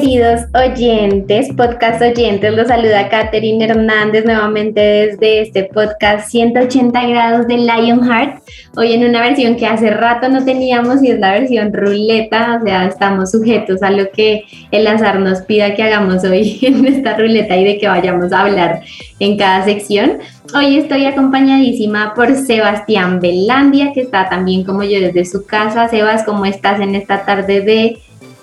queridos 0.00 0.42
oyentes, 0.54 1.48
podcast 1.56 2.00
oyentes, 2.00 2.54
los 2.54 2.68
saluda 2.68 3.08
Katherine 3.08 3.64
Hernández 3.64 4.24
nuevamente 4.24 4.80
desde 4.80 5.40
este 5.40 5.64
podcast 5.64 6.30
180 6.30 7.06
grados 7.08 7.48
de 7.48 7.56
Lionheart, 7.56 8.40
hoy 8.76 8.92
en 8.92 9.08
una 9.08 9.20
versión 9.22 9.56
que 9.56 9.66
hace 9.66 9.90
rato 9.90 10.28
no 10.28 10.44
teníamos 10.44 11.02
y 11.02 11.10
es 11.10 11.18
la 11.18 11.32
versión 11.32 11.72
ruleta, 11.72 12.60
o 12.60 12.64
sea, 12.64 12.86
estamos 12.86 13.32
sujetos 13.32 13.82
a 13.82 13.90
lo 13.90 14.08
que 14.12 14.44
el 14.70 14.86
azar 14.86 15.18
nos 15.18 15.40
pida 15.40 15.74
que 15.74 15.82
hagamos 15.82 16.22
hoy 16.22 16.58
en 16.62 16.86
esta 16.86 17.16
ruleta 17.16 17.56
y 17.56 17.64
de 17.64 17.78
que 17.78 17.88
vayamos 17.88 18.32
a 18.32 18.42
hablar 18.42 18.82
en 19.18 19.36
cada 19.36 19.64
sección. 19.64 20.18
Hoy 20.54 20.78
estoy 20.78 21.06
acompañadísima 21.06 22.14
por 22.14 22.36
Sebastián 22.36 23.18
Belandia, 23.18 23.92
que 23.92 24.02
está 24.02 24.28
también 24.28 24.62
como 24.62 24.84
yo 24.84 25.00
desde 25.00 25.24
su 25.24 25.44
casa. 25.44 25.88
Sebas, 25.88 26.22
¿cómo 26.22 26.46
estás 26.46 26.80
en 26.80 26.94
esta 26.94 27.26
tarde 27.26 27.60
de 27.60 27.98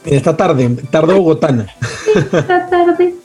esta 0.06 0.36
tarde, 0.36 0.70
tarde 0.90 1.14
bogotana. 1.14 1.68
Esta 2.16 2.70
tarde. 2.70 3.16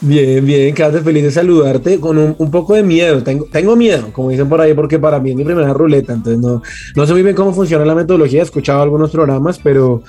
Bien, 0.00 0.44
bien, 0.44 0.74
quédate 0.74 1.00
feliz 1.00 1.22
de 1.22 1.30
saludarte 1.30 1.98
con 1.98 2.18
un, 2.18 2.36
un, 2.38 2.50
poco 2.50 2.74
de 2.74 2.82
miedo. 2.82 3.22
Tengo, 3.22 3.46
tengo 3.46 3.76
miedo, 3.76 4.12
como 4.12 4.28
dicen 4.28 4.48
por 4.48 4.60
ahí, 4.60 4.74
porque 4.74 4.98
para 4.98 5.18
mí 5.18 5.30
es 5.30 5.36
mi 5.36 5.44
primera 5.44 5.72
ruleta, 5.72 6.12
entonces 6.12 6.40
no, 6.40 6.62
no 6.94 7.06
sé 7.06 7.12
muy 7.12 7.22
bien 7.22 7.34
cómo 7.34 7.54
funciona 7.54 7.84
la 7.84 7.94
metodología. 7.94 8.40
He 8.40 8.44
escuchado 8.44 8.82
algunos 8.82 9.10
programas, 9.10 9.58
pero 9.58 10.02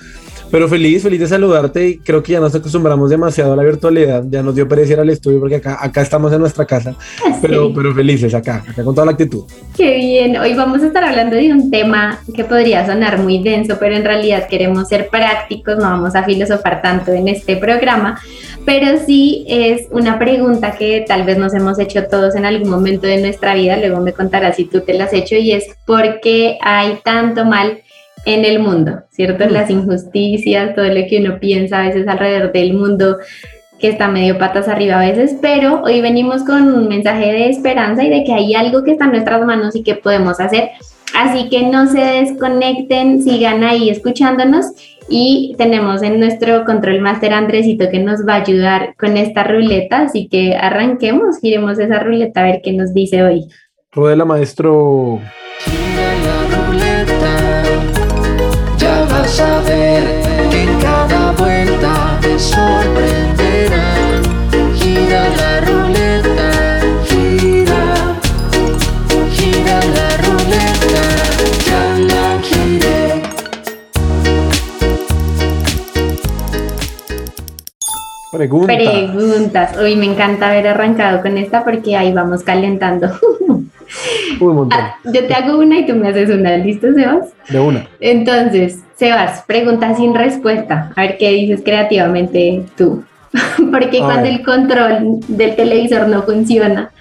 pero 0.52 0.68
feliz, 0.68 1.04
feliz 1.04 1.20
de 1.20 1.28
saludarte 1.28 1.88
y 1.88 1.98
creo 2.00 2.24
que 2.24 2.34
ya 2.34 2.40
nos 2.40 2.56
acostumbramos 2.56 3.10
demasiado 3.10 3.54
a 3.54 3.56
la 3.56 3.64
virtualidad, 3.64 4.24
ya 4.30 4.42
nos 4.42 4.56
dio 4.56 4.68
pereza 4.68 4.94
ir 4.94 5.00
al 5.00 5.10
estudio 5.10 5.40
porque 5.40 5.56
acá, 5.56 5.78
acá 5.82 6.02
estamos 6.02 6.32
en 6.34 6.40
nuestra 6.40 6.66
casa, 6.66 6.96
ah, 7.26 7.38
pero, 7.42 7.74
pero 7.74 7.94
felices 7.94 8.34
acá, 8.34 8.64
acá 8.68 8.84
con 8.84 8.94
toda 8.96 9.06
la 9.06 9.12
actitud. 9.12 9.44
Qué 9.76 9.96
bien, 9.96 10.38
hoy 10.38 10.54
vamos 10.54 10.82
a 10.84 10.88
estar 10.88 11.04
hablando 11.04 11.36
de 11.36 11.52
un 11.52 11.70
tema 11.70 12.20
que 12.34 12.44
podría 12.44 12.86
sonar 12.86 13.20
muy 13.20 13.44
denso, 13.44 13.78
pero 13.80 13.96
en 13.96 14.06
realidad 14.06 14.48
queremos 14.48 14.88
ser 14.88 15.10
prácticos, 15.10 15.78
no 15.78 15.84
vamos 15.84 16.16
a 16.16 16.24
filosofar 16.24 16.82
tanto 16.82 17.12
en 17.12 17.28
este 17.28 17.58
programa, 17.58 18.20
pero 18.66 19.00
sí 19.06 19.46
es 19.48 19.88
una 19.92 20.20
pregunta 20.20 20.72
que 20.72 21.06
tal 21.08 21.24
vez 21.24 21.38
nos 21.38 21.54
hemos 21.54 21.80
hecho 21.80 22.08
todos 22.08 22.36
en 22.36 22.46
algún 22.46 22.70
momento 22.70 23.08
de 23.08 23.22
nuestra 23.22 23.56
vida, 23.56 23.78
luego 23.78 24.02
me 24.02 24.14
contarás 24.14 24.56
si 24.56 24.66
tú 24.66 24.82
te 24.82 24.94
la 24.94 25.06
has 25.06 25.14
hecho 25.14 25.36
y 25.36 25.52
es 25.52 25.66
¿por 25.86 26.20
qué 26.22 26.58
hay 26.62 27.00
tanto 27.04 27.46
mal 27.46 27.82
en 28.28 28.44
el 28.44 28.60
mundo, 28.60 29.04
¿cierto? 29.10 29.46
Mm. 29.46 29.52
Las 29.52 29.70
injusticias, 29.70 30.76
todo 30.76 30.86
lo 30.86 31.08
que 31.10 31.20
uno 31.22 31.40
piensa 31.40 31.80
a 31.80 31.88
veces 31.88 32.08
alrededor 32.08 32.52
del 32.52 32.74
mundo 32.74 33.18
que 33.80 33.90
está 33.90 34.08
medio 34.08 34.38
patas 34.38 34.68
arriba 34.68 35.00
a 35.00 35.06
veces, 35.06 35.38
pero 35.42 35.82
hoy 35.84 36.02
venimos 36.02 36.44
con 36.44 36.68
un 36.68 36.88
mensaje 36.90 37.32
de 37.32 37.50
esperanza 37.50 38.04
y 38.04 38.10
de 38.10 38.24
que 38.24 38.34
hay 38.34 38.54
algo 38.54 38.84
que 38.84 38.92
está 38.92 39.06
en 39.06 39.12
nuestras 39.12 39.46
manos 39.46 39.76
y 39.76 39.84
que 39.84 39.96
podemos 39.96 40.40
hacer. 40.40 40.72
Así 41.16 41.48
que 41.48 41.64
no 41.64 41.88
se 41.88 42.00
desconecten, 42.00 43.24
sigan 43.24 43.64
ahí 43.64 43.90
escuchándonos 43.90 44.66
y 45.10 45.56
tenemos 45.58 46.04
en 46.04 46.20
nuestro 46.20 46.66
control 46.66 47.00
master 47.00 47.34
Andresito 47.34 47.90
que 47.90 48.00
nos 48.00 48.28
va 48.28 48.34
a 48.34 48.42
ayudar 48.42 48.96
con 48.98 49.16
esta 49.16 49.44
ruleta, 49.44 50.02
así 50.02 50.28
que 50.28 50.56
arranquemos, 50.56 51.40
giremos 51.40 51.80
esa 51.80 52.00
ruleta 52.00 52.42
a 52.42 52.44
ver 52.44 52.62
qué 52.62 52.74
nos 52.74 52.94
dice 52.94 53.24
hoy. 53.24 53.46
Rodela, 53.94 54.26
maestro. 54.26 55.22
Saber 59.28 60.22
que 60.50 60.64
en 60.64 60.80
cada 60.80 61.32
vuelta 61.34 62.18
te 62.22 62.40
sorprenderán. 62.40 63.47
Preguntas. 78.32 78.76
Preguntas. 78.76 79.78
Hoy 79.78 79.96
me 79.96 80.06
encanta 80.06 80.50
haber 80.50 80.68
arrancado 80.68 81.22
con 81.22 81.38
esta 81.38 81.64
porque 81.64 81.96
ahí 81.96 82.14
vamos 82.14 82.44
calentando. 82.44 83.10
Ah, 84.72 84.98
yo 85.06 85.26
te 85.26 85.34
hago 85.34 85.60
una 85.60 85.80
y 85.80 85.86
tú 85.86 85.96
me 85.96 86.10
haces 86.10 86.30
una. 86.30 86.58
¿Listo, 86.58 86.94
Sebas? 86.94 87.30
De 87.48 87.60
una. 87.60 87.88
Entonces, 88.00 88.82
Sebas, 88.96 89.44
pregunta 89.48 89.96
sin 89.96 90.14
respuesta. 90.14 90.92
A 90.96 91.02
ver 91.04 91.18
qué 91.18 91.32
dices 91.32 91.62
creativamente 91.64 92.64
tú. 92.76 93.04
Porque 93.72 94.00
cuando 94.00 94.28
el 94.28 94.44
control 94.44 95.20
del 95.28 95.56
televisor 95.56 96.08
no 96.08 96.24
funciona, 96.24 96.92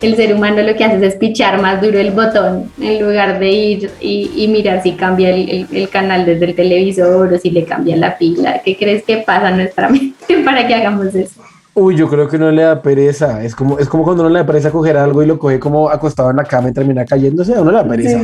el 0.00 0.16
ser 0.16 0.34
humano 0.34 0.62
lo 0.62 0.74
que 0.74 0.84
hace 0.84 1.04
es 1.04 1.16
pichar 1.16 1.60
más 1.60 1.80
duro 1.80 1.98
el 1.98 2.10
botón 2.10 2.70
en 2.80 3.00
lugar 3.00 3.38
de 3.38 3.50
ir 3.50 3.90
y, 4.00 4.46
mirar 4.48 4.82
si 4.82 4.92
cambia 4.92 5.30
el, 5.30 5.66
el, 5.72 5.88
canal 5.88 6.24
desde 6.24 6.46
el 6.46 6.54
televisor 6.54 7.32
o 7.32 7.38
si 7.38 7.50
le 7.50 7.64
cambia 7.64 7.96
la 7.96 8.16
pila. 8.16 8.60
¿Qué 8.64 8.76
crees 8.76 9.04
que 9.04 9.18
pasa 9.18 9.50
en 9.50 9.56
nuestra 9.56 9.88
mente 9.90 10.38
para 10.44 10.66
que 10.66 10.74
hagamos 10.74 11.14
eso? 11.14 11.45
Uy, 11.78 11.94
yo 11.94 12.08
creo 12.08 12.26
que 12.26 12.38
no 12.38 12.50
le 12.50 12.62
da 12.62 12.80
pereza. 12.80 13.44
Es 13.44 13.54
como, 13.54 13.78
es 13.78 13.86
como 13.86 14.02
cuando 14.02 14.22
uno 14.22 14.32
le 14.32 14.38
da 14.38 14.46
pereza 14.46 14.70
coger 14.70 14.96
algo 14.96 15.22
y 15.22 15.26
lo 15.26 15.38
coge 15.38 15.60
como 15.60 15.90
acostado 15.90 16.30
en 16.30 16.36
la 16.36 16.44
cama 16.44 16.70
y 16.70 16.72
termina 16.72 17.04
cayéndose, 17.04 17.54
a 17.54 17.60
uno 17.60 17.70
le 17.70 17.76
da 17.76 17.86
pereza. 17.86 18.18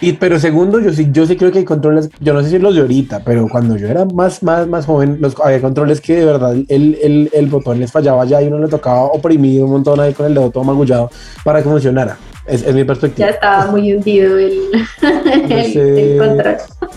Y, 0.00 0.14
pero 0.14 0.40
segundo, 0.40 0.80
yo 0.80 0.92
sí, 0.92 1.08
yo 1.12 1.24
sí 1.24 1.36
creo 1.36 1.52
que 1.52 1.58
hay 1.58 1.64
controles, 1.64 2.10
yo 2.18 2.34
no 2.34 2.42
sé 2.42 2.50
si 2.50 2.58
los 2.58 2.74
de 2.74 2.80
ahorita, 2.80 3.22
pero 3.24 3.46
cuando 3.48 3.76
yo 3.76 3.86
era 3.86 4.04
más, 4.04 4.42
más, 4.42 4.66
más 4.66 4.84
joven, 4.84 5.18
los, 5.20 5.36
había 5.38 5.60
controles 5.60 6.00
que 6.00 6.16
de 6.16 6.24
verdad 6.24 6.54
el, 6.54 6.66
el, 7.00 7.30
el 7.32 7.46
botón 7.46 7.78
les 7.78 7.92
fallaba 7.92 8.24
ya 8.24 8.42
y 8.42 8.48
uno 8.48 8.58
le 8.58 8.66
tocaba 8.66 9.04
oprimir 9.04 9.62
un 9.62 9.70
montón 9.70 10.00
ahí 10.00 10.12
con 10.12 10.26
el 10.26 10.34
dedo 10.34 10.50
todo 10.50 10.64
magullado 10.64 11.08
para 11.44 11.62
que 11.62 11.68
funcionara. 11.68 12.16
Es, 12.48 12.64
es, 12.64 12.74
mi 12.74 12.82
perspectiva. 12.82 13.28
Ya 13.28 13.34
estaba 13.34 13.70
muy 13.70 13.92
hundido 13.92 14.38
el, 14.38 14.58
el, 15.50 16.18
control. 16.18 16.56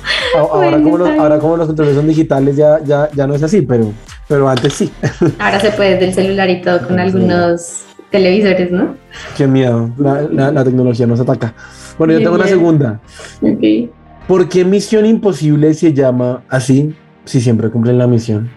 Ahora, 0.38 0.82
como 0.82 0.98
los, 0.98 1.10
ahora, 1.10 1.40
como 1.40 1.58
los, 1.58 1.68
controles 1.68 1.96
son 1.96 2.08
digitales 2.08 2.56
ya, 2.56 2.80
ya, 2.84 3.10
ya 3.14 3.28
no 3.28 3.36
es 3.36 3.44
así, 3.44 3.62
pero 3.62 3.92
pero 4.28 4.48
antes 4.48 4.74
sí. 4.74 4.92
Ahora 5.40 5.60
se 5.60 5.72
puede 5.72 5.92
desde 5.92 6.06
el 6.08 6.14
celular 6.14 6.50
y 6.50 6.62
todo 6.62 6.88
con 6.88 7.00
algunos 7.00 7.84
televisores, 8.12 8.72
¿no? 8.72 8.96
Qué 9.36 9.46
miedo, 9.46 9.92
la, 9.98 10.52
la, 10.52 10.64
tecnología 10.64 11.06
nos 11.06 11.20
ataca. 11.20 11.54
Bueno, 11.98 12.14
yo 12.14 12.20
tengo 12.20 12.36
una 12.36 12.48
segunda. 12.48 13.02
Okay. 13.42 13.92
¿Por 14.28 14.48
qué 14.48 14.64
Misión 14.64 15.06
Imposible 15.06 15.74
se 15.74 15.94
llama 15.94 16.44
así 16.48 16.96
si 17.26 17.42
siempre 17.42 17.70
cumplen 17.70 17.98
la 17.98 18.08
misión? 18.08 18.50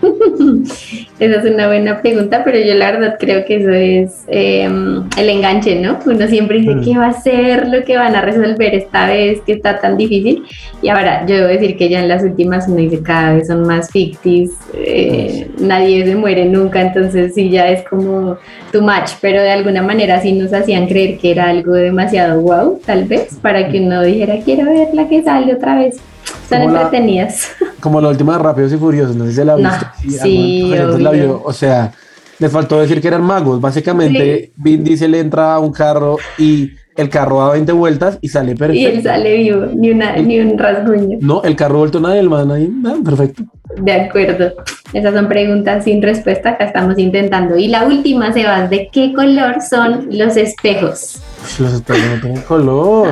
Esa 1.20 1.40
es 1.40 1.44
una 1.44 1.66
buena 1.66 2.00
pregunta, 2.00 2.42
pero 2.44 2.58
yo 2.58 2.74
la 2.74 2.92
verdad 2.92 3.16
creo 3.20 3.44
que 3.44 3.56
eso 3.56 3.70
es 3.70 4.24
em, 4.28 5.04
el 5.18 5.28
enganche, 5.28 5.78
¿no? 5.78 5.98
Uno 6.06 6.26
siempre 6.26 6.60
dice, 6.60 6.76
mm. 6.76 6.84
¿qué 6.84 6.96
va 6.96 7.08
a 7.08 7.20
ser 7.20 7.68
lo 7.68 7.84
que 7.84 7.96
van 7.96 8.16
a 8.16 8.22
resolver 8.22 8.74
esta 8.74 9.06
vez 9.06 9.40
que 9.42 9.52
está 9.52 9.78
tan 9.78 9.96
difícil? 9.98 10.44
Y 10.80 10.88
ahora, 10.88 11.26
yo 11.26 11.36
debo 11.36 11.48
decir 11.48 11.76
que 11.76 11.90
ya 11.90 12.00
en 12.00 12.08
las 12.08 12.22
últimas 12.22 12.66
uno 12.68 12.78
dice, 12.78 13.02
cada 13.02 13.34
vez 13.34 13.48
son 13.48 13.62
más 13.66 13.90
fictis, 13.90 14.52
eh, 14.74 15.50
nadie 15.58 16.06
se 16.06 16.16
muere 16.16 16.46
nunca, 16.46 16.80
entonces 16.80 17.34
sí, 17.34 17.50
ya 17.50 17.68
es 17.68 17.86
como 17.86 18.38
too 18.72 18.80
much, 18.80 19.10
pero 19.20 19.42
de 19.42 19.50
alguna 19.50 19.82
manera 19.82 20.20
sí 20.20 20.32
nos 20.32 20.52
hacían 20.54 20.86
creer 20.86 21.18
que 21.18 21.32
era 21.32 21.50
algo 21.50 21.72
demasiado 21.72 22.40
wow, 22.40 22.80
tal 22.86 23.04
vez, 23.04 23.38
para 23.42 23.68
que 23.68 23.80
uno 23.80 24.02
dijera, 24.02 24.38
quiero 24.42 24.64
ver 24.64 24.88
la 24.94 25.06
que 25.08 25.22
sale 25.22 25.54
otra 25.54 25.78
vez. 25.78 26.00
Están 26.42 26.62
entretenidas. 26.62 27.52
como 27.80 28.00
la 28.00 28.08
última 28.08 28.36
de 28.36 28.42
Rápidos 28.42 28.72
y 28.72 28.76
Furiosos, 28.76 29.16
no 29.16 29.24
sé 29.24 29.30
si 29.30 29.36
se 29.36 29.44
la 29.44 29.52
ha 29.54 29.56
visto. 29.56 29.86
sí, 30.22 30.72
la 30.98 31.10
vio. 31.10 31.42
O 31.44 31.52
sea, 31.52 31.92
le 32.38 32.48
faltó 32.48 32.80
decir 32.80 33.00
que 33.00 33.08
eran 33.08 33.22
magos. 33.22 33.60
Básicamente, 33.60 34.52
Vin 34.56 34.82
Diesel 34.82 35.14
entra 35.14 35.54
a 35.54 35.58
un 35.58 35.72
carro 35.72 36.16
y 36.38 36.72
el 36.96 37.08
carro 37.08 37.40
da 37.40 37.52
20 37.52 37.72
vueltas 37.72 38.18
y 38.20 38.28
sale 38.28 38.54
perfecto. 38.54 38.80
Y 38.80 38.84
él 38.86 39.02
sale 39.02 39.36
vivo, 39.36 39.66
ni, 39.74 39.90
una, 39.90 40.16
ni 40.16 40.40
un 40.40 40.58
rasguño. 40.58 41.18
No, 41.20 41.42
el 41.42 41.56
carro 41.56 41.78
vuelto 41.78 42.00
nada 42.00 42.14
del 42.14 42.28
man 42.28 42.50
ahí, 42.50 42.70
perfecto. 43.04 43.44
De 43.76 43.92
acuerdo. 43.92 44.52
Esas 44.92 45.14
son 45.14 45.28
preguntas 45.28 45.84
sin 45.84 46.02
respuesta 46.02 46.58
que 46.58 46.64
estamos 46.64 46.98
intentando. 46.98 47.56
Y 47.56 47.68
la 47.68 47.84
última, 47.84 48.32
Sebas, 48.32 48.68
¿de 48.70 48.88
qué 48.92 49.12
color 49.12 49.56
son 49.62 50.08
los 50.10 50.36
espejos? 50.36 51.20
los 51.58 51.74
espejos 51.74 52.02
no 52.14 52.20
tienen 52.20 52.42
color, 52.42 53.08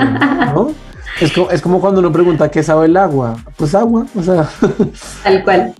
¿no? 0.55 0.75
Es 1.21 1.33
como, 1.33 1.51
es 1.51 1.63
como 1.63 1.81
cuando 1.81 2.01
uno 2.01 2.13
pregunta 2.13 2.51
qué 2.51 2.63
sabe 2.63 2.87
el 2.87 2.97
agua. 2.97 3.37
Pues 3.57 3.75
agua, 3.75 4.07
o 4.15 4.23
sea. 4.23 4.49
Tal 5.23 5.45
cual. 5.45 5.75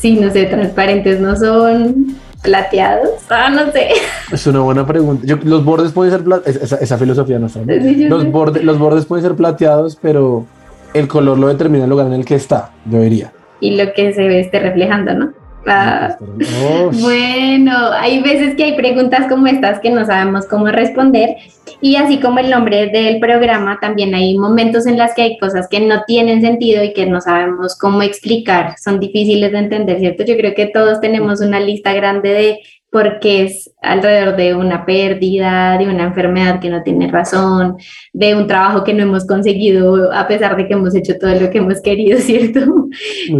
Sí, 0.00 0.18
no 0.20 0.30
sé, 0.30 0.44
transparentes 0.44 1.20
no 1.20 1.34
son 1.36 2.16
plateados. 2.42 3.10
Ah, 3.30 3.48
no 3.48 3.72
sé. 3.72 3.88
Es 4.30 4.46
una 4.46 4.60
buena 4.60 4.86
pregunta. 4.86 5.26
los 5.44 5.64
bordes 5.64 5.92
pueden 5.92 6.12
ser 6.12 6.24
plateados. 6.24 6.72
Esa, 6.80 6.98
filosofía 6.98 7.38
no 7.38 7.48
son. 7.48 7.66
los, 7.66 8.30
bordes, 8.30 8.62
los 8.62 8.78
bordes 8.78 9.06
pueden 9.06 9.24
ser 9.24 9.34
plateados, 9.34 9.96
pero, 10.00 10.46
el 10.94 11.08
color 11.08 11.36
lo 11.38 11.48
determina 11.48 11.84
el 11.84 11.90
lugar 11.90 12.06
en 12.06 12.14
el 12.14 12.24
que 12.24 12.36
está, 12.36 12.70
yo 12.86 13.00
diría. 13.00 13.32
Y 13.60 13.76
lo 13.76 13.92
que 13.92 14.14
se 14.14 14.22
ve 14.22 14.40
esté 14.40 14.60
reflejando, 14.60 15.12
¿no? 15.12 15.32
Ah, 15.66 16.16
Oh, 16.62 16.90
bueno, 16.92 17.92
hay 17.92 18.20
veces 18.20 18.54
que 18.56 18.64
hay 18.64 18.76
preguntas 18.76 19.26
como 19.28 19.46
estas 19.46 19.80
que 19.80 19.90
no 19.90 20.04
sabemos 20.04 20.46
cómo 20.46 20.66
responder 20.66 21.36
y 21.80 21.96
así 21.96 22.18
como 22.18 22.38
el 22.38 22.50
nombre 22.50 22.86
del 22.86 23.20
programa, 23.20 23.78
también 23.80 24.14
hay 24.14 24.36
momentos 24.38 24.86
en 24.86 24.98
las 24.98 25.14
que 25.14 25.22
hay 25.22 25.38
cosas 25.38 25.68
que 25.68 25.80
no 25.80 26.02
tienen 26.06 26.40
sentido 26.40 26.82
y 26.82 26.92
que 26.92 27.06
no 27.06 27.20
sabemos 27.20 27.76
cómo 27.78 28.02
explicar, 28.02 28.76
son 28.82 29.00
difíciles 29.00 29.52
de 29.52 29.58
entender, 29.58 29.98
¿cierto? 29.98 30.24
Yo 30.24 30.36
creo 30.36 30.54
que 30.54 30.66
todos 30.66 31.00
tenemos 31.00 31.40
una 31.40 31.60
lista 31.60 31.92
grande 31.92 32.30
de 32.30 32.60
por 32.94 33.18
qué 33.18 33.42
es 33.42 33.74
alrededor 33.82 34.36
de 34.36 34.54
una 34.54 34.86
pérdida, 34.86 35.76
de 35.78 35.88
una 35.88 36.04
enfermedad 36.04 36.60
que 36.60 36.70
no 36.70 36.84
tiene 36.84 37.10
razón, 37.10 37.76
de 38.12 38.36
un 38.36 38.46
trabajo 38.46 38.84
que 38.84 38.94
no 38.94 39.02
hemos 39.02 39.26
conseguido 39.26 40.12
a 40.12 40.28
pesar 40.28 40.56
de 40.56 40.68
que 40.68 40.74
hemos 40.74 40.94
hecho 40.94 41.18
todo 41.18 41.34
lo 41.34 41.50
que 41.50 41.58
hemos 41.58 41.82
querido, 41.82 42.18
¿cierto? 42.20 42.60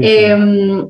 Eh, 0.02 0.36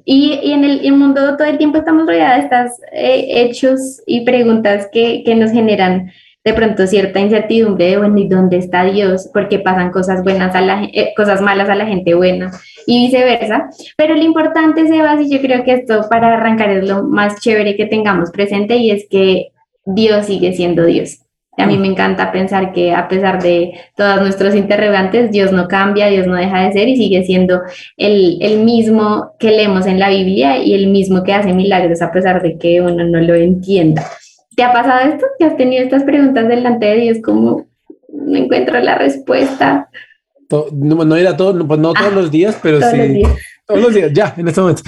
y, 0.07 0.41
y 0.43 0.53
en 0.53 0.65
el, 0.65 0.93
mundo 0.93 1.37
todo 1.37 1.47
el 1.47 1.59
tiempo 1.59 1.77
estamos 1.77 2.07
rodeados 2.07 2.49
de 2.49 2.57
estos 2.57 2.81
hechos 2.95 4.03
y 4.07 4.25
preguntas 4.25 4.89
que, 4.91 5.23
que 5.27 5.35
nos 5.35 5.51
generan 5.51 6.11
de 6.45 6.53
pronto 6.53 6.87
cierta 6.87 7.21
incertidumbre 7.21 7.87
de, 7.87 7.97
bueno, 7.97 8.19
¿y 8.19 8.29
dónde 8.29 8.59
está 8.59 8.85
Dios? 8.85 9.31
Porque 9.33 9.59
pasan 9.59 9.91
cosas 9.91 10.23
buenas 10.23 10.55
a 10.55 10.61
la 10.61 10.85
eh, 10.93 11.15
cosas 11.17 11.41
malas 11.41 11.71
a 11.71 11.75
la 11.75 11.87
gente 11.87 12.15
buena 12.15 12.51
y 12.87 13.07
viceversa. 13.07 13.71
Pero 13.97 14.15
lo 14.15 14.23
importante, 14.23 14.87
Sebas, 14.87 15.21
y 15.23 15.31
yo 15.31 15.41
creo 15.41 15.65
que 15.65 15.73
esto 15.73 16.07
para 16.11 16.35
arrancar 16.35 16.71
es 16.71 16.87
lo 16.87 17.03
más 17.03 17.41
chévere 17.41 17.77
que 17.77 17.87
tengamos 17.87 18.31
presente 18.31 18.77
y 18.77 18.91
es 18.91 19.07
que 19.09 19.53
Dios 19.87 20.27
sigue 20.27 20.53
siendo 20.53 20.85
Dios. 20.85 21.21
A 21.57 21.67
mí 21.67 21.79
me 21.79 21.87
encanta 21.87 22.33
pensar 22.33 22.73
que 22.73 22.93
a 22.93 23.07
pesar 23.07 23.41
de 23.41 23.75
todos 23.97 24.21
nuestros 24.21 24.57
interrogantes, 24.57 25.31
Dios 25.31 25.53
no 25.53 25.69
cambia, 25.69 26.09
Dios 26.09 26.27
no 26.27 26.35
deja 26.35 26.65
de 26.65 26.73
ser 26.73 26.89
y 26.89 26.97
sigue 26.97 27.25
siendo 27.25 27.63
el, 27.97 28.39
el 28.43 28.65
mismo 28.65 29.35
que 29.39 29.53
leemos 29.53 29.87
en 29.87 30.01
la 30.01 30.09
Biblia 30.09 30.59
y 30.59 30.75
el 30.75 30.89
mismo 30.89 31.23
que 31.23 31.33
hace 31.33 31.53
milagros 31.53 32.03
a 32.03 32.11
pesar 32.11 32.43
de 32.43 32.59
que 32.59 32.81
uno 32.81 33.05
no 33.05 33.21
lo 33.21 33.35
entienda. 33.35 34.05
¿Te 34.57 34.63
ha 34.63 34.73
pasado 34.73 35.11
esto? 35.11 35.27
¿Te 35.39 35.45
has 35.45 35.57
tenido 35.57 35.85
estas 35.85 36.05
preguntas 36.05 36.49
delante 36.49 36.87
de 36.87 36.97
Dios 36.97 37.19
como 37.23 37.67
no 38.09 38.37
encuentro 38.39 38.79
la 38.81 38.97
respuesta 38.97 39.89
no, 40.73 41.05
no 41.05 41.17
era 41.17 41.37
todo, 41.37 41.53
no, 41.53 41.67
pues 41.67 41.81
no 41.81 41.93
todos 41.93 42.13
Ah, 42.13 42.15
los 42.15 42.31
días, 42.31 42.59
pero 42.63 42.79
todos 42.79 42.93
sí. 42.93 42.99
los 42.99 43.09
días? 43.09 43.33
Todos 43.67 43.81
los 43.81 43.95
días, 43.95 44.13
ya, 44.13 44.35
en 44.37 44.47
este 44.49 44.61
momento. 44.61 44.83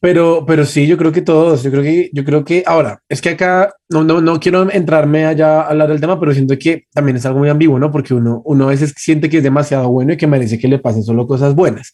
Pero, 0.00 0.44
pero 0.44 0.64
sí, 0.64 0.86
yo 0.86 0.96
creo 0.96 1.12
que 1.12 1.22
todos, 1.22 1.62
yo 1.62 1.70
creo 1.70 1.82
que, 1.82 2.10
yo 2.12 2.24
creo 2.24 2.44
que 2.44 2.64
ahora, 2.66 3.00
es 3.08 3.20
que 3.20 3.30
acá 3.30 3.72
no, 3.88 4.02
no, 4.02 4.20
no 4.20 4.40
quiero 4.40 4.68
entrarme 4.70 5.26
allá 5.26 5.60
a 5.60 5.68
hablar 5.68 5.88
del 5.88 6.00
tema, 6.00 6.18
pero 6.18 6.32
siento 6.32 6.58
que 6.58 6.86
también 6.92 7.18
es 7.18 7.26
algo 7.26 7.38
muy 7.38 7.48
ambiguo, 7.48 7.78
¿no? 7.78 7.92
Porque 7.92 8.14
uno, 8.14 8.42
uno 8.44 8.64
a 8.64 8.70
veces 8.70 8.94
siente 8.96 9.28
que 9.28 9.36
es 9.36 9.42
demasiado 9.42 9.88
bueno 9.90 10.12
y 10.12 10.16
que 10.16 10.26
merece 10.26 10.58
que 10.58 10.66
le 10.68 10.78
pasen 10.78 11.04
solo 11.04 11.26
cosas 11.26 11.54
buenas. 11.54 11.92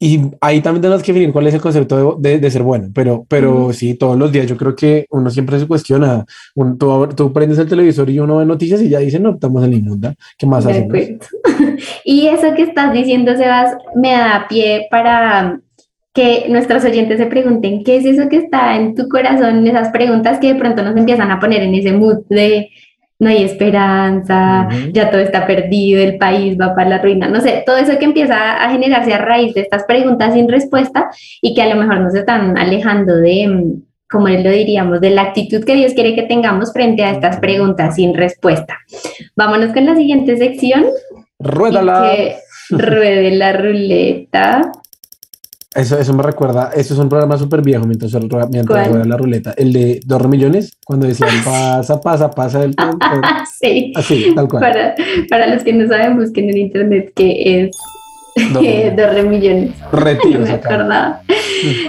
Y 0.00 0.20
ahí 0.40 0.60
también 0.60 0.82
tenemos 0.82 1.02
que 1.02 1.12
definir 1.12 1.32
cuál 1.32 1.48
es 1.48 1.54
el 1.54 1.60
concepto 1.60 2.18
de, 2.18 2.30
de, 2.30 2.38
de 2.38 2.50
ser 2.52 2.62
bueno, 2.62 2.88
pero, 2.94 3.24
pero 3.28 3.72
sí, 3.72 3.94
todos 3.94 4.16
los 4.16 4.30
días 4.30 4.46
yo 4.46 4.56
creo 4.56 4.76
que 4.76 5.06
uno 5.10 5.28
siempre 5.28 5.58
se 5.58 5.66
cuestiona, 5.66 6.24
tú, 6.78 7.08
tú 7.16 7.32
prendes 7.32 7.58
el 7.58 7.68
televisor 7.68 8.08
y 8.08 8.20
uno 8.20 8.36
ve 8.36 8.46
noticias 8.46 8.80
y 8.80 8.88
ya 8.88 9.00
dice, 9.00 9.18
no, 9.18 9.30
estamos 9.30 9.64
en 9.64 9.70
la 9.70 9.76
inmunda, 9.76 10.14
¿qué 10.38 10.46
más 10.46 10.64
De 10.64 10.70
hacemos? 10.70 10.92
y 12.04 12.28
eso 12.28 12.54
que 12.54 12.62
estás 12.62 12.92
diciendo, 12.92 13.36
Sebas, 13.36 13.76
me 13.96 14.12
da 14.12 14.46
pie 14.48 14.86
para 14.88 15.58
que 16.14 16.46
nuestros 16.48 16.84
oyentes 16.84 17.18
se 17.18 17.26
pregunten, 17.26 17.82
¿qué 17.82 17.96
es 17.96 18.04
eso 18.04 18.28
que 18.28 18.36
está 18.36 18.76
en 18.76 18.94
tu 18.94 19.08
corazón? 19.08 19.66
Esas 19.66 19.90
preguntas 19.90 20.38
que 20.38 20.52
de 20.52 20.60
pronto 20.60 20.82
nos 20.82 20.96
empiezan 20.96 21.32
a 21.32 21.40
poner 21.40 21.62
en 21.62 21.74
ese 21.74 21.92
mood 21.92 22.18
de 22.28 22.70
no 23.18 23.28
hay 23.28 23.42
esperanza, 23.42 24.68
ya 24.92 25.10
todo 25.10 25.20
está 25.20 25.46
perdido, 25.46 26.00
el 26.00 26.18
país 26.18 26.56
va 26.60 26.74
para 26.74 26.88
la 26.88 26.98
ruina, 26.98 27.28
no 27.28 27.40
sé, 27.40 27.64
todo 27.66 27.76
eso 27.76 27.98
que 27.98 28.04
empieza 28.04 28.64
a 28.64 28.70
generarse 28.70 29.12
a 29.12 29.18
raíz 29.18 29.54
de 29.54 29.62
estas 29.62 29.84
preguntas 29.84 30.34
sin 30.34 30.48
respuesta 30.48 31.10
y 31.42 31.54
que 31.54 31.62
a 31.62 31.74
lo 31.74 31.80
mejor 31.80 32.00
nos 32.00 32.14
están 32.14 32.56
alejando 32.56 33.16
de, 33.16 33.48
mm, 33.48 33.82
como 34.08 34.28
lo 34.28 34.50
diríamos, 34.50 35.00
de 35.00 35.10
la 35.10 35.22
actitud 35.22 35.64
que 35.64 35.74
Dios 35.74 35.94
quiere 35.94 36.14
que 36.14 36.22
tengamos 36.22 36.72
frente 36.72 37.02
a 37.04 37.10
estas 37.10 37.38
preguntas 37.38 37.96
sin 37.96 38.14
respuesta. 38.14 38.78
Vámonos 39.36 39.72
con 39.72 39.84
la 39.84 39.96
siguiente 39.96 40.36
sección. 40.36 40.86
Ruédala. 41.38 42.36
Ruede 42.70 43.30
la 43.32 43.52
ruleta. 43.52 44.72
Eso, 45.74 45.98
eso 45.98 46.14
me 46.14 46.22
recuerda, 46.22 46.70
eso 46.74 46.94
es 46.94 47.00
un 47.00 47.10
programa 47.10 47.36
súper 47.36 47.60
viejo 47.60 47.86
mientras, 47.86 48.12
mientras 48.50 48.88
rueda 48.88 49.04
la 49.04 49.16
ruleta, 49.18 49.54
el 49.56 49.72
de 49.72 50.00
dos 50.06 50.26
millones, 50.26 50.78
cuando 50.84 51.06
decían 51.06 51.30
pasa, 51.44 52.00
pasa, 52.00 52.30
pasa 52.30 52.64
el 52.64 52.74
tiempo. 52.74 52.98
sí. 53.60 53.92
Así, 53.94 54.32
tal 54.34 54.48
cual. 54.48 54.62
Para, 54.62 54.94
para 55.28 55.46
los 55.54 55.62
que 55.62 55.72
no 55.74 55.86
saben, 55.86 56.16
busquen 56.18 56.48
en 56.48 56.56
internet 56.56 57.12
que 57.14 57.64
es 57.64 57.76
Dos 58.52 58.62
eh, 58.64 58.94
re 58.96 59.22
millones. 59.22 59.70
No 59.92 60.00
me 60.40 60.50
acá. 60.50 60.74
acordaba. 60.74 61.20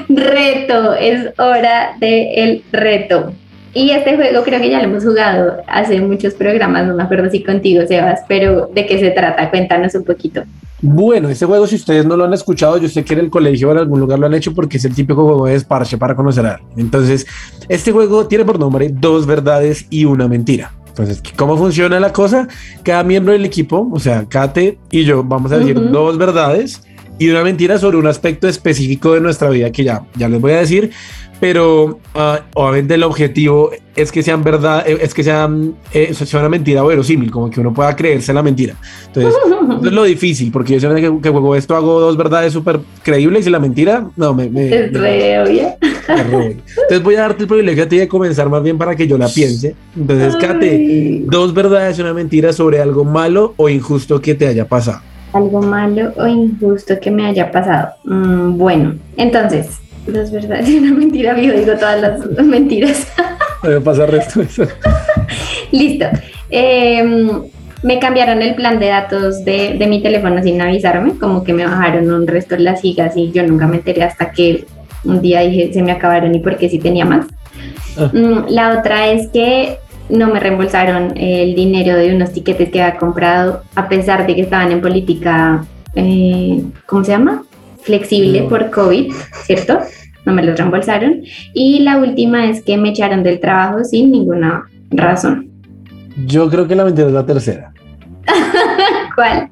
Reto, 0.09 0.93
es 0.95 1.27
hora 1.37 1.95
del 1.99 2.63
reto. 2.71 3.33
Y 3.73 3.91
este 3.91 4.15
juego 4.15 4.43
creo 4.43 4.59
que 4.59 4.69
ya 4.69 4.79
lo 4.79 4.85
hemos 4.85 5.03
jugado 5.03 5.57
hace 5.67 6.01
muchos 6.01 6.33
programas, 6.33 6.87
no 6.87 6.95
me 6.95 7.03
acuerdo 7.03 7.29
si 7.29 7.43
contigo, 7.43 7.85
Sebas, 7.85 8.21
pero 8.27 8.67
¿de 8.73 8.87
qué 8.87 8.97
se 8.97 9.11
trata? 9.11 9.49
Cuéntanos 9.51 9.93
un 9.93 10.03
poquito. 10.03 10.43
Bueno, 10.81 11.29
este 11.29 11.45
juego, 11.45 11.67
si 11.67 11.75
ustedes 11.75 12.05
no 12.05 12.15
lo 12.15 12.23
han 12.23 12.33
escuchado, 12.33 12.77
yo 12.77 12.87
sé 12.87 13.03
que 13.03 13.13
en 13.13 13.19
el 13.19 13.29
colegio 13.29 13.69
o 13.69 13.71
en 13.71 13.79
algún 13.79 13.99
lugar 13.99 14.17
lo 14.19 14.27
han 14.27 14.33
hecho 14.33 14.53
porque 14.53 14.77
es 14.77 14.85
el 14.85 14.95
típico 14.95 15.23
juego 15.23 15.45
de 15.45 15.53
desparche 15.53 15.97
para 15.97 16.15
conocer 16.15 16.45
a 16.45 16.53
alguien. 16.53 16.69
Entonces, 16.77 17.25
este 17.67 17.91
juego 17.91 18.27
tiene 18.27 18.45
por 18.45 18.59
nombre 18.59 18.89
dos 18.89 19.25
verdades 19.25 19.85
y 19.89 20.05
una 20.05 20.27
mentira. 20.27 20.71
Entonces, 20.87 21.21
¿cómo 21.37 21.57
funciona 21.57 21.99
la 21.99 22.13
cosa? 22.13 22.47
Cada 22.83 23.03
miembro 23.03 23.33
del 23.33 23.45
equipo, 23.45 23.89
o 23.91 23.99
sea, 23.99 24.25
Kate 24.27 24.79
y 24.91 25.03
yo, 25.03 25.23
vamos 25.23 25.51
a 25.51 25.57
decir 25.57 25.79
dos 25.91 26.17
verdades 26.17 26.81
y 27.19 27.29
una 27.29 27.43
mentira 27.43 27.77
sobre 27.77 27.97
un 27.97 28.07
aspecto 28.07 28.47
específico 28.47 29.13
de 29.13 29.21
nuestra 29.21 29.49
vida 29.49 29.71
que 29.71 29.83
ya, 29.83 30.03
ya 30.15 30.27
les 30.29 30.41
voy 30.41 30.53
a 30.53 30.59
decir, 30.59 30.89
pero 31.39 31.99
ah, 32.15 32.41
obviamente 32.55 32.95
el 32.95 33.03
objetivo 33.03 33.71
es 33.95 34.11
que 34.11 34.23
sean 34.23 34.43
verdad, 34.43 34.83
eh, 34.87 34.97
es 35.01 35.13
que 35.13 35.23
sean, 35.23 35.75
eh, 35.93 36.13
sea 36.13 36.39
una 36.39 36.49
mentira 36.49 36.83
verosímil, 36.83 37.31
como 37.31 37.49
que 37.49 37.59
uno 37.61 37.73
pueda 37.73 37.95
creerse 37.95 38.33
la 38.33 38.41
mentira. 38.43 38.75
Entonces, 39.07 39.33
eso 39.45 39.79
es 39.85 39.91
lo 39.93 40.03
difícil, 40.03 40.51
porque 40.51 40.73
yo 40.73 40.79
siempre 40.79 41.01
que, 41.01 41.21
que 41.21 41.29
juego 41.29 41.55
esto 41.55 41.75
hago 41.75 41.99
dos 42.01 42.17
verdades 42.17 42.51
súper 42.53 42.79
creíbles 43.03 43.47
y 43.47 43.49
la 43.49 43.59
mentira, 43.59 44.07
no, 44.17 44.33
me... 44.33 44.49
me- 44.49 44.69
me- 44.69 44.87
re 46.07 46.37
me. 46.37 46.41
Entonces 46.47 47.03
voy 47.03 47.15
a 47.15 47.21
darte 47.21 47.43
el 47.43 47.47
privilegio 47.47 47.83
a 47.83 47.87
ti 47.87 47.97
de 47.97 48.07
comenzar 48.07 48.49
más 48.49 48.63
bien 48.63 48.77
para 48.77 48.95
que 48.95 49.07
yo 49.07 49.17
la 49.17 49.27
piense. 49.29 49.75
Entonces, 49.95 50.35
Kate, 50.37 51.21
dos 51.25 51.53
verdades 51.53 51.97
y 51.99 52.01
una 52.01 52.13
mentira 52.13 52.51
sobre 52.51 52.81
algo 52.81 53.05
malo 53.05 53.53
o 53.57 53.69
injusto 53.69 54.19
que 54.19 54.33
te 54.35 54.47
haya 54.47 54.67
pasado. 54.67 55.01
Algo 55.33 55.61
malo 55.61 56.13
o 56.17 56.27
injusto 56.27 56.99
que 56.99 57.11
me 57.11 57.25
haya 57.25 57.51
pasado. 57.51 57.89
Mm, 58.03 58.57
bueno, 58.57 58.95
entonces, 59.17 59.79
dos 60.07 60.31
verdades 60.31 60.69
y 60.69 60.79
una 60.79 60.93
mentira, 60.93 61.39
yo 61.39 61.53
digo 61.53 61.73
todas 61.73 62.01
las 62.01 62.45
mentiras. 62.45 63.07
Me 63.63 63.81
pasa 63.81 64.05
el 64.05 64.11
resto 64.11 64.39
de 64.39 64.45
eso. 64.45 64.63
Listo. 65.71 66.05
Eh, 66.49 67.41
me 67.83 67.99
cambiaron 67.99 68.41
el 68.41 68.55
plan 68.55 68.79
de 68.79 68.87
datos 68.87 69.45
de, 69.45 69.75
de 69.77 69.87
mi 69.87 70.01
teléfono 70.01 70.41
sin 70.43 70.61
avisarme, 70.61 71.17
como 71.17 71.43
que 71.43 71.53
me 71.53 71.65
bajaron 71.65 72.11
un 72.11 72.27
resto 72.27 72.55
de 72.55 72.61
las 72.61 72.81
gigas 72.81 73.15
y 73.15 73.31
yo 73.31 73.45
nunca 73.45 73.67
me 73.67 73.77
enteré 73.77 74.03
hasta 74.03 74.31
que 74.31 74.65
un 75.05 75.21
día 75.21 75.41
dije 75.41 75.71
se 75.73 75.81
me 75.81 75.91
acabaron 75.91 76.35
y 76.35 76.39
porque 76.39 76.69
sí 76.69 76.79
tenía 76.79 77.05
más. 77.05 77.25
Ah. 77.97 78.09
Mm, 78.13 78.49
la 78.49 78.79
otra 78.79 79.07
es 79.07 79.29
que 79.29 79.77
no 80.09 80.27
me 80.27 80.39
reembolsaron 80.39 81.13
el 81.17 81.55
dinero 81.55 81.95
de 81.95 82.15
unos 82.15 82.31
tiquetes 82.33 82.69
que 82.69 82.81
había 82.81 82.97
comprado 82.97 83.61
a 83.75 83.87
pesar 83.87 84.25
de 84.27 84.35
que 84.35 84.41
estaban 84.41 84.71
en 84.71 84.81
política, 84.81 85.63
eh, 85.95 86.63
¿cómo 86.85 87.03
se 87.03 87.11
llama? 87.11 87.43
Flexible 87.81 88.41
No. 88.41 88.49
por 88.49 88.69
COVID, 88.71 89.11
¿cierto? 89.43 89.79
No 90.25 90.33
me 90.33 90.43
los 90.43 90.57
reembolsaron. 90.57 91.21
Y 91.53 91.79
la 91.79 91.97
última 91.97 92.49
es 92.49 92.63
que 92.63 92.77
me 92.77 92.89
echaron 92.89 93.23
del 93.23 93.39
trabajo 93.39 93.83
sin 93.83 94.11
ninguna 94.11 94.63
razón. 94.91 95.49
Yo 96.25 96.49
creo 96.49 96.67
que 96.67 96.75
la 96.75 96.83
mentira 96.85 97.07
es 97.07 97.13
la 97.13 97.25
tercera. 97.25 97.71
¿Cuál? 99.15 99.49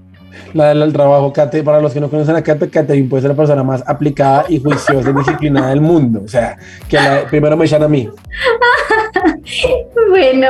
La 0.54 0.74
del 0.74 0.94
trabajo, 0.94 1.32
Kate, 1.34 1.64
para 1.64 1.80
los 1.82 1.94
que 1.94 2.00
no 2.00 2.10
conocen 2.10 2.36
a 2.36 2.42
Kate, 2.44 2.70
Kate 2.70 3.04
puede 3.04 3.22
ser 3.22 3.32
la 3.32 3.36
persona 3.38 3.64
más 3.64 3.84
aplicada 3.88 4.46
y 4.50 4.60
juiciosa 4.60 5.10
y 5.10 5.14
disciplinada 5.14 5.70
del 5.70 5.82
mundo. 5.82 6.22
O 6.24 6.28
sea, 6.28 6.58
que 6.88 6.96
la- 6.98 7.24
primero 7.30 7.56
me 7.58 7.66
echan 7.66 7.84
a 7.84 7.88
mí. 7.88 8.10
Bueno, 10.10 10.48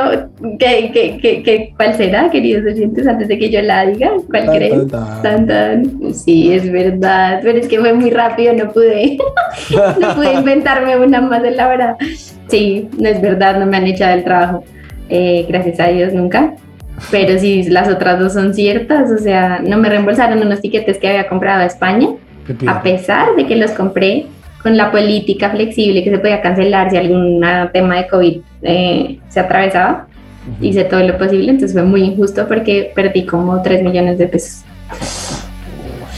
¿qué, 0.58 0.90
qué, 0.92 1.18
qué, 1.20 1.42
qué- 1.42 1.72
cuál 1.76 1.96
será, 1.96 2.30
queridos 2.30 2.64
oyentes, 2.64 3.06
antes 3.06 3.28
de 3.28 3.38
que 3.38 3.50
yo 3.50 3.60
la 3.62 3.86
diga? 3.86 4.10
¿Cuál 4.30 4.46
Tan, 4.46 4.56
creen? 4.56 4.88
tan, 4.88 5.22
tan. 5.22 5.46
Tan. 5.46 6.14
Sí, 6.14 6.52
es 6.52 6.70
verdad, 6.70 7.40
pero 7.42 7.58
es 7.58 7.68
que 7.68 7.78
fue 7.78 7.92
muy 7.92 8.10
rápido, 8.10 8.52
no 8.54 8.70
pude, 8.72 9.16
no 10.00 10.14
pude 10.14 10.32
inventarme 10.34 10.96
una 10.96 11.20
más 11.20 11.42
de 11.42 11.50
la 11.52 11.68
hora. 11.68 11.96
Sí, 12.48 12.88
no 12.98 13.08
es 13.08 13.20
verdad, 13.20 13.58
no 13.58 13.66
me 13.66 13.76
han 13.76 13.86
echado 13.86 14.14
el 14.14 14.24
trabajo, 14.24 14.64
eh, 15.08 15.44
gracias 15.48 15.80
a 15.80 15.88
Dios 15.88 16.12
nunca. 16.12 16.54
Pero 17.10 17.38
sí, 17.38 17.64
las 17.64 17.88
otras 17.88 18.18
dos 18.18 18.32
son 18.32 18.54
ciertas, 18.54 19.10
o 19.10 19.18
sea, 19.18 19.60
no 19.60 19.78
me 19.78 19.88
reembolsaron 19.88 20.40
unos 20.40 20.60
tiquetes 20.60 20.98
que 20.98 21.08
había 21.08 21.28
comprado 21.28 21.62
a 21.62 21.66
España, 21.66 22.08
a 22.66 22.82
pesar 22.82 23.36
de 23.36 23.46
que 23.46 23.56
los 23.56 23.72
compré 23.72 24.26
con 24.62 24.76
la 24.76 24.90
política 24.90 25.50
flexible 25.50 26.02
que 26.02 26.10
se 26.10 26.18
podía 26.18 26.40
cancelar 26.40 26.90
si 26.90 26.96
algún 26.96 27.44
tema 27.72 27.96
de 27.96 28.08
COVID 28.08 28.40
eh, 28.62 29.18
se 29.28 29.40
atravesaba. 29.40 30.06
Hice 30.62 30.84
todo 30.84 31.00
lo 31.00 31.18
posible, 31.18 31.50
entonces 31.50 31.74
fue 31.74 31.82
muy 31.82 32.00
injusto 32.02 32.48
porque 32.48 32.90
perdí 32.94 33.26
como 33.26 33.60
3 33.60 33.82
millones 33.82 34.18
de 34.18 34.28
pesos. 34.28 34.64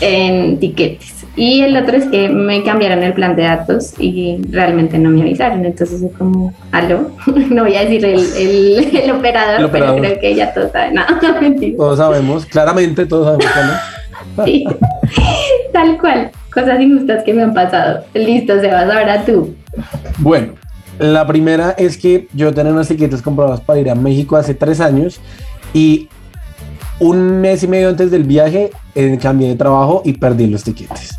en 0.01 0.59
tiquetes. 0.59 1.20
Y 1.41 1.63
el 1.63 1.75
otro 1.75 1.97
es 1.97 2.05
que 2.05 2.29
me 2.29 2.63
cambiaron 2.63 3.03
el 3.03 3.15
plan 3.15 3.35
de 3.35 3.45
datos 3.45 3.95
y 3.99 4.43
realmente 4.51 4.99
no 4.99 5.09
me 5.09 5.23
avisaron. 5.23 5.65
Entonces 5.65 6.03
es 6.03 6.13
como, 6.13 6.53
aló, 6.71 7.13
no 7.51 7.63
voy 7.63 7.77
a 7.77 7.81
decir 7.81 8.05
el, 8.05 8.21
el, 8.37 8.95
el 8.95 9.11
operador, 9.11 9.61
El 9.61 9.65
operador. 9.65 10.01
pero 10.03 10.07
creo 10.07 10.21
que 10.21 10.35
ya 10.35 10.53
todos 10.53 10.71
saben. 10.71 10.95
No, 11.01 11.07
no, 11.23 11.41
mentira. 11.41 11.79
Todos 11.79 11.97
sabemos, 11.97 12.45
claramente 12.45 13.07
todos 13.07 13.25
sabemos 13.27 13.73
no. 14.37 14.45
Sí. 14.45 14.67
Tal 15.73 15.97
cual, 15.99 16.31
cosas 16.53 16.79
injustas 16.79 17.25
que 17.25 17.33
me 17.33 17.43
han 17.43 17.55
pasado. 17.55 18.05
Listo, 18.13 18.61
Sebas, 18.61 18.95
ahora 18.95 19.25
tú. 19.25 19.55
Bueno, 20.19 20.53
la 20.99 21.27
primera 21.27 21.71
es 21.71 21.97
que 21.97 22.29
yo 22.35 22.53
tenía 22.53 22.71
unas 22.71 22.89
tiquetes 22.89 23.23
compradas 23.23 23.63
para 23.63 23.81
ir 23.81 23.89
a 23.89 23.95
México 23.95 24.37
hace 24.37 24.53
tres 24.53 24.79
años 24.79 25.19
y 25.73 26.11
un 26.99 27.41
mes 27.41 27.63
y 27.63 27.67
medio 27.67 27.89
antes 27.89 28.11
del 28.11 28.25
viaje 28.25 28.73
eh, 28.95 29.19
cambié 29.23 29.49
de 29.49 29.57
trabajo 29.57 30.03
y 30.05 30.13
perdí 30.13 30.47
los 30.47 30.65
tiquetes. 30.65 31.17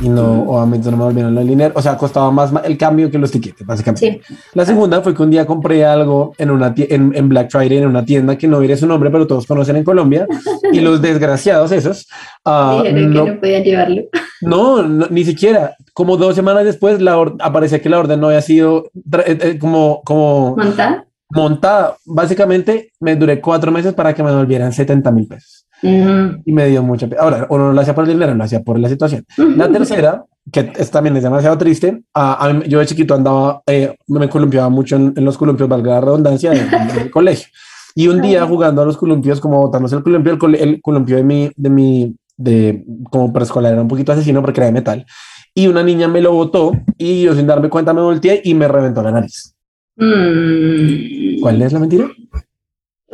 Y 0.00 0.08
no, 0.08 0.42
obviamente 0.42 0.90
no 0.90 0.96
me 0.96 1.04
volvieron 1.04 1.38
el 1.38 1.46
dinero. 1.46 1.72
O 1.76 1.82
sea, 1.82 1.96
costaba 1.96 2.30
más 2.30 2.52
el 2.64 2.76
cambio 2.76 3.10
que 3.10 3.18
los 3.18 3.30
tiquetes, 3.30 3.66
básicamente. 3.66 4.20
Sí. 4.26 4.34
La 4.54 4.64
segunda 4.64 5.00
fue 5.02 5.14
que 5.14 5.22
un 5.22 5.30
día 5.30 5.46
compré 5.46 5.84
algo 5.84 6.34
en, 6.36 6.50
una 6.50 6.74
en, 6.76 7.12
en 7.14 7.28
Black 7.28 7.50
Friday 7.50 7.78
en 7.78 7.86
una 7.86 8.04
tienda 8.04 8.36
que 8.36 8.48
no 8.48 8.60
diré 8.60 8.76
su 8.76 8.86
nombre, 8.86 9.10
pero 9.10 9.26
todos 9.26 9.46
conocen 9.46 9.76
en 9.76 9.84
Colombia. 9.84 10.26
y 10.72 10.80
los 10.80 11.00
desgraciados 11.00 11.72
esos 11.72 12.06
Dijeron 12.44 13.12
no, 13.12 13.24
que 13.24 13.30
no 13.32 13.40
podían 13.40 13.62
llevarlo. 13.62 14.02
no, 14.42 14.82
no, 14.82 15.06
ni 15.10 15.24
siquiera. 15.24 15.76
Como 15.92 16.16
dos 16.16 16.34
semanas 16.34 16.64
después 16.64 17.00
la 17.00 17.14
aparecía 17.40 17.80
que 17.80 17.88
la 17.88 17.98
orden 17.98 18.20
no 18.20 18.28
había 18.28 18.42
sido 18.42 18.90
eh, 18.94 19.38
eh, 19.40 19.58
como, 19.58 20.02
como 20.04 20.56
¿Monta? 20.56 21.06
montada. 21.30 21.96
Básicamente 22.04 22.92
me 23.00 23.16
duré 23.16 23.40
cuatro 23.40 23.70
meses 23.70 23.94
para 23.94 24.14
que 24.14 24.22
me 24.22 24.30
devolvieran 24.30 24.72
70 24.72 25.10
mil 25.10 25.26
pesos. 25.26 25.63
Mm. 25.88 26.42
Y 26.46 26.52
me 26.52 26.66
dio 26.68 26.82
mucha 26.82 27.06
pena. 27.06 27.22
Ahora, 27.22 27.46
uno 27.50 27.66
no 27.68 27.72
lo 27.72 27.80
hacía 27.80 27.94
por 27.94 28.04
el 28.04 28.10
dinero, 28.12 28.34
lo 28.34 28.42
hacía 28.44 28.62
por 28.62 28.78
la 28.78 28.88
situación. 28.88 29.24
La 29.56 29.70
tercera, 29.70 30.24
que 30.50 30.72
es, 30.76 30.90
también 30.90 31.16
es 31.16 31.22
demasiado 31.22 31.56
triste, 31.58 32.02
a- 32.14 32.46
a 32.46 32.52
mí- 32.52 32.64
yo 32.68 32.78
de 32.78 32.86
chiquito 32.86 33.14
andaba, 33.14 33.62
eh, 33.66 33.94
me 34.08 34.28
columpiaba 34.28 34.68
mucho 34.68 34.96
en, 34.96 35.12
en 35.16 35.24
los 35.24 35.36
columpios, 35.36 35.68
valga 35.68 35.92
la 35.92 36.00
redundancia, 36.00 36.50
del, 36.50 36.68
del 36.94 37.10
colegio. 37.10 37.48
Y 37.94 38.08
un 38.08 38.20
día 38.20 38.44
jugando 38.46 38.82
a 38.82 38.84
los 38.86 38.96
columpios, 38.96 39.40
como 39.40 39.58
botándose 39.60 39.94
el 39.96 40.02
columpio, 40.02 40.32
el, 40.32 40.38
col- 40.38 40.54
el 40.56 40.80
columpio 40.82 41.16
de 41.16 41.22
mi, 41.24 41.50
de 41.54 41.70
mi, 41.70 42.16
de 42.36 42.84
como 43.10 43.32
preescolar 43.32 43.72
era 43.72 43.82
un 43.82 43.88
poquito 43.88 44.12
asesino 44.12 44.40
porque 44.42 44.60
era 44.60 44.66
de 44.66 44.72
metal. 44.72 45.06
Y 45.54 45.68
una 45.68 45.84
niña 45.84 46.08
me 46.08 46.20
lo 46.20 46.32
botó 46.32 46.72
y 46.98 47.22
yo 47.22 47.34
sin 47.34 47.46
darme 47.46 47.68
cuenta 47.68 47.92
me 47.94 48.00
volteé 48.02 48.40
y 48.42 48.54
me 48.54 48.66
reventó 48.66 49.02
la 49.02 49.12
nariz. 49.12 49.54
Mm. 49.96 51.40
¿Cuál 51.40 51.62
es 51.62 51.72
la 51.72 51.78
mentira? 51.78 52.08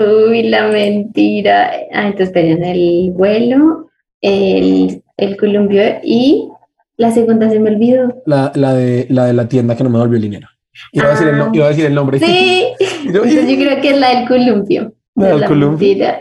Uy, 0.00 0.44
la 0.44 0.68
mentira. 0.68 1.70
Ah, 1.92 2.06
entonces 2.06 2.28
esperen, 2.28 2.64
el 2.64 3.10
vuelo, 3.12 3.90
el, 4.20 5.02
el 5.16 5.36
columpio 5.36 5.82
y 6.02 6.48
la 6.96 7.10
segunda 7.10 7.48
se 7.50 7.60
me 7.60 7.70
olvidó. 7.70 8.22
La, 8.26 8.50
la, 8.54 8.74
de, 8.74 9.06
la 9.10 9.26
de 9.26 9.32
la 9.34 9.48
tienda 9.48 9.76
que 9.76 9.84
no 9.84 9.90
me 9.90 9.98
devolvió 9.98 10.16
el 10.16 10.22
dinero. 10.22 10.48
Iba, 10.92 11.06
a, 11.08 11.10
decir 11.10 11.28
el, 11.28 11.36
no- 11.38 11.44
Ah. 11.44 11.50
iba 11.52 11.66
a 11.66 11.68
decir 11.68 11.84
el 11.86 11.94
nombre. 11.94 12.18
Sí, 12.18 12.66
yo- 13.04 13.22
entonces 13.24 13.48
yo 13.48 13.56
creo 13.56 13.80
que 13.82 13.90
es 13.90 13.98
la 14.00 14.08
del 14.18 14.28
columpio. 14.28 14.92
La 15.16 15.26
del 15.28 15.44
columpio. 15.44 15.86
mentira. 15.88 16.18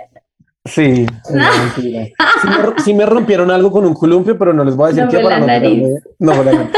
Sí. 0.66 1.06
Sí 1.24 2.48
me, 2.48 2.82
sí 2.84 2.94
me 2.94 3.06
rompieron 3.06 3.50
algo 3.50 3.72
con 3.72 3.86
un 3.86 3.94
columpio, 3.94 4.38
pero 4.38 4.54
no 4.54 4.64
les 4.66 4.76
voy 4.76 4.86
a 4.86 4.88
decir 4.90 5.04
No 5.06 5.10
qué 5.10 5.20
para 5.20 5.36
la 5.36 5.40
no 5.40 5.48
nariz. 5.48 5.82
pegarme- 5.84 6.02
No 6.20 6.34
fue 6.34 6.46
la. 6.46 6.70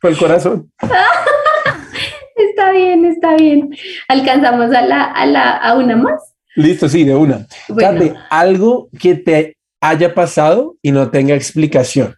Fue 0.00 0.10
el 0.10 0.18
corazón. 0.18 0.70
Está 2.36 2.72
bien, 2.72 3.04
está 3.04 3.36
bien. 3.36 3.70
Alcanzamos 4.08 4.74
a 4.74 4.82
la, 4.82 5.04
a 5.04 5.26
la, 5.26 5.50
a 5.56 5.76
una 5.76 5.96
más. 5.96 6.34
Listo, 6.56 6.88
sí, 6.88 7.04
de 7.04 7.14
una. 7.14 7.46
Bueno, 7.68 7.92
Kate, 8.00 8.14
algo 8.30 8.88
que 8.98 9.14
te 9.14 9.56
haya 9.80 10.14
pasado 10.14 10.76
y 10.82 10.92
no 10.92 11.10
tenga 11.10 11.34
explicación. 11.34 12.14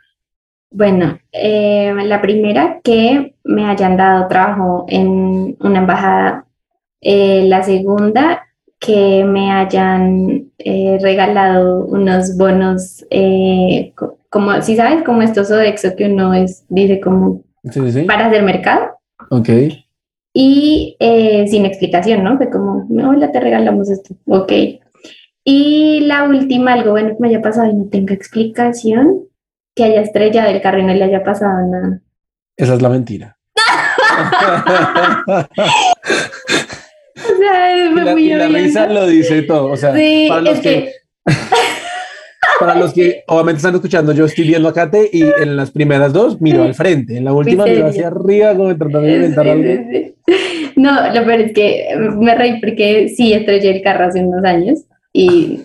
bueno 0.71 1.19
eh, 1.33 1.93
la 2.05 2.21
primera 2.23 2.81
que 2.83 3.35
me 3.45 3.67
hayan 3.67 3.97
dado 3.97 4.27
trabajo 4.29 4.87
en 4.89 5.57
una 5.61 5.79
embajada. 5.79 6.47
Eh, 7.01 7.45
la 7.47 7.63
segunda 7.63 8.43
que 8.79 9.25
me 9.25 9.53
hayan 9.53 10.51
eh, 10.59 10.99
regalado 11.01 11.85
unos 11.87 12.37
bonos, 12.37 13.05
co- 13.95 14.19
como, 14.31 14.61
si 14.63 14.77
sabes, 14.77 15.03
como 15.05 15.23
estos 15.23 15.49
Sodexo 15.49 15.95
que 15.97 16.07
uno 16.07 16.33
es, 16.35 16.65
dice 16.69 17.01
como 17.01 17.43
Sí, 17.71 17.81
sí, 17.81 17.93
sí. 17.93 18.03
para 18.03 18.27
hacer 18.27 18.43
mercado. 18.43 18.87
Ok. 19.31 19.49
Y 20.33 20.97
eh, 20.99 21.47
sin 21.49 21.67
explicación, 21.67 22.25
¿no? 22.25 22.37
Fue 22.37 22.51
como, 22.51 22.87
no, 22.89 23.11
hola, 23.11 23.33
te 23.33 23.41
regalamos 23.41 23.91
esto, 23.91 24.15
ok. 24.27 24.53
Y 25.45 26.01
la 26.01 26.25
última, 26.25 26.75
algo 26.75 26.93
bueno 26.93 27.11
que 27.11 27.17
me 27.21 27.29
haya 27.29 27.43
pasado 27.43 27.71
y 27.71 27.75
no 27.75 27.87
tenga 27.87 28.15
explicación, 28.15 29.25
que 29.75 29.85
haya 29.85 30.01
estrellado 30.01 30.51
el 30.51 30.61
carro 30.61 30.81
y 30.81 30.85
no 30.85 30.95
le 30.95 31.05
haya 31.05 31.25
pasado 31.25 31.67
nada. 31.67 32.01
Esa 32.57 32.75
es 32.75 32.83
la 32.83 32.89
mentira. 32.89 33.37
O 37.17 37.37
sea, 37.37 37.77
y 37.77 37.93
fue 37.93 38.05
la, 38.05 38.13
muy 38.13 38.33
y 38.33 38.35
la 38.35 38.49
risa 38.49 38.87
lo 38.87 39.07
dice 39.07 39.43
todo. 39.43 39.67
O 39.67 39.77
sea, 39.77 39.95
Sí, 39.95 40.27
para 40.29 40.41
los 40.41 40.55
es 40.55 40.61
que, 40.61 40.71
que, 40.71 40.93
para 42.59 42.75
los 42.75 42.93
que 42.93 43.25
obviamente 43.27 43.59
están 43.59 43.75
escuchando, 43.75 44.13
yo 44.13 44.25
estoy 44.25 44.47
viendo 44.47 44.69
a 44.69 44.75
Kate 44.75 45.11
y 45.13 45.23
en 45.23 45.57
las 45.57 45.71
primeras 45.71 46.13
dos 46.13 46.41
miro 46.41 46.63
al 46.63 46.75
frente, 46.75 47.17
en 47.17 47.25
la 47.25 47.33
última 47.33 47.65
miro 47.65 47.87
hacia 47.87 48.09
arriba 48.09 48.55
como 48.55 48.77
tratando 48.77 49.01
de 49.01 49.15
inventar 49.15 49.49
algo. 49.49 49.75
No, 50.77 51.13
lo 51.13 51.25
peor 51.25 51.41
es 51.41 51.53
que 51.53 51.89
me 52.19 52.35
reí 52.35 52.61
porque 52.61 53.09
sí 53.09 53.33
estrellé 53.33 53.77
el 53.77 53.83
carro 53.83 54.07
hace 54.07 54.25
unos 54.25 54.45
años 54.45 54.85
y 55.13 55.61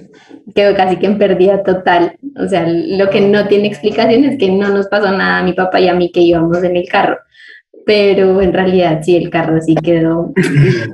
quedó 0.53 0.75
casi 0.75 0.97
que 0.97 1.05
en 1.05 1.17
pérdida 1.17 1.63
total. 1.63 2.17
O 2.35 2.47
sea, 2.47 2.67
lo 2.67 3.09
que 3.09 3.21
no 3.21 3.47
tiene 3.47 3.67
explicación 3.67 4.25
es 4.25 4.37
que 4.37 4.51
no 4.51 4.69
nos 4.69 4.87
pasó 4.87 5.11
nada 5.11 5.39
a 5.39 5.43
mi 5.43 5.53
papá 5.53 5.79
y 5.79 5.87
a 5.87 5.93
mí 5.93 6.11
que 6.11 6.21
íbamos 6.21 6.63
en 6.63 6.75
el 6.75 6.87
carro. 6.87 7.17
Pero 7.85 8.41
en 8.41 8.51
realidad 8.51 9.01
sí, 9.01 9.15
el 9.15 9.29
carro 9.29 9.61
sí 9.61 9.75
quedó 9.75 10.33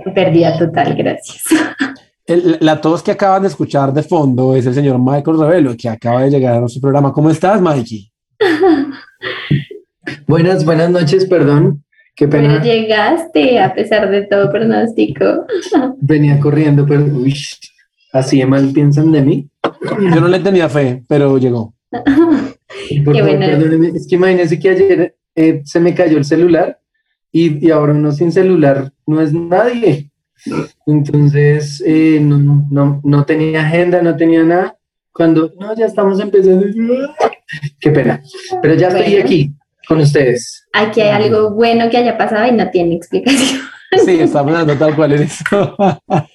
en 0.05 0.13
pérdida 0.13 0.57
total, 0.57 0.95
gracias. 0.95 1.43
El- 2.25 2.57
la 2.61 2.79
tos 2.79 3.03
que 3.03 3.11
acaban 3.11 3.41
de 3.41 3.49
escuchar 3.49 3.93
de 3.93 4.01
fondo 4.03 4.55
es 4.55 4.65
el 4.65 4.73
señor 4.73 4.97
Michael 4.99 5.37
Revelo, 5.39 5.75
que 5.77 5.89
acaba 5.89 6.23
de 6.23 6.29
llegar 6.29 6.55
a 6.55 6.59
nuestro 6.61 6.81
programa. 6.81 7.11
¿Cómo 7.11 7.29
estás, 7.29 7.61
Mikey? 7.61 8.09
Buenas, 10.27 10.65
buenas 10.65 10.89
noches, 10.89 11.25
perdón. 11.25 11.83
Qué 12.15 12.27
Pero 12.27 12.43
pena. 12.47 12.61
llegaste 12.63 13.59
a 13.59 13.73
pesar 13.73 14.09
de 14.09 14.23
todo 14.23 14.51
pronóstico. 14.51 15.45
Venía 16.01 16.39
corriendo, 16.39 16.85
pero 16.85 17.03
uy, 17.05 17.33
así 18.11 18.39
de 18.39 18.45
mal 18.45 18.71
piensan 18.73 19.11
de 19.11 19.21
mí. 19.21 19.49
Yo 20.13 20.21
no 20.21 20.27
le 20.27 20.39
tenía 20.39 20.69
fe, 20.69 21.03
pero 21.07 21.37
llegó. 21.37 21.73
Por 21.89 22.03
Qué 22.87 23.03
favor, 23.03 23.21
bueno. 23.37 23.45
perdónenme. 23.45 23.87
Es 23.97 24.07
que 24.07 24.15
imagínense 24.15 24.59
que 24.59 24.69
ayer 24.69 25.15
eh, 25.35 25.61
se 25.65 25.79
me 25.79 25.95
cayó 25.95 26.17
el 26.17 26.25
celular 26.25 26.79
y, 27.31 27.65
y 27.65 27.71
ahora 27.71 27.93
uno 27.93 28.11
sin 28.11 28.31
celular 28.31 28.91
no 29.07 29.21
es 29.21 29.33
nadie. 29.33 30.11
Entonces, 30.85 31.81
eh, 31.85 32.19
no, 32.21 32.37
no, 32.37 32.67
no, 32.69 33.01
no 33.03 33.25
tenía 33.25 33.61
agenda, 33.61 34.01
no 34.01 34.15
tenía 34.15 34.43
nada. 34.43 34.77
Cuando, 35.13 35.51
no, 35.59 35.75
ya 35.75 35.85
estamos 35.85 36.19
empezando. 36.19 36.65
Qué 37.79 37.91
pena. 37.91 38.21
Pero 38.61 38.73
ya 38.75 38.87
estoy 38.87 39.03
Bueno. 39.11 39.25
aquí 39.25 39.51
con 39.87 39.99
ustedes. 39.99 40.65
Aquí 40.73 41.01
hay 41.01 41.09
algo 41.23 41.51
bueno 41.51 41.89
que 41.89 41.97
haya 41.97 42.17
pasado 42.17 42.47
y 42.47 42.51
no 42.51 42.69
tiene 42.71 42.95
explicación. 42.95 43.61
Sí, 44.05 44.19
estamos 44.19 44.53
dando 44.53 44.75
tal 44.75 44.95
cual 44.95 45.11
eres. 45.13 45.37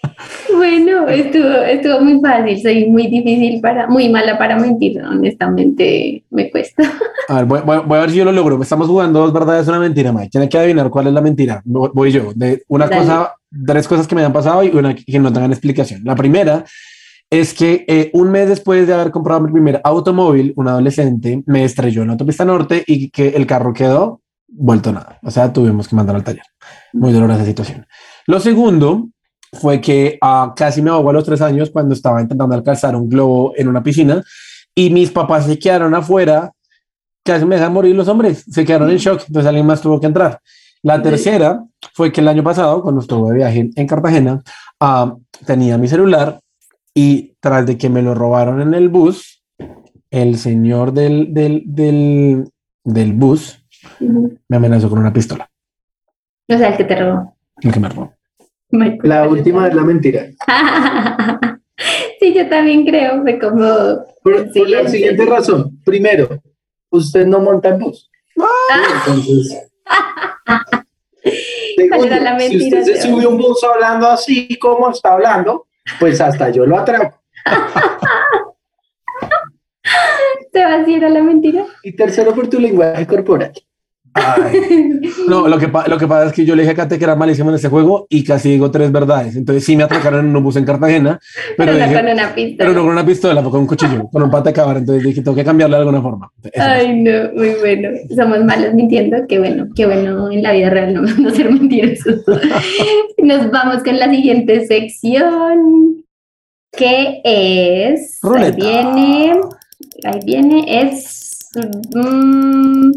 Bueno, 0.56 1.06
estuvo, 1.08 1.48
estuvo 1.62 2.00
muy 2.00 2.20
fácil, 2.20 2.60
soy 2.60 2.86
muy 2.88 3.06
difícil 3.06 3.60
para, 3.60 3.86
muy 3.86 4.08
mala 4.08 4.36
para 4.36 4.58
mentir, 4.58 5.00
honestamente 5.02 6.24
me 6.30 6.50
cuesta. 6.50 6.82
A 7.28 7.36
ver, 7.36 7.44
voy, 7.44 7.60
voy- 7.64 7.82
voy 7.86 7.98
a 7.98 8.00
ver 8.00 8.10
si 8.10 8.16
yo 8.16 8.24
lo 8.24 8.32
logro. 8.32 8.60
Estamos 8.60 8.88
jugando 8.88 9.20
dos 9.20 9.32
verdades, 9.32 9.68
una 9.68 9.78
mentira, 9.78 10.12
Mike. 10.12 10.30
Tiene 10.30 10.48
que 10.48 10.58
adivinar 10.58 10.90
cuál 10.90 11.06
es 11.08 11.12
la 11.12 11.20
mentira. 11.20 11.62
Voy, 11.64 11.90
voy 11.94 12.10
yo. 12.10 12.32
De 12.34 12.62
una 12.68 12.86
Dale. 12.88 13.02
cosa, 13.02 13.34
tres 13.66 13.88
cosas 13.88 14.06
que 14.06 14.14
me 14.14 14.24
han 14.24 14.32
pasado 14.32 14.62
y 14.62 14.68
una 14.68 14.94
que 14.94 15.18
no 15.18 15.32
tengan 15.32 15.52
explicación. 15.52 16.02
La 16.04 16.14
primera 16.14 16.64
es 17.30 17.52
que 17.52 17.84
eh, 17.86 18.10
un 18.14 18.30
mes 18.30 18.48
después 18.48 18.86
de 18.86 18.94
haber 18.94 19.10
comprado 19.10 19.40
mi 19.40 19.52
primer 19.52 19.80
automóvil, 19.84 20.52
un 20.56 20.68
adolescente 20.68 21.42
me 21.46 21.64
estrelló 21.64 22.02
en 22.02 22.08
la 22.08 22.12
autopista 22.12 22.44
norte 22.44 22.82
y 22.86 23.10
que 23.10 23.28
el 23.28 23.46
carro 23.46 23.72
quedó 23.72 24.22
vuelto 24.48 24.92
nada. 24.92 25.18
O 25.22 25.30
sea, 25.30 25.52
tuvimos 25.52 25.88
que 25.88 25.96
mandar 25.96 26.16
al 26.16 26.24
taller. 26.24 26.44
Muy 26.94 27.12
dolorosa 27.12 27.44
situación. 27.44 27.86
Lo 28.26 28.40
segundo 28.40 29.08
fue 29.52 29.80
que 29.80 30.18
ah, 30.22 30.52
casi 30.56 30.82
me 30.82 30.90
ahogó 30.90 31.10
a 31.10 31.12
los 31.12 31.24
tres 31.24 31.40
años 31.42 31.70
cuando 31.70 31.94
estaba 31.94 32.20
intentando 32.20 32.54
alcanzar 32.54 32.96
un 32.96 33.08
globo 33.08 33.52
en 33.56 33.68
una 33.68 33.82
piscina 33.82 34.22
y 34.74 34.90
mis 34.90 35.10
papás 35.10 35.46
se 35.46 35.58
quedaron 35.58 35.94
afuera. 35.94 36.52
Casi 37.24 37.44
me 37.44 37.56
dejan 37.56 37.74
morir 37.74 37.94
los 37.94 38.08
hombres, 38.08 38.44
se 38.50 38.64
quedaron 38.64 38.90
en 38.90 38.96
shock, 38.96 39.24
entonces 39.26 39.46
alguien 39.46 39.66
más 39.66 39.82
tuvo 39.82 40.00
que 40.00 40.06
entrar. 40.06 40.40
La 40.82 40.97
Sí. 40.97 41.02
tercera 41.02 41.64
fue 41.94 42.12
que 42.12 42.20
el 42.20 42.28
año 42.28 42.42
pasado, 42.42 42.82
cuando 42.82 43.00
estuve 43.00 43.30
de 43.30 43.37
viaje 43.38 43.70
en 43.75 43.87
Cartagena, 43.87 44.42
ah, 44.80 45.16
tenía 45.47 45.76
mi 45.78 45.88
celular 45.88 46.40
y 46.94 47.35
tras 47.40 47.66
de 47.66 47.76
que 47.78 47.88
me 47.88 48.02
lo 48.02 48.14
robaron 48.14 48.61
en 48.61 48.75
el 48.75 48.88
bus, 48.88 49.42
el 50.11 50.38
señor 50.38 50.92
del, 50.92 51.32
del, 51.35 51.62
del, 51.66 52.50
del 52.85 53.12
bus 53.12 53.64
me 54.00 54.56
amenazó 54.56 54.88
con 54.90 54.99
una 54.99 55.12
pistola, 55.12 55.49
O 56.49 56.56
sea, 56.56 56.68
el 56.70 56.76
que 56.76 56.85
te 56.85 56.97
robó. 56.97 57.37
el 57.62 57.73
que 57.73 57.80
me 57.80 57.88
robó. 57.88 58.12
La 59.02 59.26
última 59.28 59.66
es 59.68 59.75
la 59.75 59.82
mentira. 59.85 60.26
sí, 62.20 62.35
yo 62.35 62.49
también 62.49 62.85
creo, 62.85 63.23
fue 63.23 63.38
como... 63.38 63.66
Por, 64.23 64.56
la 64.68 64.80
en 64.80 64.88
siguiente 64.90 65.25
razón. 65.26 65.78
Primero, 65.85 66.40
usted 66.90 67.26
no 67.26 67.40
monta 67.40 67.70
en 67.70 67.78
bus. 67.78 68.11
Entonces, 69.06 69.67
¿Cuál 71.88 72.04
era 72.04 72.21
la 72.21 72.38
si 72.40 72.57
usted 72.57 72.85
se 72.85 73.02
sube 73.02 73.26
un 73.26 73.38
bus 73.38 73.62
hablando 73.64 74.09
así 74.09 74.59
como 74.59 74.90
está 74.90 75.12
hablando, 75.12 75.66
pues 75.99 76.21
hasta 76.21 76.50
yo 76.50 76.66
lo 76.66 76.78
atraco. 76.78 77.23
¿Te 80.52 80.64
va 80.64 80.75
a 80.75 81.07
a 81.07 81.09
la 81.09 81.23
mentira? 81.23 81.64
Y 81.83 81.95
tercero, 81.95 82.35
por 82.35 82.49
tu 82.49 82.59
lenguaje 82.59 83.07
corporal. 83.07 83.52
Ay. 84.14 85.00
No, 85.28 85.46
lo 85.46 85.58
que, 85.58 85.68
lo 85.86 85.98
que 85.98 86.06
pasa 86.06 86.26
es 86.26 86.32
que 86.32 86.44
yo 86.44 86.56
le 86.56 86.62
dije 86.62 86.72
a 86.72 86.76
Kate 86.76 86.98
que 86.98 87.04
era 87.04 87.14
malísimo 87.14 87.50
en 87.50 87.56
ese 87.56 87.68
juego 87.68 88.06
y 88.10 88.24
casi 88.24 88.50
digo 88.50 88.70
tres 88.70 88.90
verdades. 88.90 89.36
Entonces 89.36 89.64
sí 89.64 89.76
me 89.76 89.84
atracaron 89.84 90.26
en 90.28 90.34
un 90.36 90.42
bus 90.42 90.56
en 90.56 90.64
Cartagena, 90.64 91.20
pero, 91.56 91.72
Pero 91.72 91.72
no 91.72 91.84
dije- 91.84 91.94
con 92.02 92.12
una 92.12 92.34
pistola. 92.34 92.56
pero 92.58 92.72
no 92.72 92.80
con 92.82 92.90
una 92.90 93.06
pistola, 93.06 93.42
fue 93.42 93.50
con 93.50 93.60
un 93.60 93.66
cuchillo, 93.66 94.08
con 94.10 94.22
un 94.22 94.30
pate 94.30 94.48
de 94.50 94.54
cabra. 94.54 94.78
Entonces 94.78 95.04
dije, 95.04 95.22
tengo 95.22 95.36
que 95.36 95.44
cambiarle 95.44 95.76
de 95.76 95.80
alguna 95.80 96.02
forma. 96.02 96.30
Eso. 96.42 96.52
Ay, 96.64 97.00
no, 97.02 97.32
muy 97.34 97.50
bueno. 97.60 97.88
Somos 98.16 98.44
malos 98.44 98.74
mintiendo. 98.74 99.18
Qué 99.28 99.38
bueno, 99.38 99.66
qué 99.76 99.86
bueno 99.86 100.30
en 100.30 100.42
la 100.42 100.52
vida 100.52 100.70
real 100.70 100.94
no, 100.94 101.02
no 101.18 101.30
ser 101.30 101.50
mentirosos. 101.52 102.22
Nos 103.18 103.50
vamos 103.50 103.82
con 103.82 103.98
la 103.98 104.10
siguiente 104.10 104.66
sección. 104.66 106.04
Que 106.72 107.20
es. 107.24 108.18
Ruleta. 108.22 108.56
Ahí 108.56 108.56
viene. 108.60 109.40
Ahí 110.04 110.20
viene. 110.24 110.82
Es. 110.82 111.38
mm, 111.94 112.90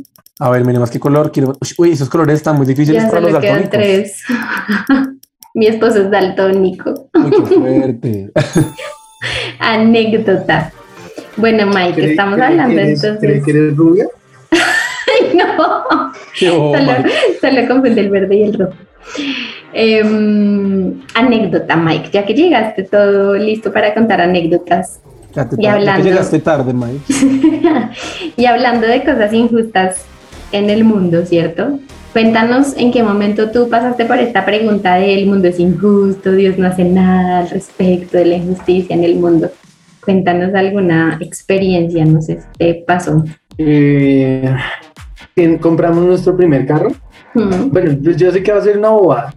A 0.44 0.50
ver, 0.50 0.66
mire 0.66 0.80
más 0.80 0.90
qué 0.90 1.00
color. 1.00 1.32
Quiero... 1.32 1.54
Uy, 1.78 1.92
esos 1.92 2.10
colores 2.10 2.36
están 2.38 2.58
muy 2.58 2.66
difíciles 2.66 3.04
ya 3.04 3.10
para 3.10 3.22
los 3.22 3.30
solo 3.30 3.42
quedan 3.42 3.70
daltónicos. 3.70 3.72
tres. 4.24 4.24
Mi 5.54 5.68
esposo 5.68 6.02
es 6.02 6.10
daltónico. 6.10 7.10
Uy, 7.14 7.32
qué 7.48 7.56
fuerte. 7.56 8.32
Anécdota. 9.60 10.72
Bueno, 11.38 11.68
Mike, 11.68 11.94
¿Cree- 12.02 12.10
estamos 12.12 12.36
cree 12.36 12.48
hablando 12.48 12.80
eres- 12.82 13.04
entonces. 13.04 13.44
que 13.44 13.52
eres 13.52 13.76
rubia? 13.78 14.08
Ay, 14.52 15.38
no. 15.38 16.12
Qué 16.40 16.50
boba. 16.50 16.80
Solo, 16.80 17.10
solo 17.40 17.68
confunde 17.68 18.02
el 18.02 18.10
verde 18.10 18.36
y 18.36 18.44
el 18.44 18.54
rojo. 18.58 18.74
Em, 19.74 21.02
anécdota, 21.14 21.76
Mike, 21.76 22.10
ya 22.12 22.26
que 22.26 22.34
llegaste 22.34 22.84
todo 22.84 23.36
listo 23.36 23.72
para 23.72 23.94
contar 23.94 24.20
anécdotas 24.22 25.00
Kate, 25.34 25.56
Y 25.60 25.64
ya 25.64 25.72
que 25.72 25.78
hablando- 25.80 26.04
llegaste 26.04 26.40
tarde, 26.40 26.74
Mike. 26.74 27.92
y 28.36 28.46
hablando 28.46 28.86
de 28.88 29.00
cosas 29.04 29.32
injustas 29.32 30.06
en 30.52 30.70
el 30.70 30.84
mundo, 30.84 31.26
¿cierto? 31.26 31.80
Cuéntanos 32.14 32.76
en 32.78 32.92
qué 32.92 33.04
momento 33.04 33.52
tú 33.52 33.70
pasaste 33.70 34.06
por 34.06 34.18
esta 34.18 34.46
pregunta 34.46 34.96
de 34.96 35.14
el 35.14 35.28
mundo 35.28 35.48
es 35.48 35.60
injusto, 35.60 36.34
Dios 36.34 36.58
no 36.58 36.68
hace 36.68 36.84
nada 36.84 37.40
al 37.40 37.50
respecto 37.50 38.18
de 38.18 38.26
la 38.26 38.36
injusticia 38.36 38.96
en 38.96 39.06
el 39.06 39.16
mundo. 39.16 39.50
Cuéntanos 40.04 40.54
alguna 40.54 41.18
experiencia, 41.22 42.04
no 42.04 42.22
sé, 42.22 42.40
te 42.58 42.84
pasó. 42.86 43.24
Eh, 43.58 44.54
compramos 45.62 46.04
nuestro 46.04 46.36
primer 46.36 46.66
carro. 46.66 46.90
Mm, 47.34 47.70
Bueno, 47.72 47.98
pues 48.04 48.18
yo 48.18 48.32
sé 48.32 48.44
que 48.44 48.52
va 48.52 48.58
a 48.58 48.62
ser 48.62 48.78
una 48.78 48.90
bobada, 48.90 49.34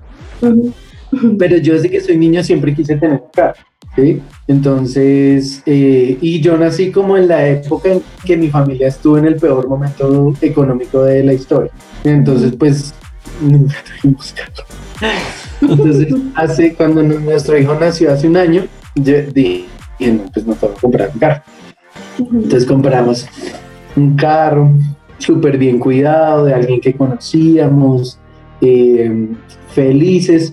pero 1.38 1.56
yo 1.59 1.75
desde 1.75 1.90
que 1.90 2.00
soy 2.00 2.16
niño 2.16 2.42
siempre 2.42 2.75
quise 2.75 2.97
tener 2.97 3.21
un 3.23 3.30
carro. 3.33 3.54
¿sí? 3.94 4.21
Entonces, 4.47 5.63
eh, 5.67 6.19
y 6.21 6.41
yo 6.41 6.57
nací 6.59 6.91
como 6.91 7.17
en 7.17 7.29
la 7.29 7.49
época 7.49 7.91
en 7.91 8.03
que 8.25 8.37
mi 8.37 8.49
familia 8.49 8.89
estuvo 8.89 9.17
en 9.19 9.25
el 9.27 9.37
peor 9.37 9.69
momento 9.69 10.35
económico 10.43 11.03
de 11.03 11.25
la 11.25 11.33
historia. 11.33 11.71
Entonces, 12.05 12.53
pues, 12.59 12.93
nunca 13.41 13.77
tuvimos 14.03 14.35
carro. 14.35 14.65
Entonces, 15.63 16.09
hace, 16.35 16.75
cuando 16.75 17.03
nu- 17.03 17.21
nuestro 17.21 17.59
hijo 17.59 17.75
nació 17.81 18.13
hace 18.13 18.29
un 18.29 18.37
año, 18.37 18.65
yo 18.97 19.23
dije, 19.33 19.65
pues 20.33 20.47
no 20.47 20.55
puedo 20.55 20.75
comprar 20.75 21.11
un 21.15 21.19
carro. 21.19 21.43
Entonces 22.19 22.67
compramos 22.67 23.27
un 23.97 24.15
carro 24.17 24.71
súper 25.19 25.57
bien 25.59 25.79
cuidado 25.79 26.45
de 26.45 26.55
alguien 26.55 26.81
que 26.81 26.92
conocíamos, 26.95 28.18
eh, 28.61 29.29
felices. 29.71 30.53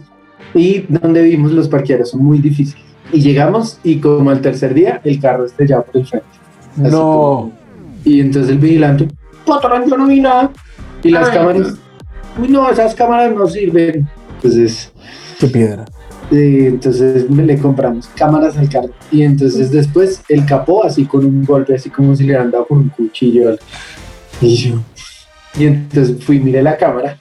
Y 0.53 0.85
donde 0.87 1.21
vivimos 1.21 1.51
los 1.51 1.67
parqueaderos 1.67 2.11
son 2.11 2.23
muy 2.23 2.39
difíciles. 2.39 2.83
Y 3.13 3.19
llegamos 3.21 3.79
y 3.83 3.97
como 3.99 4.29
al 4.29 4.41
tercer 4.41 4.73
día 4.73 5.01
el 5.03 5.19
carro 5.19 5.45
estrellado 5.45 5.83
por 5.85 5.97
el 5.97 6.07
frente. 6.07 6.27
Así 6.73 6.91
No. 6.91 6.99
como- 7.01 7.51
y 8.05 8.19
entonces 8.19 8.51
el 8.51 8.57
vigilante, 8.59 9.07
patrón, 9.45 9.83
yo 9.89 9.97
no 9.97 10.07
vi 10.07 10.21
nada. 10.21 10.51
Y 11.03 11.09
las 11.09 11.29
Ay, 11.29 11.37
cámaras, 11.37 11.73
uy 12.39 12.47
no, 12.47 12.69
esas 12.69 12.95
cámaras 12.95 13.33
no 13.35 13.47
sirven. 13.47 14.07
Entonces, 14.35 14.91
Qué 15.39 15.47
piedra. 15.47 15.85
eh, 16.31 16.65
entonces 16.67 17.29
me 17.29 17.43
le 17.43 17.57
compramos 17.57 18.07
cámaras 18.15 18.57
al 18.57 18.69
carro. 18.69 18.89
Y 19.11 19.21
entonces 19.23 19.71
después 19.71 20.23
el 20.29 20.45
capó 20.45 20.83
así 20.85 21.05
con 21.05 21.25
un 21.25 21.43
golpe, 21.43 21.75
así 21.75 21.89
como 21.89 22.15
si 22.15 22.23
le 22.23 22.29
hubieran 22.29 22.51
dado 22.51 22.65
con 22.67 22.77
un 22.79 22.89
cuchillo. 22.89 23.55
Y 24.39 24.55
yo. 24.55 24.75
Y 25.59 25.65
entonces 25.65 26.23
fui, 26.23 26.39
miré 26.39 26.61
la 26.63 26.77
cámara. 26.77 27.17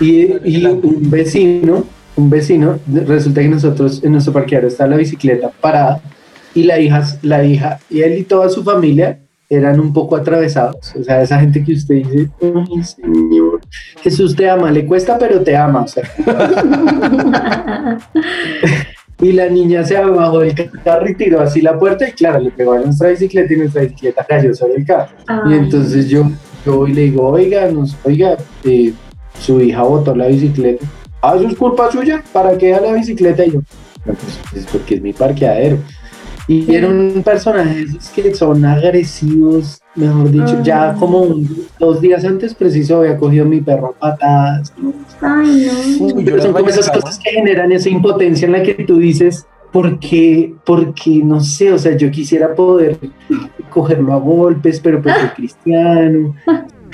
Y, 0.00 0.22
y 0.44 0.66
un 0.66 1.08
vecino, 1.10 1.84
un 2.16 2.30
vecino, 2.30 2.78
resulta 2.86 3.40
que 3.40 3.48
nosotros 3.48 4.02
en 4.04 4.12
nuestro 4.12 4.32
parqueadero 4.32 4.68
está 4.68 4.86
la 4.86 4.96
bicicleta 4.96 5.50
parada. 5.60 6.00
Y 6.54 6.62
la 6.62 6.78
hija, 6.78 7.02
la 7.22 7.44
hija, 7.44 7.80
y 7.90 8.02
él 8.02 8.18
y 8.18 8.22
toda 8.22 8.48
su 8.48 8.62
familia 8.62 9.18
eran 9.50 9.80
un 9.80 9.92
poco 9.92 10.16
atravesados. 10.16 10.94
O 10.98 11.02
sea, 11.02 11.22
esa 11.22 11.40
gente 11.40 11.62
que 11.64 11.72
usted 11.72 11.96
dice, 11.96 12.30
ay, 12.40 12.82
señor, 12.84 13.60
Jesús 14.02 14.34
te 14.36 14.48
ama, 14.48 14.70
le 14.70 14.86
cuesta, 14.86 15.18
pero 15.18 15.40
te 15.40 15.56
ama. 15.56 15.82
O 15.82 15.88
sea, 15.88 16.04
y 19.20 19.32
la 19.32 19.48
niña 19.48 19.84
se 19.84 19.98
bajó 20.00 20.40
del 20.40 20.54
carro 20.84 21.08
y 21.08 21.14
tiró 21.14 21.40
así 21.40 21.60
la 21.60 21.78
puerta 21.78 22.08
y 22.08 22.12
claro, 22.12 22.38
le 22.40 22.50
pegó 22.50 22.74
a 22.74 22.80
nuestra 22.80 23.08
bicicleta 23.08 23.52
y 23.52 23.56
nuestra 23.56 23.82
bicicleta 23.82 24.24
cayó 24.28 24.54
sobre 24.54 24.76
el 24.76 24.86
carro. 24.86 25.12
Y 25.48 25.52
Ay. 25.52 25.58
entonces 25.58 26.08
yo, 26.08 26.30
yo 26.64 26.86
y 26.86 26.94
le 26.94 27.02
digo, 27.02 27.28
oiga, 27.28 27.68
nos, 27.70 27.96
oiga, 28.04 28.36
eh, 28.64 28.92
su 29.38 29.60
hija 29.60 29.82
botó 29.82 30.14
la 30.14 30.28
bicicleta. 30.28 30.86
Ah, 31.26 31.34
eso 31.36 31.48
es 31.48 31.56
culpa 31.56 31.90
suya, 31.90 32.22
¿para 32.32 32.56
qué 32.58 32.70
da 32.70 32.80
la 32.80 32.92
bicicleta? 32.92 33.44
Y 33.44 33.52
yo, 33.52 33.60
"No, 34.04 34.12
pues, 34.14 34.38
pues, 34.50 34.66
porque 34.70 34.96
es 34.96 35.02
mi 35.02 35.12
parqueadero. 35.12 35.78
Y 36.46 36.64
Sí. 36.64 36.74
era 36.74 36.88
un 36.88 37.22
personaje 37.24 37.74
de 37.74 37.82
esos 37.84 38.08
que 38.10 38.34
son 38.34 38.62
agresivos, 38.66 39.80
mejor 39.94 40.30
dicho, 40.30 40.60
ya 40.62 40.90
Ah. 40.90 40.96
como 40.98 41.20
un- 41.22 41.66
dos 41.78 42.02
días 42.02 42.22
antes 42.26 42.54
preciso 42.54 42.98
había 42.98 43.16
cogido 43.16 43.46
a 43.46 43.48
mi 43.48 43.62
perro 43.62 43.94
a 43.98 44.10
patadas. 44.10 44.72
¿no? 44.76 44.92
Ay, 45.22 45.68
no. 46.00 46.04
Uy, 46.06 46.24
Pero 46.24 46.42
son 46.42 46.52
como 46.52 46.68
esas 46.68 46.90
cosas 46.90 47.18
que 47.18 47.30
generan 47.30 47.72
esa 47.72 47.88
impotencia 47.88 48.44
en 48.44 48.52
la 48.52 48.62
que 48.62 48.74
tú 48.74 48.98
dices, 48.98 49.46
porque, 49.72 50.54
porque 50.66 51.22
no 51.24 51.40
sé, 51.40 51.72
o 51.72 51.78
sea, 51.78 51.96
yo 51.96 52.10
quisiera 52.10 52.54
poder 52.54 52.98
cogerlo 53.70 54.12
a 54.12 54.18
golpes, 54.18 54.80
pero 54.80 55.00
pues 55.00 55.14
soy 55.16 55.28
cristiano. 55.36 56.34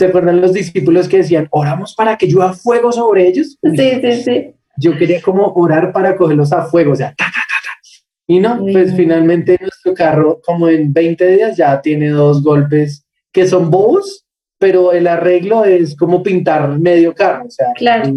¿Te 0.01 0.07
acuerdan 0.07 0.41
los 0.41 0.55
discípulos 0.55 1.09
que 1.09 1.19
decían, 1.19 1.47
oramos 1.51 1.95
para 1.95 2.17
que 2.17 2.27
llueva 2.27 2.55
fuego 2.55 2.91
sobre 2.91 3.29
ellos? 3.29 3.59
Sí, 3.63 4.01
sí, 4.01 4.23
sí. 4.23 4.55
Yo 4.79 4.97
quería 4.97 5.21
como 5.21 5.53
orar 5.53 5.93
para 5.93 6.17
cogerlos 6.17 6.55
a 6.55 6.63
fuego, 6.63 6.93
o 6.93 6.97
sea, 6.97 7.09
ta, 7.09 7.27
ta, 7.27 7.33
ta, 7.33 7.57
ta. 7.63 7.71
Y 8.27 8.41
no, 8.41 8.63
Uy, 8.63 8.73
pues 8.73 8.97
finalmente 8.97 9.59
nuestro 9.61 9.93
carro, 9.93 10.41
como 10.43 10.71
en 10.71 10.91
20 10.91 11.27
días, 11.37 11.55
ya 11.55 11.83
tiene 11.83 12.09
dos 12.09 12.43
golpes 12.43 13.05
que 13.31 13.47
son 13.47 13.71
bobos, 13.71 14.25
pero 14.59 14.95
el 14.95 15.07
arreglo 15.07 15.67
es 15.67 15.95
como 15.95 16.23
pintar 16.23 16.79
medio 16.79 17.15
carro, 17.15 17.45
o 17.49 17.51
sea, 17.51 17.67
Claro. 17.77 18.11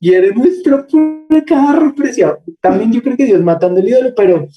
Y 0.00 0.14
era 0.14 0.34
nuestro 0.34 0.84
carro 1.46 1.94
preciado. 1.94 2.42
También 2.60 2.92
yo 2.92 3.00
creo 3.04 3.16
que 3.16 3.26
Dios 3.26 3.40
matando 3.40 3.78
el 3.78 3.86
ídolo, 3.88 4.12
pero 4.16 4.48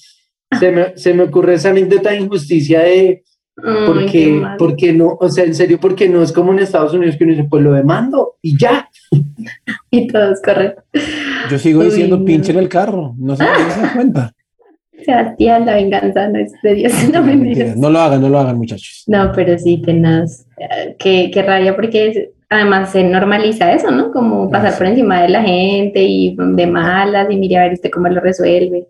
se 0.59 0.71
me, 0.71 0.97
se 0.97 1.13
me 1.13 1.25
ocurre 1.25 1.53
esa 1.53 1.69
anécdota 1.69 2.09
de 2.09 2.21
injusticia 2.21 2.79
de 2.79 3.23
Ay, 3.63 3.85
por 3.85 3.99
qué 4.05 4.11
qué, 4.11 4.27
mal. 4.31 4.57
por 4.57 4.75
qué 4.75 4.91
no, 4.93 5.17
o 5.19 5.29
sea, 5.29 5.45
en 5.45 5.55
serio, 5.55 5.79
porque 5.79 6.09
no 6.09 6.21
es 6.21 6.31
como 6.33 6.51
en 6.51 6.59
Estados 6.59 6.93
Unidos 6.93 7.15
que 7.17 7.23
uno 7.23 7.33
dice, 7.33 7.47
pues 7.49 7.63
lo 7.63 7.71
demando 7.73 8.35
y 8.41 8.57
ya. 8.57 8.89
Y 9.91 10.07
todos 10.07 10.41
corren. 10.41 10.73
Yo 11.49 11.57
sigo 11.57 11.79
Uy, 11.79 11.85
diciendo 11.85 12.17
no. 12.17 12.25
pinche 12.25 12.51
en 12.51 12.59
el 12.59 12.67
carro. 12.69 13.13
No 13.17 13.35
se, 13.35 13.43
no 13.43 13.49
se 13.73 13.81
da 13.81 13.93
cuenta. 13.93 14.31
Sebastián, 15.05 15.65
la 15.65 15.75
venganza 15.75 16.27
no 16.29 16.39
es 16.39 16.51
de 16.63 16.73
Dios, 16.73 16.93
no 17.13 17.21
mentiras. 17.23 17.77
No 17.77 17.89
lo 17.89 17.99
hagan, 17.99 18.21
no 18.21 18.29
lo 18.29 18.39
hagan, 18.39 18.57
muchachos. 18.57 19.03
No, 19.07 19.31
pero 19.35 19.57
sí, 19.57 19.81
tenaz. 19.81 20.45
Eh, 20.57 20.95
Qué, 20.97 21.29
qué 21.33 21.43
rabia, 21.43 21.75
porque 21.75 22.07
es- 22.09 22.29
además 22.49 22.91
se 22.91 23.03
normaliza 23.03 23.71
eso, 23.73 23.91
¿no? 23.91 24.11
Como 24.11 24.49
pasar 24.49 24.77
por 24.77 24.87
encima 24.87 25.21
de 25.21 25.29
la 25.29 25.41
gente 25.43 26.01
y 26.03 26.35
de 26.37 26.67
malas 26.67 27.27
y 27.29 27.35
mire 27.37 27.57
a 27.57 27.63
ver 27.63 27.73
usted 27.73 27.89
cómo 27.91 28.07
lo 28.09 28.19
resuelve. 28.21 28.87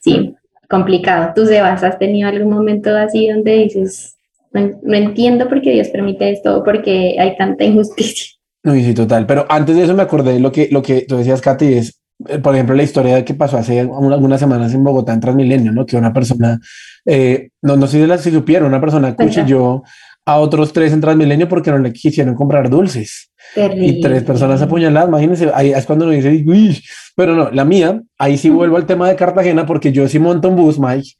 Sí, 0.00 0.34
complicado. 0.68 1.32
¿Tú, 1.34 1.46
Sebas, 1.46 1.82
has 1.82 1.98
tenido 1.98 2.28
algún 2.28 2.52
momento 2.52 2.94
así 2.96 3.28
donde 3.28 3.52
dices, 3.52 4.16
no, 4.52 4.70
no 4.82 4.96
entiendo 4.96 5.48
por 5.48 5.60
qué 5.62 5.72
Dios 5.72 5.88
permite 5.88 6.30
esto 6.30 6.58
o 6.58 6.64
por 6.64 6.82
qué 6.82 7.16
hay 7.18 7.36
tanta 7.36 7.64
injusticia? 7.64 8.32
No, 8.64 8.74
y 8.74 8.82
sí, 8.84 8.94
total. 8.94 9.26
Pero 9.26 9.46
antes 9.48 9.76
de 9.76 9.84
eso 9.84 9.94
me 9.94 10.02
acordé 10.02 10.34
de 10.34 10.40
lo 10.40 10.50
que, 10.50 10.68
lo 10.70 10.82
que 10.82 11.02
tú 11.02 11.16
decías, 11.16 11.40
Katy, 11.40 11.74
es, 11.74 12.00
eh, 12.28 12.38
por 12.38 12.54
ejemplo, 12.54 12.74
la 12.74 12.82
historia 12.82 13.24
que 13.24 13.34
pasó 13.34 13.58
hace 13.58 13.84
un- 13.84 14.12
algunas 14.12 14.40
semanas 14.40 14.74
en 14.74 14.82
Bogotá 14.82 15.12
en 15.12 15.20
Transmilenio, 15.20 15.70
¿no? 15.72 15.86
Que 15.86 15.96
una 15.96 16.12
persona, 16.12 16.58
eh, 17.04 17.50
no, 17.62 17.76
no 17.76 17.86
sé 17.86 18.00
si, 18.00 18.06
la, 18.06 18.18
si 18.18 18.30
supieron, 18.32 18.68
una 18.68 18.80
persona 18.80 19.14
cuchilló 19.14 19.82
a 20.26 20.38
otros 20.38 20.72
tres 20.72 20.92
en 20.92 21.00
Transmilenio 21.00 21.48
porque 21.48 21.70
no 21.70 21.78
le 21.78 21.92
quisieron 21.92 22.34
comprar 22.34 22.68
dulces. 22.68 23.30
Y 23.76 24.00
tres 24.00 24.24
personas 24.24 24.60
apuñaladas, 24.60 25.08
imagínense, 25.08 25.50
ahí 25.54 25.70
es 25.70 25.86
cuando 25.86 26.04
uno 26.04 26.14
dice, 26.14 26.44
uy, 26.44 26.82
pero 27.14 27.36
no, 27.36 27.50
la 27.52 27.64
mía, 27.64 28.02
ahí 28.18 28.36
sí 28.36 28.50
vuelvo 28.50 28.76
al 28.76 28.86
tema 28.86 29.08
de 29.08 29.14
Cartagena, 29.14 29.64
porque 29.64 29.92
yo 29.92 30.08
sí 30.08 30.18
monto 30.18 30.48
un 30.48 30.56
bus, 30.56 30.80
Mike, 30.80 31.10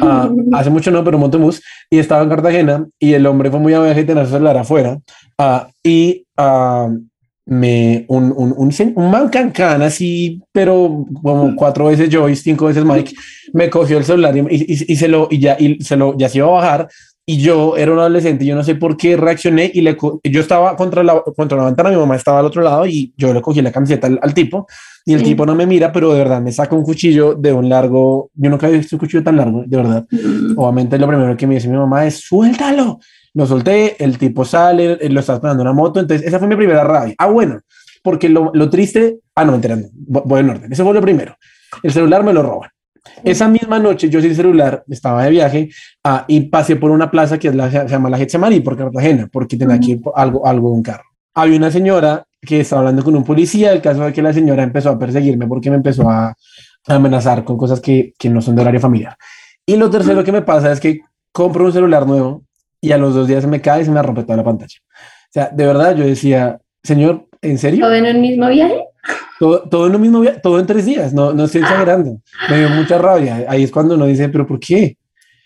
ah, 0.00 0.28
hace 0.52 0.68
mucho 0.68 0.90
no, 0.90 1.04
pero 1.04 1.16
monto 1.16 1.38
un 1.38 1.44
bus, 1.44 1.62
y 1.88 1.98
estaba 1.98 2.24
en 2.24 2.28
Cartagena, 2.28 2.86
y 2.98 3.14
el 3.14 3.24
hombre 3.26 3.50
fue 3.52 3.60
muy 3.60 3.72
abeja 3.72 4.00
y 4.00 4.04
tenía 4.04 4.24
su 4.24 4.32
celular 4.32 4.58
afuera, 4.58 4.98
ah, 5.38 5.68
y 5.84 6.26
ah, 6.36 6.90
me, 7.46 8.04
un, 8.08 8.34
un, 8.36 8.52
un, 8.56 8.92
un 8.96 9.10
man 9.10 9.28
cancán 9.28 9.80
así, 9.80 10.42
pero 10.50 11.06
como 11.22 11.54
cuatro 11.54 11.86
veces 11.86 12.08
yo 12.08 12.28
y 12.28 12.34
cinco 12.34 12.66
veces 12.66 12.84
Mike, 12.84 13.14
me 13.52 13.70
cogió 13.70 13.98
el 13.98 14.04
celular 14.04 14.36
y, 14.36 14.40
y, 14.40 14.92
y 14.92 14.96
se 14.96 15.06
lo, 15.06 15.28
y 15.30 15.38
ya, 15.38 15.56
y 15.56 15.80
se 15.84 15.96
lo, 15.96 16.18
ya 16.18 16.28
se 16.28 16.38
iba 16.38 16.48
a 16.48 16.50
bajar, 16.50 16.88
y 17.28 17.38
yo 17.38 17.76
era 17.76 17.92
un 17.92 17.98
adolescente, 17.98 18.46
yo 18.46 18.54
no 18.54 18.62
sé 18.62 18.76
por 18.76 18.96
qué 18.96 19.16
reaccioné 19.16 19.68
y 19.74 19.80
le 19.80 19.96
yo 20.22 20.40
estaba 20.40 20.76
contra 20.76 21.02
la, 21.02 21.20
contra 21.36 21.58
la 21.58 21.64
ventana, 21.64 21.90
mi 21.90 21.96
mamá 21.96 22.14
estaba 22.14 22.38
al 22.38 22.46
otro 22.46 22.62
lado 22.62 22.86
y 22.86 23.12
yo 23.16 23.34
le 23.34 23.42
cogí 23.42 23.60
la 23.62 23.72
camiseta 23.72 24.06
al, 24.06 24.18
al 24.22 24.32
tipo 24.32 24.66
y 25.04 25.12
el 25.14 25.18
Sí. 25.20 25.24
tipo 25.26 25.44
no 25.44 25.54
me 25.56 25.66
mira, 25.66 25.90
pero 25.92 26.12
de 26.12 26.18
verdad 26.18 26.40
me 26.40 26.52
saca 26.52 26.76
un 26.76 26.84
cuchillo 26.84 27.34
de 27.34 27.52
un 27.52 27.68
largo, 27.68 28.30
yo 28.34 28.48
nunca 28.50 28.66
había 28.68 28.78
visto 28.78 28.94
un 28.96 29.00
cuchillo 29.00 29.24
tan 29.24 29.36
largo, 29.36 29.64
de 29.66 29.76
verdad. 29.76 30.06
Mm. 30.10 30.54
Obviamente 30.56 30.98
lo 30.98 31.08
primero 31.08 31.36
que 31.36 31.46
me 31.48 31.56
dice 31.56 31.68
mi 31.68 31.76
mamá 31.76 32.06
es 32.06 32.20
suéltalo. 32.20 33.00
Lo 33.34 33.44
solté, 33.44 34.02
el 34.02 34.16
tipo 34.18 34.44
sale, 34.44 34.96
él 35.00 35.12
lo 35.12 35.20
está 35.20 35.34
esperando 35.34 35.62
una 35.62 35.72
moto, 35.72 36.00
entonces 36.00 36.26
esa 36.26 36.38
fue 36.38 36.48
mi 36.48 36.56
primera 36.56 36.84
rabia. 36.84 37.14
Ah, 37.18 37.26
bueno, 37.26 37.60
porque 38.02 38.28
lo, 38.28 38.50
lo 38.54 38.70
triste, 38.70 39.18
ah, 39.34 39.44
no, 39.44 39.58
vo- 39.60 40.22
voy 40.24 40.40
en 40.40 40.50
orden, 40.50 40.72
eso 40.72 40.84
fue 40.84 40.94
lo 40.94 41.00
primero. 41.02 41.36
El 41.82 41.92
celular 41.92 42.22
me 42.24 42.32
lo 42.32 42.42
roban. 42.42 42.70
Esa 43.24 43.48
misma 43.48 43.78
noche 43.78 44.08
yo 44.08 44.20
sin 44.20 44.34
celular 44.34 44.84
estaba 44.88 45.24
de 45.24 45.30
viaje 45.30 45.70
ah, 46.04 46.24
y 46.28 46.40
pasé 46.42 46.76
por 46.76 46.90
una 46.90 47.10
plaza 47.10 47.38
que 47.38 47.48
es 47.48 47.54
la, 47.54 47.70
se 47.70 47.88
llama 47.88 48.10
la 48.10 48.18
Getsemani 48.18 48.60
por 48.60 48.76
Cartagena, 48.76 49.28
porque 49.30 49.56
tenía 49.56 49.78
por 50.02 50.12
algo, 50.16 50.46
algo 50.46 50.72
un 50.72 50.82
carro. 50.82 51.04
Había 51.34 51.56
una 51.56 51.70
señora 51.70 52.24
que 52.40 52.60
estaba 52.60 52.80
hablando 52.80 53.02
con 53.02 53.16
un 53.16 53.24
policía, 53.24 53.72
el 53.72 53.82
caso 53.82 54.04
de 54.04 54.12
que 54.12 54.22
la 54.22 54.32
señora 54.32 54.62
empezó 54.62 54.90
a 54.90 54.98
perseguirme 54.98 55.46
porque 55.46 55.70
me 55.70 55.76
empezó 55.76 56.08
a, 56.08 56.34
amenazar 56.88 57.42
con 57.42 57.56
cosas 57.56 57.80
que, 57.80 58.14
que 58.16 58.30
no 58.30 58.40
son 58.40 58.54
de 58.54 58.62
horario 58.62 58.78
familiar. 58.80 59.16
Y 59.66 59.76
lo 59.76 59.90
tercero 59.90 60.22
que 60.22 60.30
me 60.30 60.42
pasa 60.42 60.70
es 60.70 60.78
que 60.78 61.00
compro 61.32 61.64
un 61.64 61.72
celular 61.72 62.06
nuevo 62.06 62.44
y 62.80 62.92
a 62.92 62.98
los 62.98 63.14
dos 63.14 63.26
días 63.26 63.42
se 63.42 63.48
me 63.48 63.60
cae 63.60 63.82
y 63.82 63.84
se 63.84 63.90
me 63.90 64.00
rompe 64.00 64.22
toda 64.22 64.36
la 64.36 64.44
pantalla. 64.44 64.78
O 64.84 65.32
sea, 65.32 65.50
de 65.52 65.66
verdad 65.66 65.96
yo 65.96 66.04
decía, 66.06 66.60
señor, 66.82 67.26
¿en 67.42 67.58
serio? 67.58 67.84
¿Todo 67.84 67.94
en 67.94 68.06
un 68.14 68.20
mismo 68.20 68.48
viaje? 68.48 68.84
Todo, 69.38 69.68
todo 69.68 69.86
en 69.86 69.92
lo 69.92 69.98
mismo, 69.98 70.24
todo 70.42 70.58
en 70.58 70.66
tres 70.66 70.86
días, 70.86 71.12
no, 71.12 71.32
no 71.32 71.44
estoy 71.44 71.60
exagerando. 71.60 72.20
Me 72.48 72.58
dio 72.58 72.70
mucha 72.70 72.98
rabia. 72.98 73.44
Ahí 73.48 73.64
es 73.64 73.70
cuando 73.70 73.94
uno 73.94 74.06
dice, 74.06 74.28
pero 74.28 74.46
¿por 74.46 74.58
qué? 74.58 74.96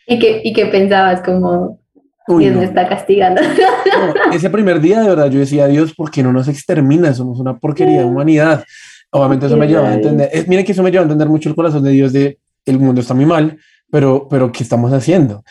¿Y 0.06 0.18
qué, 0.18 0.40
y 0.44 0.52
qué 0.52 0.66
pensabas? 0.66 1.22
Como, 1.22 1.80
Uy, 2.28 2.44
Dios 2.44 2.54
no. 2.54 2.60
me 2.60 2.66
está 2.66 2.88
castigando. 2.88 3.40
No, 3.42 4.32
ese 4.32 4.50
primer 4.50 4.80
día, 4.80 5.00
de 5.00 5.08
verdad, 5.08 5.30
yo 5.30 5.40
decía, 5.40 5.66
Dios, 5.66 5.94
¿por 5.94 6.10
qué 6.10 6.22
no 6.22 6.32
nos 6.32 6.48
extermina? 6.48 7.12
Somos 7.12 7.40
una 7.40 7.58
porquería 7.58 7.98
de 7.98 8.04
humanidad. 8.04 8.64
Obviamente 9.10 9.46
eso 9.46 9.56
me 9.56 9.66
lleva 9.66 9.88
a 9.88 9.94
entender, 9.94 10.30
es, 10.32 10.46
miren 10.46 10.64
que 10.64 10.72
eso 10.72 10.82
me 10.82 10.90
lleva 10.90 11.02
a 11.02 11.04
entender 11.04 11.28
mucho 11.28 11.48
el 11.48 11.56
corazón 11.56 11.82
de 11.82 11.90
Dios 11.90 12.12
de 12.12 12.38
el 12.64 12.78
mundo 12.78 13.00
está 13.00 13.14
muy 13.14 13.26
mal, 13.26 13.58
pero, 13.90 14.28
pero 14.28 14.52
¿qué 14.52 14.62
estamos 14.62 14.92
haciendo? 14.92 15.42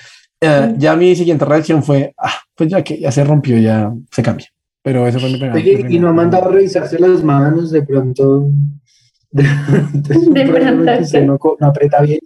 Mm. 0.41 0.77
ya 0.77 0.95
mi 0.95 1.13
siguiente 1.15 1.43
reacción 1.43 1.83
fue, 1.83 2.13
ah, 2.17 2.35
pues 2.55 2.69
ya 2.69 2.81
que 2.81 2.97
ya 2.97 3.11
se 3.11 3.25
rompió, 3.25 3.57
ya 3.57 3.91
se 4.09 4.23
cambia. 4.23 4.47
Pero 4.89 5.05
eso 5.05 5.19
fue 5.19 5.29
mi 5.29 5.37
primera. 5.37 5.53
Oye, 5.53 5.85
y 5.87 5.99
no 5.99 6.09
ha 6.09 6.13
mandado 6.13 6.49
a 6.49 6.51
revisarse 6.51 6.97
las 6.97 7.23
manos 7.23 7.69
de 7.69 7.83
pronto. 7.83 8.47
De, 9.31 9.43
pronto, 10.47 11.21
no, 11.21 11.37
no 11.59 11.67
aprieta 11.67 12.01
bien. 12.01 12.17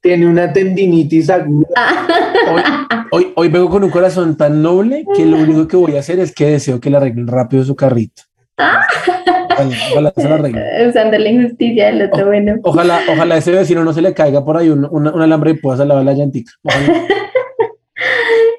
Tiene 0.00 0.26
una 0.26 0.50
tendinitis 0.50 1.28
aguda. 1.28 1.68
Hoy, 2.50 2.62
hoy, 3.10 3.32
hoy 3.36 3.48
vengo 3.48 3.68
con 3.68 3.84
un 3.84 3.90
corazón 3.90 4.34
tan 4.34 4.62
noble 4.62 5.04
que 5.14 5.26
lo 5.26 5.36
único 5.36 5.68
que 5.68 5.76
voy 5.76 5.96
a 5.96 6.00
hacer 6.00 6.18
es 6.20 6.34
que 6.34 6.46
deseo 6.46 6.80
que 6.80 6.88
le 6.88 6.96
arreglen 6.96 7.26
rápido 7.26 7.62
su 7.64 7.76
carrito. 7.76 8.22
Ojalá, 8.56 9.76
ojalá 9.92 10.12
se 10.16 10.28
lo 10.28 10.34
arreglen. 10.34 10.64
Usando 10.88 11.18
la 11.18 11.28
injusticia 11.28 11.86
del 11.86 12.02
otro, 12.02 12.26
bueno. 12.26 12.54
Ojalá, 12.62 13.00
ojalá 13.12 13.36
ese 13.36 13.52
vecino 13.52 13.84
no 13.84 13.92
se 13.92 14.00
le 14.00 14.14
caiga 14.14 14.42
por 14.42 14.56
ahí 14.56 14.70
un, 14.70 15.06
alambre 15.20 15.50
y 15.50 15.54
pueda 15.54 15.84
lavar 15.84 16.04
la 16.04 16.14
llantica. 16.14 16.52
Ojalá. 16.62 17.06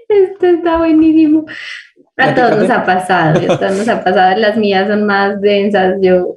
Esto 0.09 0.45
está 0.45 0.77
buenísimo. 0.77 1.45
A 2.17 2.27
¿Ya 2.27 2.35
te 2.35 2.41
todos 2.41 2.57
nos 2.61 2.69
ha 2.69 2.85
pasado, 2.85 3.53
a 3.53 3.57
todos 3.57 3.77
nos 3.77 3.89
ha 3.89 4.03
pasado. 4.03 4.37
Las 4.37 4.57
mías 4.57 4.87
son 4.87 5.05
más 5.05 5.41
densas. 5.41 5.95
Yo 6.01 6.35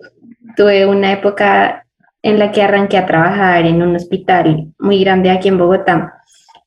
tuve 0.56 0.86
una 0.86 1.12
época 1.12 1.86
en 2.22 2.38
la 2.38 2.50
que 2.50 2.62
arranqué 2.62 2.98
a 2.98 3.06
trabajar 3.06 3.64
en 3.64 3.80
un 3.82 3.94
hospital 3.94 4.72
muy 4.78 5.00
grande 5.00 5.30
aquí 5.30 5.48
en 5.48 5.58
Bogotá. 5.58 6.14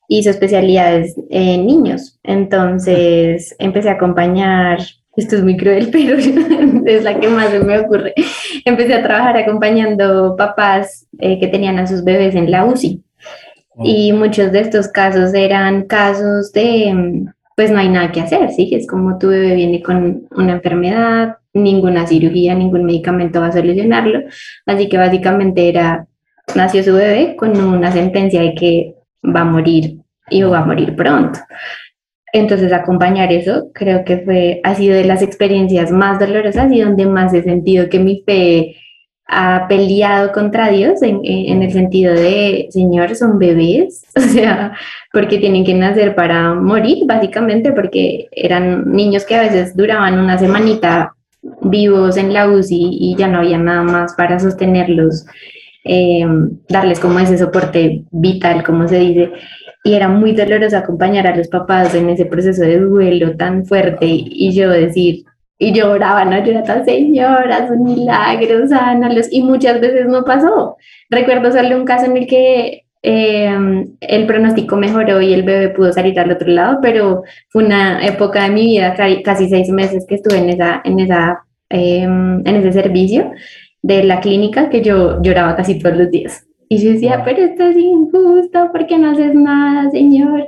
Hizo 0.08 0.30
especialidades 0.30 1.14
en 1.30 1.66
niños. 1.66 2.18
Entonces 2.22 3.54
empecé 3.58 3.90
a 3.90 3.94
acompañar, 3.94 4.78
esto 5.16 5.36
es 5.36 5.42
muy 5.42 5.56
cruel, 5.56 5.90
pero 5.92 6.16
es 6.16 7.04
la 7.04 7.18
que 7.20 7.28
más 7.28 7.50
se 7.50 7.60
me 7.60 7.78
ocurre. 7.78 8.14
Empecé 8.64 8.94
a 8.94 9.02
trabajar 9.02 9.36
acompañando 9.36 10.36
papás 10.36 11.06
eh, 11.18 11.38
que 11.38 11.48
tenían 11.48 11.78
a 11.78 11.86
sus 11.86 12.02
bebés 12.02 12.34
en 12.34 12.50
la 12.50 12.64
UCI. 12.64 13.02
Y 13.84 14.12
muchos 14.12 14.52
de 14.52 14.60
estos 14.60 14.88
casos 14.88 15.32
eran 15.32 15.86
casos 15.86 16.52
de, 16.52 16.92
mm, 16.92 17.26
pues 17.56 17.70
no 17.70 17.78
hay 17.78 17.88
nada 17.88 18.12
que 18.12 18.20
hacer, 18.20 18.50
¿sí? 18.50 18.70
Es 18.72 18.86
como 18.86 19.18
tu 19.18 19.28
bebé 19.28 19.54
viene 19.54 19.82
con 19.82 20.26
una 20.30 20.52
enfermedad, 20.52 21.36
ninguna 21.52 22.06
cirugía, 22.06 22.54
ningún 22.54 22.84
medicamento 22.84 23.40
va 23.40 23.48
a 23.48 23.52
solucionarlo. 23.52 24.20
Así 24.66 24.88
que 24.88 24.98
básicamente 24.98 25.68
era, 25.68 26.06
nació 26.54 26.82
su 26.82 26.94
bebé 26.94 27.36
con 27.36 27.56
una 27.60 27.92
sentencia 27.92 28.40
de 28.40 28.54
que 28.54 28.94
va 29.24 29.40
a 29.40 29.44
morir 29.44 29.98
y 30.30 30.42
va 30.42 30.60
a 30.60 30.64
morir 30.64 30.96
pronto. 30.96 31.38
Entonces 32.32 32.72
acompañar 32.72 33.30
eso 33.30 33.70
creo 33.74 34.04
que 34.04 34.18
fue, 34.18 34.60
ha 34.64 34.74
sido 34.74 34.94
de 34.94 35.04
las 35.04 35.20
experiencias 35.20 35.90
más 35.90 36.18
dolorosas 36.18 36.72
y 36.72 36.80
donde 36.80 37.04
más 37.04 37.34
he 37.34 37.42
sentido 37.42 37.90
que 37.90 37.98
mi 37.98 38.22
fe 38.24 38.76
ha 39.34 39.66
peleado 39.68 40.30
contra 40.32 40.68
Dios 40.68 41.02
en, 41.02 41.20
en- 41.24 41.62
el 41.62 41.72
sentido 41.72 42.12
de, 42.14 42.68
Señor, 42.70 43.14
son 43.16 43.38
bebés, 43.38 44.04
o 44.16 44.20
sea, 44.20 44.72
porque 45.12 45.38
tienen 45.38 45.64
que 45.64 45.74
nacer 45.74 46.14
para 46.14 46.54
morir, 46.54 47.04
básicamente, 47.06 47.72
porque 47.72 48.28
eran 48.32 48.92
niños 48.92 49.24
que 49.24 49.34
a 49.36 49.42
veces 49.42 49.74
duraban 49.76 50.18
una 50.18 50.38
semanita 50.38 51.14
vivos 51.62 52.16
en 52.18 52.32
la 52.32 52.48
UCI 52.48 52.88
y 53.00 53.16
ya 53.16 53.26
no 53.28 53.38
había 53.38 53.58
nada 53.58 53.82
más 53.82 54.14
para 54.14 54.38
sostenerlos, 54.38 55.24
eh, 55.84 56.24
darles 56.68 57.00
como 57.00 57.18
ese 57.18 57.38
soporte 57.38 58.04
vital, 58.10 58.62
como 58.62 58.86
se 58.86 58.98
dice. 58.98 59.32
Y 59.84 59.94
era 59.94 60.08
muy 60.08 60.32
doloroso 60.32 60.76
acompañar 60.76 61.26
a 61.26 61.34
los 61.36 61.48
papás 61.48 61.94
en 61.94 62.08
ese 62.10 62.26
proceso 62.26 62.62
de 62.62 62.78
duelo 62.78 63.36
tan 63.36 63.64
fuerte 63.66 64.06
y 64.08 64.52
yo 64.52 64.70
decir, 64.70 65.24
y 65.66 65.72
lloraba, 65.72 66.24
¿no? 66.24 66.36
Yo 66.44 66.50
era 66.52 66.62
tan 66.64 66.84
señora, 66.84 67.68
un 67.70 67.82
milagro, 67.84 68.66
sánalos. 68.66 69.28
Y 69.30 69.42
muchas 69.42 69.80
veces 69.80 70.06
no 70.06 70.24
pasó. 70.24 70.76
Recuerdo 71.10 71.52
solo 71.52 71.76
un 71.76 71.84
caso 71.84 72.06
en 72.06 72.16
el 72.16 72.26
que 72.26 72.82
eh, 73.02 73.84
el 74.00 74.26
pronóstico 74.26 74.76
mejoró 74.76 75.20
y 75.20 75.32
el 75.32 75.42
bebé 75.44 75.68
pudo 75.70 75.92
salir 75.92 76.18
al 76.18 76.32
otro 76.32 76.48
lado, 76.48 76.78
pero 76.82 77.22
fue 77.50 77.64
una 77.64 78.04
época 78.06 78.44
de 78.44 78.50
mi 78.50 78.62
vida, 78.72 78.94
ca- 78.94 79.22
casi 79.24 79.48
seis 79.48 79.68
meses 79.70 80.04
que 80.08 80.16
estuve 80.16 80.38
en, 80.38 80.50
esa, 80.50 80.80
en, 80.84 80.98
esa, 81.00 81.44
eh, 81.70 82.02
en 82.02 82.46
ese 82.46 82.72
servicio 82.72 83.30
de 83.82 84.04
la 84.04 84.20
clínica 84.20 84.68
que 84.70 84.82
yo 84.82 85.20
lloraba 85.22 85.56
casi 85.56 85.78
todos 85.78 85.96
los 85.96 86.10
días. 86.10 86.46
Y 86.68 86.78
yo 86.82 86.90
decía, 86.92 87.22
pero 87.24 87.42
esto 87.44 87.64
es 87.66 87.76
injusto, 87.76 88.70
¿por 88.72 88.86
qué 88.86 88.96
no 88.98 89.10
haces 89.10 89.34
nada, 89.34 89.90
señor? 89.90 90.46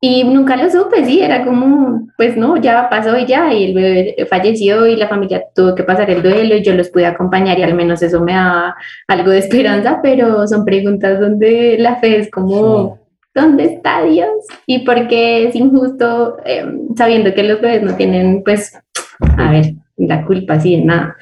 Y 0.00 0.24
nunca 0.24 0.56
lo 0.56 0.70
supe, 0.70 1.04
sí, 1.06 1.20
era 1.20 1.44
como, 1.44 2.06
pues 2.18 2.36
no, 2.36 2.58
ya 2.58 2.88
pasó 2.90 3.16
y 3.16 3.24
ya, 3.24 3.52
y 3.52 3.64
el 3.64 3.74
bebé 3.74 4.26
falleció 4.28 4.86
y 4.86 4.94
la 4.94 5.08
familia 5.08 5.44
tuvo 5.54 5.74
que 5.74 5.84
pasar 5.84 6.10
el 6.10 6.22
duelo 6.22 6.54
y 6.54 6.62
yo 6.62 6.74
los 6.74 6.90
pude 6.90 7.06
acompañar 7.06 7.58
y 7.58 7.62
al 7.62 7.74
menos 7.74 8.02
eso 8.02 8.20
me 8.20 8.32
daba 8.32 8.76
algo 9.08 9.30
de 9.30 9.38
esperanza, 9.38 10.00
pero 10.02 10.46
son 10.46 10.66
preguntas 10.66 11.18
donde 11.18 11.76
la 11.78 11.96
fe 11.96 12.18
es 12.18 12.30
como, 12.30 12.98
¿dónde 13.34 13.64
está 13.64 14.02
Dios? 14.02 14.30
¿Y 14.66 14.80
por 14.80 15.08
qué 15.08 15.48
es 15.48 15.54
injusto 15.54 16.38
eh, 16.44 16.66
sabiendo 16.94 17.32
que 17.32 17.44
los 17.44 17.60
bebés 17.60 17.82
no 17.82 17.94
tienen, 17.94 18.42
pues, 18.44 18.78
a 19.38 19.50
ver, 19.50 19.74
la 19.96 20.26
culpa 20.26 20.54
así 20.54 20.76
de 20.76 20.84
nada? 20.84 21.16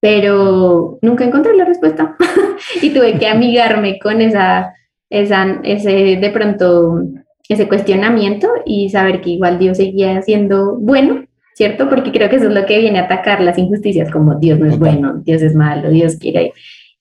Pero 0.00 0.98
nunca 1.02 1.24
encontré 1.24 1.54
la 1.56 1.64
respuesta 1.64 2.16
y 2.82 2.90
tuve 2.90 3.18
que 3.18 3.28
amigarme 3.28 4.00
con 4.00 4.20
esa, 4.20 4.74
esa, 5.08 5.60
ese, 5.62 6.16
de 6.16 6.30
pronto, 6.30 7.00
ese 7.48 7.68
cuestionamiento 7.68 8.48
y 8.64 8.88
saber 8.90 9.20
que 9.20 9.30
igual 9.30 9.58
Dios 9.58 9.76
seguía 9.76 10.20
siendo 10.22 10.76
bueno, 10.76 11.24
¿cierto? 11.54 11.88
Porque 11.88 12.12
creo 12.12 12.30
que 12.30 12.36
eso 12.36 12.48
es 12.48 12.54
lo 12.54 12.64
que 12.66 12.78
viene 12.78 12.98
a 12.98 13.04
atacar 13.04 13.40
las 13.40 13.58
injusticias, 13.58 14.10
como 14.10 14.38
Dios 14.38 14.58
no 14.58 14.66
es 14.66 14.78
bueno, 14.78 15.20
Dios 15.24 15.42
es 15.42 15.54
malo, 15.54 15.90
Dios 15.90 16.16
quiere 16.16 16.52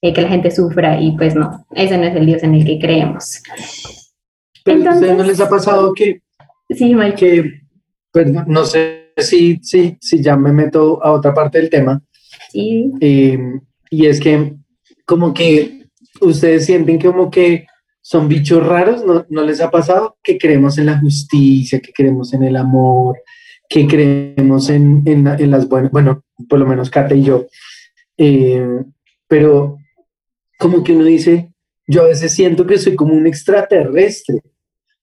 eh, 0.02 0.14
que 0.14 0.22
la 0.22 0.30
gente 0.30 0.52
sufra 0.52 1.00
y 1.00 1.12
pues 1.16 1.36
no, 1.36 1.66
ese 1.76 1.98
no 1.98 2.06
es 2.06 2.16
el 2.16 2.26
Dios 2.26 2.44
en 2.44 2.56
el 2.56 2.66
que 2.66 2.80
creemos. 2.80 3.42
Pero 4.64 4.78
¿a 4.78 4.94
ustedes 4.94 5.02
no 5.02 5.08
Entonces- 5.10 5.28
les 5.28 5.40
ha 5.42 5.50
pasado 5.50 5.94
que, 5.94 6.22
Sí, 6.70 6.96
Mike. 6.96 7.16
que 7.16 7.52
perdón, 8.12 8.46
no 8.48 8.64
sé 8.66 9.12
si, 9.18 9.60
si, 9.62 9.98
si 10.00 10.22
ya 10.22 10.36
me 10.38 10.52
meto 10.54 11.04
a 11.04 11.12
otra 11.12 11.34
parte 11.34 11.60
del 11.60 11.70
tema, 11.70 12.02
Sí, 12.50 12.92
eh, 13.00 13.38
y 13.90 14.06
es 14.06 14.20
que 14.20 14.54
como 15.06 15.34
que 15.34 15.86
ustedes 16.22 16.66
sienten 16.66 16.98
que 17.00 17.08
como 17.08 17.30
que 17.32 17.66
son 18.12 18.28
bichos 18.28 18.68
raros, 18.68 19.06
¿no, 19.06 19.26
¿no 19.30 19.42
les 19.44 19.62
ha 19.62 19.72
pasado? 19.72 20.18
Que 20.22 20.38
creemos 20.38 20.78
en 20.78 20.88
la 20.88 21.00
justicia, 21.00 21.80
que 21.80 21.94
creemos 21.94 22.34
en 22.34 22.44
el 22.44 22.58
amor, 22.58 23.20
que 23.70 23.88
creemos 23.88 24.70
en, 24.70 25.04
en, 25.06 25.50
las 25.50 25.70
buenas, 25.70 25.92
bueno, 25.92 26.22
por 26.50 26.60
lo 26.60 26.68
menos 26.68 26.90
Kata 26.90 27.16
y 27.16 27.24
yo, 27.24 27.48
eh, 28.18 28.68
pero 29.30 29.78
como 30.60 30.84
que 30.84 30.92
uno 30.92 31.06
dice, 31.06 31.54
yo 31.88 32.04
a 32.04 32.08
veces 32.08 32.34
siento 32.34 32.68
que 32.68 32.80
soy 32.80 32.98
como 32.98 33.14
un 33.14 33.28
extraterrestre. 33.28 34.42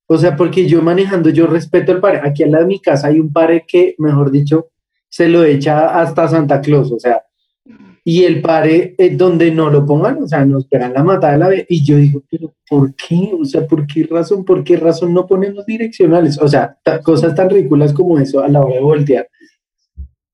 O 0.07 0.19
sea, 0.19 0.37
porque 0.37 0.67
yo 0.67 0.83
manejando, 0.83 1.31
yo 1.31 1.47
respeto 1.47 1.93
el 1.93 2.01
pare. 2.01 2.21
Aquí 2.23 2.43
al 2.43 2.51
lado 2.51 2.65
de 2.65 2.69
mi 2.69 2.79
casa 2.79 3.09
hay 3.09 3.21
un 3.21 3.33
pare 3.33 3.65
que, 3.67 3.95
mejor 3.97 4.31
dicho, 4.31 4.69
se 5.09 5.31
lo 5.31 5.45
echa 5.45 5.99
hasta 5.99 6.29
Santa 6.29 6.61
Claus. 6.61 6.93
O 6.93 6.99
sea, 6.99 7.23
y 8.05 8.25
el 8.25 8.41
pare 8.41 8.95
eh, 8.99 9.11
donde 9.17 9.51
no 9.51 9.71
lo 9.71 9.85
pongan, 9.85 10.23
o 10.23 10.27
sea, 10.29 10.45
nos 10.45 10.65
esperan 10.65 10.95
la 10.95 11.05
matada 11.05 11.35
de 11.35 11.39
la 11.39 11.49
vez. 11.49 11.67
Y 11.69 11.85
yo 11.85 11.97
digo, 11.97 12.23
pero 12.31 12.55
¿por 12.69 12.95
qué? 12.95 13.31
O 13.39 13.45
sea, 13.45 13.67
¿por 13.67 13.87
qué 13.87 14.07
razón? 14.11 14.45
¿Por 14.45 14.65
qué 14.65 14.77
razón 14.77 15.13
no 15.13 15.27
ponemos 15.27 15.67
direccionales? 15.67 16.39
O 16.41 16.49
sea, 16.49 16.77
cosas 17.03 17.35
tan 17.35 17.51
ridículas 17.51 17.93
como 17.93 18.19
eso 18.19 18.41
a 18.41 18.49
la 18.49 18.61
hora 18.61 18.75
de 18.75 18.81
voltear. 18.81 19.29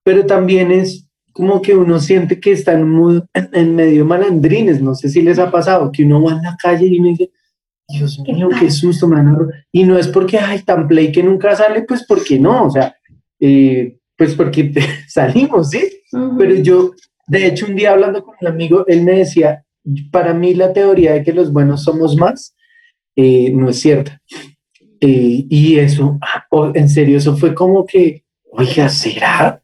Pero 0.03 0.25
también 0.25 0.71
es 0.71 1.07
como 1.31 1.61
que 1.61 1.75
uno 1.75 1.99
siente 1.99 2.39
que 2.39 2.53
están 2.53 2.89
muy 2.89 3.21
en, 3.33 3.75
medio 3.75 4.05
malandrines. 4.05 4.81
No 4.81 4.95
sé 4.95 5.09
si 5.09 5.21
les 5.21 5.37
ha 5.37 5.51
pasado 5.51 5.91
que 5.91 6.03
uno 6.03 6.23
va 6.23 6.31
en 6.33 6.43
la 6.43 6.55
calle 6.55 6.85
y 6.87 6.99
uno 6.99 7.09
dice, 7.09 7.31
Dios 7.87 8.21
¿Qué 8.25 8.33
mío, 8.33 8.49
qué 8.57 8.71
susto, 8.71 9.07
ro-". 9.07 9.49
Y 9.71 9.83
no 9.83 9.97
es 9.97 10.07
porque, 10.07 10.37
ay, 10.39 10.63
tan 10.63 10.87
play 10.87 11.11
que 11.11 11.21
nunca 11.21 11.55
sale, 11.55 11.83
pues 11.83 12.05
porque 12.07 12.39
no, 12.39 12.65
o 12.65 12.71
sea, 12.71 12.95
eh, 13.39 13.97
pues 14.17 14.33
porque 14.35 14.71
salimos, 15.07 15.71
¿sí? 15.71 16.01
Ujú. 16.13 16.37
Pero 16.37 16.55
yo, 16.55 16.91
de 17.27 17.47
hecho, 17.47 17.65
un 17.65 17.75
día 17.75 17.91
hablando 17.91 18.23
con 18.23 18.35
un 18.39 18.47
amigo, 18.47 18.85
él 18.87 19.03
me 19.03 19.13
decía, 19.13 19.63
para 20.11 20.33
mí 20.33 20.53
la 20.53 20.73
teoría 20.73 21.13
de 21.13 21.23
que 21.23 21.33
los 21.33 21.51
buenos 21.51 21.83
somos 21.83 22.15
más, 22.15 22.55
eh, 23.15 23.51
no 23.51 23.69
es 23.69 23.79
cierta. 23.79 24.21
Eh, 25.01 25.45
y 25.49 25.77
eso, 25.77 26.17
ah, 26.21 26.45
oh, 26.51 26.71
en 26.73 26.89
serio, 26.89 27.17
eso 27.17 27.35
fue 27.35 27.53
como 27.53 27.85
que, 27.85 28.23
oiga, 28.51 28.89
¿será? 28.89 29.61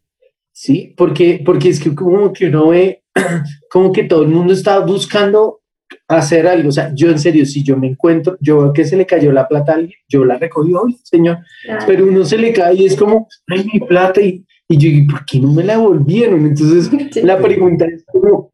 Sí, 0.51 0.93
porque, 0.95 1.41
porque 1.43 1.69
es 1.69 1.79
que 1.79 1.93
como 1.95 2.31
que 2.33 2.47
uno 2.47 2.69
ve, 2.69 3.03
como 3.69 3.91
que 3.91 4.03
todo 4.03 4.23
el 4.23 4.29
mundo 4.29 4.53
está 4.53 4.79
buscando 4.79 5.61
hacer 6.07 6.47
algo. 6.47 6.69
O 6.69 6.71
sea, 6.71 6.91
yo 6.93 7.09
en 7.09 7.19
serio, 7.19 7.45
si 7.45 7.63
yo 7.63 7.77
me 7.77 7.87
encuentro, 7.87 8.37
yo 8.39 8.59
veo 8.59 8.73
que 8.73 8.85
se 8.85 8.95
le 8.95 9.05
cayó 9.05 9.31
la 9.31 9.47
plata 9.47 9.71
a 9.71 9.75
alguien, 9.75 9.97
yo 10.07 10.23
la 10.25 10.37
recogí 10.37 10.73
hoy, 10.73 10.97
señor 11.03 11.39
Claro. 11.63 11.85
pero 11.87 12.05
uno 12.05 12.25
se 12.25 12.37
le 12.37 12.53
cae 12.53 12.75
y 12.75 12.85
es 12.85 12.95
como, 12.95 13.27
ay, 13.47 13.65
mi 13.71 13.79
plata, 13.79 14.21
y, 14.21 14.45
y 14.71 14.77
yo 14.77 14.89
digo, 14.89 15.11
¿por 15.11 15.25
qué 15.25 15.39
no 15.39 15.51
me 15.51 15.63
la 15.63 15.77
devolvieron? 15.77 16.45
Entonces, 16.45 16.89
Sí. 17.11 17.21
la 17.23 17.37
pregunta 17.37 17.85
es 17.85 18.05
como, 18.05 18.49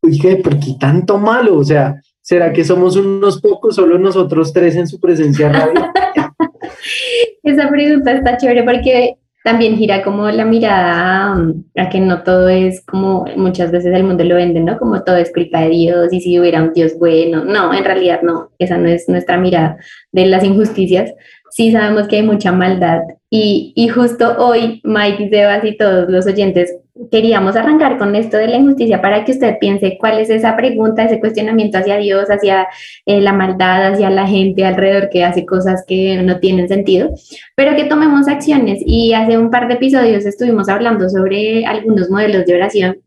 oye, 0.00 0.36
¿por 0.36 0.58
qué 0.58 0.76
tanto 0.80 1.18
malo? 1.18 1.58
O 1.58 1.64
sea, 1.64 2.00
¿será 2.22 2.52
que 2.52 2.64
somos 2.64 2.96
unos 2.96 3.40
pocos, 3.40 3.76
solo 3.76 3.98
nosotros 3.98 4.52
tres 4.52 4.76
en 4.76 4.88
su 4.88 4.98
presencia 4.98 5.50
radio? 5.50 5.72
Esa 7.42 7.68
pregunta 7.68 8.12
está 8.12 8.36
chévere 8.38 8.62
porque 8.62 9.16
también 9.44 9.76
gira 9.76 10.02
como 10.02 10.28
la 10.30 10.44
mirada 10.44 11.36
a 11.76 11.88
que 11.88 12.00
no 12.00 12.22
todo 12.22 12.48
es 12.48 12.84
como 12.84 13.24
muchas 13.36 13.70
veces 13.70 13.94
el 13.94 14.04
mundo 14.04 14.24
lo 14.24 14.34
vende, 14.34 14.60
¿no? 14.60 14.78
Como 14.78 15.02
todo 15.04 15.16
es 15.16 15.32
culpa 15.32 15.60
de 15.62 15.70
Dios 15.70 16.12
y 16.12 16.20
si 16.20 16.38
hubiera 16.38 16.62
un 16.62 16.72
Dios 16.72 16.98
bueno. 16.98 17.44
No, 17.44 17.72
en 17.72 17.84
realidad 17.84 18.20
no, 18.22 18.50
esa 18.58 18.76
no 18.78 18.88
es 18.88 19.08
nuestra 19.08 19.38
mirada 19.38 19.78
de 20.12 20.26
las 20.26 20.44
injusticias. 20.44 21.12
Sí 21.58 21.72
sabemos 21.72 22.06
que 22.06 22.14
hay 22.14 22.22
mucha 22.22 22.52
maldad 22.52 23.00
y, 23.30 23.72
y 23.74 23.88
justo 23.88 24.36
hoy 24.38 24.80
Mike 24.84 25.28
Sebas 25.28 25.64
y 25.64 25.76
todos 25.76 26.08
los 26.08 26.24
oyentes 26.24 26.72
queríamos 27.10 27.56
arrancar 27.56 27.98
con 27.98 28.14
esto 28.14 28.36
de 28.36 28.46
la 28.46 28.58
injusticia 28.58 29.02
para 29.02 29.24
que 29.24 29.32
usted 29.32 29.56
piense 29.58 29.98
cuál 29.98 30.20
es 30.20 30.30
esa 30.30 30.56
pregunta, 30.56 31.02
ese 31.02 31.18
cuestionamiento 31.18 31.78
hacia 31.78 31.96
Dios, 31.96 32.28
hacia 32.28 32.68
eh, 33.06 33.20
la 33.20 33.32
maldad, 33.32 33.92
hacia 33.92 34.08
la 34.08 34.28
gente 34.28 34.64
alrededor 34.64 35.10
que 35.10 35.24
hace 35.24 35.44
cosas 35.44 35.84
que 35.84 36.22
no 36.22 36.38
tienen 36.38 36.68
sentido 36.68 37.10
pero 37.56 37.74
que 37.74 37.86
tomemos 37.86 38.28
acciones. 38.28 38.78
Y 38.86 39.14
hace 39.14 39.36
un 39.36 39.50
par 39.50 39.66
de 39.66 39.74
episodios 39.74 40.26
estuvimos 40.26 40.68
hablando 40.68 41.08
sobre 41.08 41.66
algunos 41.66 42.08
modelos 42.08 42.46
de 42.46 42.54
oración. 42.54 42.98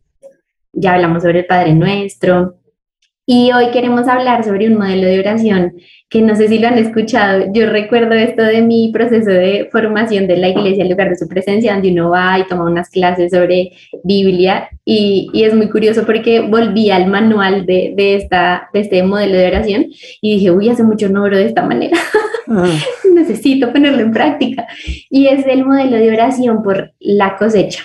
Ya 0.74 0.96
hablamos 0.96 1.24
sobre 1.24 1.40
el 1.40 1.46
Padre 1.46 1.74
Nuestro. 1.74 2.61
Y 3.25 3.51
hoy 3.51 3.71
queremos 3.71 4.07
hablar 4.07 4.43
sobre 4.43 4.67
un 4.67 4.77
modelo 4.77 5.07
de 5.07 5.19
oración 5.19 5.73
que 6.10 6.21
no 6.21 6.36
sé 6.36 6.49
si 6.49 6.60
lo 6.60 6.67
han 6.67 6.77
escuchado. 6.77 7.45
Yo 7.53 7.67
recuerdo 7.67 8.13
esto 8.13 8.43
de 8.43 8.62
mi 8.62 8.91
proceso 8.91 9.29
de 9.29 9.69
formación 9.71 10.27
de 10.27 10.38
la 10.38 10.49
iglesia, 10.49 10.84
el 10.84 10.89
lugar 10.89 11.10
de 11.10 11.15
su 11.15 11.27
presencia, 11.27 11.73
donde 11.73 11.91
uno 11.91 12.10
va 12.10 12.38
y 12.38 12.47
toma 12.47 12.65
unas 12.65 12.89
clases 12.89 13.31
sobre 13.31 13.71
Biblia. 14.03 14.67
Y, 14.84 15.29
y 15.34 15.43
es 15.43 15.53
muy 15.53 15.69
curioso 15.69 16.05
porque 16.05 16.41
volví 16.41 16.89
al 16.89 17.07
manual 17.07 17.65
de, 17.65 17.93
de, 17.95 18.15
esta, 18.15 18.69
de 18.73 18.81
este 18.81 19.03
modelo 19.03 19.38
de 19.38 19.47
oración 19.47 19.86
y 20.21 20.36
dije, 20.36 20.51
uy, 20.51 20.69
hace 20.69 20.84
mucho 20.84 21.07
no 21.07 21.23
oro 21.23 21.38
de 21.38 21.45
esta 21.45 21.62
manera 21.62 21.97
necesito 23.13 23.71
ponerlo 23.71 24.01
en 24.01 24.12
práctica. 24.12 24.67
Y 25.10 25.27
es 25.27 25.45
el 25.45 25.65
modelo 25.65 25.97
de 25.97 26.12
oración 26.12 26.63
por 26.63 26.91
la 26.99 27.38
cosecha. 27.38 27.84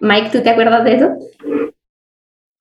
Mike, 0.00 0.30
¿tú 0.32 0.42
te 0.42 0.50
acuerdas 0.50 0.84
de 0.84 0.94
eso? 0.96 1.08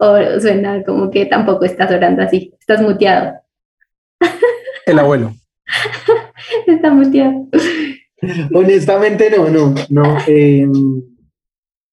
O 0.06 0.39
suena 0.42 0.84
como 0.84 1.10
que 1.10 1.26
tampoco 1.26 1.66
estás 1.66 1.89
orando 1.92 2.22
así, 2.24 2.54
estás 2.60 2.82
muteado. 2.82 3.34
El 4.86 5.00
abuelo. 5.00 5.34
Está 6.68 6.92
muteado. 6.92 7.48
Honestamente, 8.54 9.30
no, 9.36 9.50
no, 9.50 9.74
no. 9.89 10.18
eh, 10.28 10.68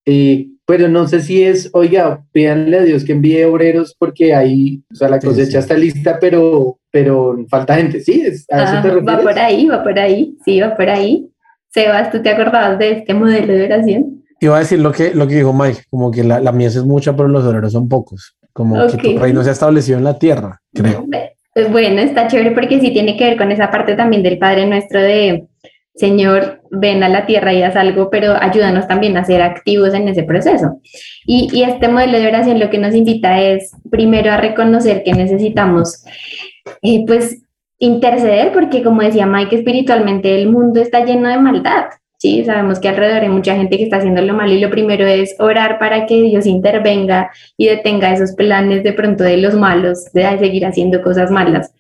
eh, 0.07 0.47
pero 0.67 0.89
no 0.89 1.09
sé 1.09 1.21
si 1.21 1.43
es, 1.43 1.69
oiga, 1.73 2.25
pídanle 2.33 2.79
a 2.79 2.83
Dios 2.85 3.05
que 3.05 3.13
envíe 3.13 3.43
obreros 3.45 3.95
porque 3.99 4.35
ahí, 4.35 4.83
o 4.93 4.95
sea, 4.95 5.09
la 5.09 5.19
cosecha 5.19 5.53
sí. 5.53 5.59
está 5.59 5.75
lista, 5.75 6.19
pero, 6.21 6.79
pero 6.93 7.37
falta 7.49 7.75
gente. 7.75 8.01
Sí, 8.01 8.23
es, 8.25 8.47
a 8.51 8.63
eso 8.65 8.73
Ah, 8.77 8.83
te 8.83 8.89
va 8.89 8.95
refieres. 8.95 9.23
por 9.25 9.39
ahí, 9.39 9.67
va 9.67 9.83
por 9.83 9.99
ahí, 9.99 10.37
sí, 10.45 10.61
va 10.61 10.77
por 10.77 10.89
ahí. 10.89 11.29
Sebas, 11.71 12.11
¿tú 12.13 12.23
te 12.23 12.31
acordabas 12.31 12.79
de 12.79 12.93
este 12.93 13.15
modelo 13.15 13.53
de 13.53 13.65
oración? 13.65 14.20
Iba 14.41 14.57
a 14.57 14.61
decir 14.61 14.79
lo 14.81 14.91
que, 14.91 15.15
lo 15.15 15.27
que 15.27 15.37
dijo 15.37 15.53
Mike, 15.53 15.83
como 15.91 16.11
que 16.11 16.25
la, 16.25 16.41
la 16.41 16.51
mies 16.53 16.77
es 16.77 16.85
mucha, 16.85 17.15
pero 17.15 17.29
los 17.29 17.45
horarios 17.45 17.73
son 17.73 17.89
pocos. 17.89 18.37
Como 18.53 18.87
que 18.89 18.97
tu 18.97 19.19
reino 19.19 19.43
se 19.43 19.51
ha 19.51 19.53
establecido 19.53 19.99
en 19.99 20.05
la 20.05 20.19
tierra, 20.19 20.61
creo. 20.73 21.07
Pues 21.53 21.71
bueno, 21.71 22.01
está 22.01 22.27
chévere 22.27 22.53
porque 22.53 22.81
sí 22.81 22.93
tiene 22.93 23.17
que 23.17 23.25
ver 23.25 23.37
con 23.37 23.53
esa 23.53 23.71
parte 23.71 23.97
también 23.97 24.23
del 24.23 24.39
Padre 24.39 24.67
Nuestro 24.67 25.01
de 25.01 25.47
Señor, 25.95 26.63
ven 26.71 27.03
a 27.03 27.09
la 27.09 27.27
tierra 27.27 27.53
y 27.53 27.63
haz 27.63 27.77
algo, 27.77 28.09
pero 28.09 28.35
ayúdanos 28.41 28.89
también 28.89 29.17
a 29.17 29.25
ser 29.25 29.43
activos 29.43 29.93
en 29.93 30.09
ese 30.09 30.23
proceso. 30.23 30.81
Y, 31.27 31.49
y 31.53 31.65
este 31.65 31.89
modelo 31.89 32.19
de 32.19 32.29
oración 32.29 32.59
lo 32.59 32.71
que 32.71 32.79
nos 32.79 32.95
invita 32.95 33.41
es 33.41 33.73
primero 33.91 34.33
a 34.33 34.39
reconocer 34.39 35.03
que 35.03 35.13
necesitamos, 35.13 36.05
eh, 36.81 37.05
pues, 37.07 37.43
interceder, 37.79 38.53
porque 38.53 38.83
como 38.83 39.03
decía 39.03 39.27
Mike, 39.27 39.57
espiritualmente 39.57 40.35
el 40.41 40.49
mundo 40.49 40.81
está 40.81 41.05
lleno 41.05 41.29
de 41.29 41.39
maldad. 41.39 41.87
Sí, 42.23 42.45
sabemos 42.45 42.79
que 42.81 42.89
alrededor 42.91 43.23
hay 43.23 43.31
mucha 43.31 43.57
gente 43.57 43.79
que 43.79 43.85
está 43.85 43.97
haciendo 43.97 44.21
lo 44.21 44.35
malo 44.35 44.53
y 44.53 44.61
lo 44.61 44.69
primero 44.69 45.07
es 45.07 45.35
orar 45.39 45.79
para 45.79 46.05
que 46.05 46.21
Dios 46.21 46.45
intervenga 46.45 47.31
y 47.57 47.67
detenga 47.67 48.13
esos 48.13 48.33
planes 48.35 48.83
de 48.83 48.93
pronto 48.93 49.25
de 49.25 49.39
los 49.39 49.55
malos, 49.55 50.05
de 50.13 50.39
seguir 50.39 50.67
haciendo 50.67 51.01
cosas 51.03 51.31
malas. 51.31 51.73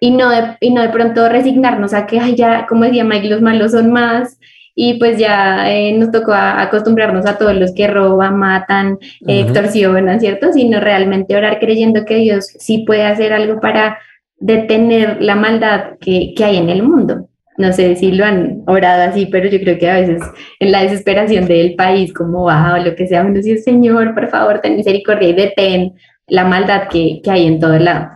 Y 0.00 0.10
no 0.10 0.28
de, 0.30 0.56
y 0.60 0.74
no 0.74 0.82
de 0.82 0.88
pronto 0.88 1.28
resignarnos 1.28 1.94
a 1.94 2.04
que, 2.06 2.18
ay, 2.18 2.34
ya, 2.34 2.66
como 2.66 2.82
decía 2.84 3.04
Mike, 3.04 3.28
los 3.28 3.40
malos 3.42 3.70
son 3.72 3.92
más 3.92 4.40
y 4.74 4.98
pues 4.98 5.18
ya 5.18 5.72
eh, 5.72 5.92
nos 5.92 6.10
tocó 6.10 6.32
a- 6.32 6.60
acostumbrarnos 6.62 7.24
a 7.24 7.38
todos 7.38 7.54
los 7.54 7.72
que 7.72 7.86
roban, 7.86 8.36
matan, 8.38 8.98
eh, 9.28 9.40
extorsionan, 9.40 10.18
¿cierto? 10.18 10.52
Sino 10.52 10.80
realmente 10.80 11.36
orar 11.36 11.60
creyendo 11.60 12.04
que 12.04 12.16
Dios 12.16 12.46
sí 12.58 12.78
puede 12.84 13.04
hacer 13.04 13.32
algo 13.32 13.60
para 13.60 13.98
detener 14.38 15.22
la 15.22 15.36
maldad 15.36 15.92
que, 16.00 16.34
que 16.36 16.44
hay 16.44 16.56
en 16.56 16.70
el 16.70 16.82
mundo. 16.82 17.28
No 17.58 17.72
sé 17.72 17.96
si 17.96 18.12
lo 18.12 18.24
han 18.24 18.62
orado 18.66 19.02
así, 19.10 19.26
pero 19.26 19.48
yo 19.48 19.58
creo 19.60 19.78
que 19.78 19.88
a 19.88 20.00
veces 20.00 20.22
en 20.60 20.72
la 20.72 20.82
desesperación 20.82 21.46
del 21.46 21.74
país, 21.74 22.12
como 22.12 22.44
va 22.44 22.74
o 22.74 22.84
lo 22.84 22.94
que 22.94 23.06
sea, 23.06 23.22
uno 23.22 23.34
dice, 23.34 23.58
Señor, 23.58 24.14
por 24.14 24.28
favor, 24.28 24.60
ten 24.60 24.76
misericordia 24.76 25.28
y 25.30 25.32
detén 25.32 25.94
la 26.26 26.44
maldad 26.44 26.88
que, 26.88 27.20
que 27.22 27.30
hay 27.30 27.46
en 27.46 27.60
todo 27.60 27.78
lado. 27.78 28.15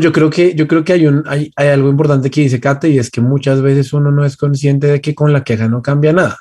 Yo 0.00 0.12
creo 0.12 0.30
que, 0.30 0.54
yo 0.54 0.68
creo 0.68 0.84
que 0.84 0.92
hay, 0.92 1.08
un, 1.08 1.24
hay, 1.26 1.50
hay 1.56 1.68
algo 1.68 1.88
importante 1.88 2.30
que 2.30 2.42
dice 2.42 2.60
Kate 2.60 2.88
y 2.88 3.00
es 3.00 3.10
que 3.10 3.20
muchas 3.20 3.60
veces 3.60 3.92
uno 3.92 4.12
no 4.12 4.24
es 4.24 4.36
consciente 4.36 4.86
de 4.86 5.00
que 5.00 5.12
con 5.12 5.32
la 5.32 5.42
queja 5.42 5.66
no 5.66 5.82
cambia 5.82 6.12
nada. 6.12 6.38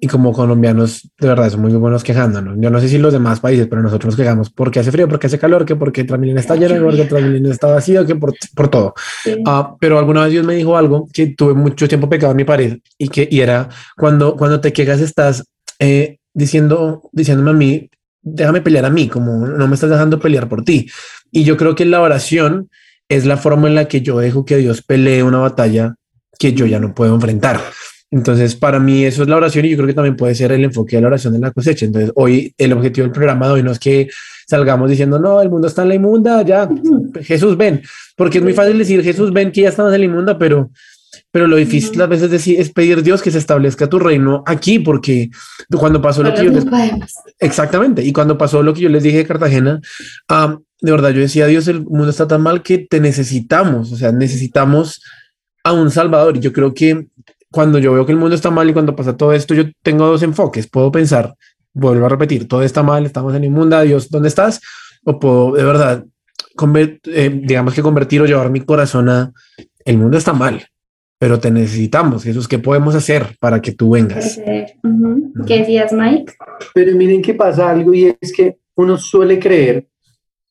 Y 0.00 0.08
como 0.08 0.32
colombianos, 0.32 1.08
de 1.16 1.28
verdad, 1.28 1.48
son 1.50 1.60
muy 1.60 1.72
buenos 1.74 2.02
quejándonos. 2.02 2.56
Yo 2.58 2.68
no 2.68 2.80
sé 2.80 2.88
si 2.88 2.98
los 2.98 3.12
demás 3.12 3.38
países, 3.38 3.68
pero 3.68 3.80
nosotros 3.80 4.06
nos 4.06 4.16
quejamos 4.16 4.50
porque 4.50 4.80
hace 4.80 4.90
frío, 4.90 5.06
porque 5.08 5.28
hace 5.28 5.38
calor, 5.38 5.64
que 5.64 5.76
porque 5.76 6.02
Transmilenio 6.02 6.40
está 6.40 6.56
lleno, 6.56 6.84
porque 6.84 7.04
Transmilenio 7.04 7.52
está 7.52 7.68
vacío, 7.68 8.04
que 8.04 8.16
por, 8.16 8.34
por 8.56 8.68
todo. 8.68 8.94
Sí. 9.22 9.36
Ah, 9.46 9.76
pero 9.78 10.00
alguna 10.00 10.24
vez 10.24 10.32
Dios 10.32 10.44
me 10.44 10.56
dijo 10.56 10.76
algo 10.76 11.08
que 11.12 11.28
tuve 11.28 11.54
mucho 11.54 11.86
tiempo 11.86 12.08
pegado 12.08 12.32
en 12.32 12.38
mi 12.38 12.44
pared 12.44 12.78
y 12.98 13.08
que 13.08 13.28
y 13.30 13.38
era 13.38 13.68
cuando, 13.96 14.34
cuando 14.34 14.60
te 14.60 14.72
quejas 14.72 15.00
estás 15.00 15.44
eh, 15.78 16.18
diciendo, 16.34 17.08
diciéndome 17.12 17.50
a 17.50 17.54
mí, 17.54 17.88
déjame 18.20 18.62
pelear 18.62 18.84
a 18.84 18.90
mí, 18.90 19.06
como 19.06 19.46
no 19.46 19.68
me 19.68 19.74
estás 19.74 19.90
dejando 19.90 20.18
pelear 20.18 20.48
por 20.48 20.64
ti. 20.64 20.90
Y 21.30 21.44
yo 21.44 21.56
creo 21.56 21.76
que 21.76 21.84
la 21.84 22.00
oración 22.00 22.68
es 23.08 23.24
la 23.24 23.36
forma 23.36 23.68
en 23.68 23.74
la 23.74 23.88
que 23.88 24.00
yo 24.00 24.18
dejo 24.18 24.44
que 24.44 24.56
Dios 24.56 24.82
pelee 24.82 25.22
una 25.22 25.38
batalla 25.38 25.94
que 26.38 26.52
yo 26.52 26.66
ya 26.66 26.78
no 26.78 26.94
puedo 26.94 27.14
enfrentar. 27.14 27.60
Entonces, 28.10 28.54
para 28.54 28.78
mí 28.78 29.04
eso 29.04 29.22
es 29.22 29.28
la 29.28 29.36
oración 29.36 29.64
y 29.64 29.70
yo 29.70 29.76
creo 29.76 29.88
que 29.88 29.94
también 29.94 30.16
puede 30.16 30.34
ser 30.34 30.52
el 30.52 30.64
enfoque 30.64 30.96
de 30.96 31.02
la 31.02 31.08
oración 31.08 31.34
en 31.34 31.40
la 31.40 31.50
cosecha. 31.50 31.86
Entonces, 31.86 32.12
hoy 32.14 32.54
el 32.56 32.72
objetivo 32.72 33.04
del 33.04 33.12
programa 33.12 33.46
de 33.46 33.52
hoy 33.54 33.62
no 33.62 33.72
es 33.72 33.78
que 33.78 34.08
salgamos 34.46 34.88
diciendo, 34.88 35.18
no, 35.18 35.42
el 35.42 35.50
mundo 35.50 35.66
está 35.66 35.82
en 35.82 35.88
la 35.88 35.94
inmunda, 35.96 36.42
ya, 36.42 36.68
Jesús 37.22 37.56
ven, 37.56 37.82
porque 38.16 38.38
es 38.38 38.44
muy 38.44 38.52
fácil 38.52 38.78
decir, 38.78 39.02
Jesús 39.02 39.32
ven 39.32 39.50
que 39.50 39.62
ya 39.62 39.70
estamos 39.70 39.92
en 39.92 40.00
la 40.00 40.06
inmunda, 40.06 40.38
pero, 40.38 40.70
pero 41.32 41.48
lo 41.48 41.56
difícil 41.56 42.00
a 42.00 42.06
veces 42.06 42.32
es, 42.32 42.46
es 42.46 42.70
pedir 42.70 43.02
Dios 43.02 43.22
que 43.22 43.32
se 43.32 43.38
establezca 43.38 43.88
tu 43.88 43.98
reino 43.98 44.44
aquí, 44.46 44.78
porque 44.78 45.30
cuando 45.76 46.00
pasó 46.00 46.22
lo 46.22 46.32
que 46.32 46.44
yo 46.44 46.52
les. 46.52 46.64
Exactamente. 47.40 48.04
Y 48.04 48.12
cuando 48.12 48.38
pasó 48.38 48.62
lo 48.62 48.72
que 48.72 48.82
yo 48.82 48.88
les 48.88 49.02
dije 49.02 49.18
de 49.18 49.26
Cartagena, 49.26 49.80
am, 50.28 50.62
de 50.80 50.90
verdad 50.90 51.10
yo 51.10 51.20
decía, 51.20 51.46
Dios, 51.46 51.68
el 51.68 51.84
mundo 51.84 52.10
está 52.10 52.26
tan 52.28 52.42
mal 52.42 52.62
que 52.62 52.78
te 52.78 53.00
necesitamos. 53.00 53.92
O 53.92 53.96
sea, 53.96 54.12
necesitamos 54.12 55.02
a 55.64 55.72
un 55.72 55.90
Salvador. 55.90 56.36
Y 56.36 56.40
yo 56.40 56.52
creo 56.52 56.74
que 56.74 57.08
cuando 57.50 57.78
yo 57.78 57.92
veo 57.92 58.04
que 58.06 58.12
el 58.12 58.18
mundo 58.18 58.34
está 58.34 58.50
mal 58.50 58.68
y 58.68 58.72
cuando 58.72 58.94
pasa 58.94 59.16
todo 59.16 59.32
esto, 59.32 59.54
yo 59.54 59.64
tengo 59.82 60.06
dos 60.06 60.22
enfoques. 60.22 60.68
Puedo 60.68 60.92
pensar, 60.92 61.34
vuelvo 61.72 62.06
a 62.06 62.08
repetir, 62.08 62.48
todo 62.48 62.62
está 62.62 62.82
mal, 62.82 63.06
estamos 63.06 63.34
en 63.34 63.44
inmunda, 63.44 63.82
Dios, 63.82 64.10
¿dónde 64.10 64.28
estás? 64.28 64.60
O 65.04 65.18
puedo 65.18 65.52
de 65.52 65.64
verdad, 65.64 66.04
eh, 67.04 67.40
digamos 67.44 67.74
que 67.74 67.82
convertir 67.82 68.20
o 68.20 68.26
llevar 68.26 68.50
mi 68.50 68.60
corazón 68.60 69.08
a, 69.08 69.32
el 69.84 69.98
mundo 69.98 70.18
está 70.18 70.32
mal, 70.32 70.66
pero 71.18 71.38
te 71.38 71.50
necesitamos. 71.50 72.24
Jesús, 72.24 72.48
¿qué 72.48 72.58
podemos 72.58 72.94
hacer 72.94 73.36
para 73.40 73.60
que 73.60 73.72
tú 73.72 73.90
vengas? 73.90 74.40
¿Qué 75.46 75.58
decías, 75.58 75.92
Mike? 75.92 76.34
Pero 76.74 76.96
miren 76.96 77.22
que 77.22 77.34
pasa 77.34 77.70
algo 77.70 77.94
y 77.94 78.14
es 78.20 78.32
que 78.32 78.58
uno 78.74 78.98
suele 78.98 79.38
creer 79.38 79.86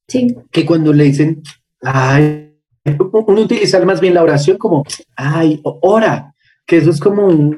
Sí. 0.08 0.36
que 0.52 0.66
cuando 0.66 0.94
le 0.94 1.06
dicen, 1.06 1.42
ay, 1.82 2.54
uno 3.00 3.42
utiliza 3.42 3.84
más 3.86 4.00
bien 4.02 4.14
la 4.14 4.24
oración 4.24 4.58
como, 4.58 4.84
ay, 5.16 5.60
ora, 5.64 6.34
que 6.66 6.78
eso 6.78 6.92
es 6.92 7.00
como 7.00 7.26
un, 7.26 7.58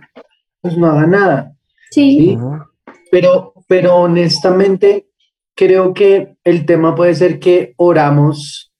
pues 0.62 0.77
no 0.77 0.88
haga 0.88 1.05
nada. 1.07 1.53
Sí. 1.91 2.17
Sí. 2.19 2.38
Pero, 3.12 3.53
pero 3.67 3.95
honestamente, 3.97 5.07
creo 5.55 5.93
que 5.93 6.38
el 6.43 6.65
tema 6.65 6.95
puede 6.95 7.15
ser 7.15 7.39
que 7.39 7.73
oramos, 7.77 8.71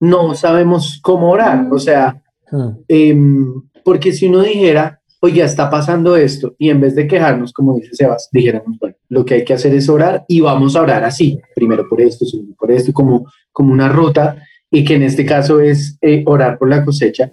no 0.00 0.34
sabemos 0.34 1.00
cómo 1.02 1.30
orar. 1.30 1.68
O 1.72 1.78
sea, 1.78 2.18
Mm. 2.52 2.68
em, 2.88 3.62
porque 3.82 4.12
si 4.12 4.26
uno 4.26 4.42
dijera, 4.42 5.00
oye, 5.20 5.42
está 5.42 5.70
pasando 5.70 6.16
esto, 6.16 6.54
y 6.58 6.68
en 6.68 6.82
vez 6.82 6.94
de 6.94 7.06
quejarnos, 7.06 7.50
como 7.54 7.76
dice 7.76 7.94
Sebas, 7.94 8.28
dijéramos, 8.30 8.76
bueno, 8.78 8.94
lo 9.12 9.26
que 9.26 9.34
hay 9.34 9.44
que 9.44 9.52
hacer 9.52 9.74
es 9.74 9.90
orar 9.90 10.24
y 10.26 10.40
vamos 10.40 10.74
a 10.74 10.80
orar 10.80 11.04
así, 11.04 11.38
primero 11.54 11.86
por 11.86 12.00
esto, 12.00 12.24
segundo 12.24 12.54
por 12.58 12.72
esto, 12.72 12.94
como, 12.94 13.30
como 13.52 13.70
una 13.70 13.86
ruta, 13.86 14.42
y 14.70 14.82
que 14.84 14.94
en 14.94 15.02
este 15.02 15.26
caso 15.26 15.60
es 15.60 15.98
eh, 16.00 16.22
orar 16.24 16.56
por 16.56 16.70
la 16.70 16.82
cosecha. 16.82 17.30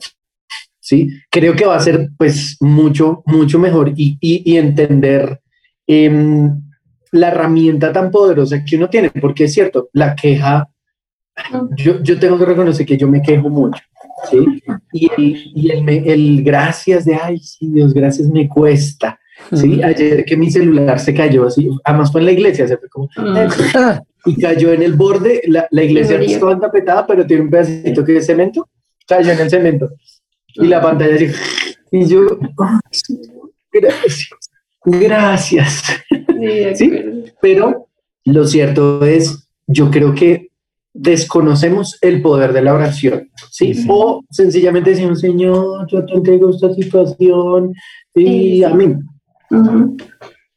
Sí, 0.77 1.09
creo 1.31 1.55
que 1.55 1.65
va 1.65 1.77
a 1.77 1.79
ser 1.79 2.09
pues 2.17 2.57
mucho, 2.59 3.23
mucho 3.25 3.59
mejor 3.59 3.93
y, 3.95 4.17
y, 4.19 4.51
y 4.51 4.57
entender 4.57 5.39
em, 5.87 6.61
la 7.13 7.29
herramienta 7.29 7.93
tan 7.93 8.11
poderosa 8.11 8.65
que 8.65 8.75
uno 8.75 8.89
tiene, 8.89 9.09
porque 9.11 9.45
es 9.45 9.53
cierto, 9.53 9.87
la 9.93 10.17
queja, 10.17 10.69
yo, 11.77 12.03
yo 12.03 12.19
tengo 12.19 12.37
que 12.37 12.45
reconocer 12.45 12.85
que 12.85 12.97
yo 12.97 13.07
me 13.07 13.21
quejo 13.21 13.47
mucho, 13.49 13.81
¿sí? 14.29 14.61
Y, 14.91 15.09
y, 15.55 15.71
el, 15.71 15.87
el 15.87 16.43
gracias 16.43 17.05
de, 17.05 17.15
ay, 17.15 17.39
sí, 17.39 17.69
Dios, 17.69 17.93
gracias 17.93 18.27
me 18.27 18.49
cuesta, 18.49 19.17
¿sí? 19.53 19.81
Ayer 19.83 20.25
que 20.25 20.37
mi 20.37 20.49
celular 20.51 20.99
se 20.99 21.13
cayó 21.13 21.47
así, 21.47 21.69
además 21.83 22.11
fue 22.11 22.21
en 22.21 22.25
la 22.25 22.31
iglesia, 22.33 22.67
se 22.67 22.77
fue 22.77 22.89
como, 22.89 23.07
Mm. 23.17 24.29
y 24.29 24.35
cayó 24.41 24.73
en 24.73 24.83
el 24.83 24.93
borde, 24.93 25.41
la, 25.47 25.67
la 25.71 25.83
iglesia 25.83 26.17
no 26.17 26.23
estaba 26.23 26.51
entapetada, 26.53 27.07
pero 27.07 27.25
tiene 27.25 27.43
un 27.43 27.49
pedacito 27.49 28.03
que 28.03 28.17
es 28.17 28.25
cemento, 28.25 28.67
cayó 29.07 29.31
en 29.31 29.39
el 29.39 29.49
cemento, 29.49 29.89
y 30.55 30.67
la 30.67 30.81
pantalla 30.81 31.15
así, 31.15 31.27
y 31.91 32.05
yo, 32.05 32.21
"Ay, 32.57 32.79
Señor, 32.91 33.49
gracias, 33.71 34.29
gracias. 34.85 35.83
Sí. 36.75 36.91
Pero 37.41 37.87
lo 38.25 38.45
cierto 38.45 39.05
es, 39.05 39.47
yo 39.67 39.89
creo 39.91 40.13
que 40.15 40.49
desconocemos 40.93 41.97
el 42.01 42.21
poder 42.21 42.51
de 42.53 42.61
la 42.61 42.73
oración, 42.73 43.29
¿sí? 43.51 43.73
Sí. 43.73 43.85
O 43.89 44.23
sencillamente 44.29 44.89
decimos, 44.91 45.19
Señor, 45.21 45.87
yo 45.89 46.05
te 46.05 46.13
entrego 46.13 46.49
esta 46.49 46.73
situación 46.73 47.73
y 48.15 48.63
Sí, 48.63 48.63
amén. 49.51 49.83
Ujú. 49.83 49.97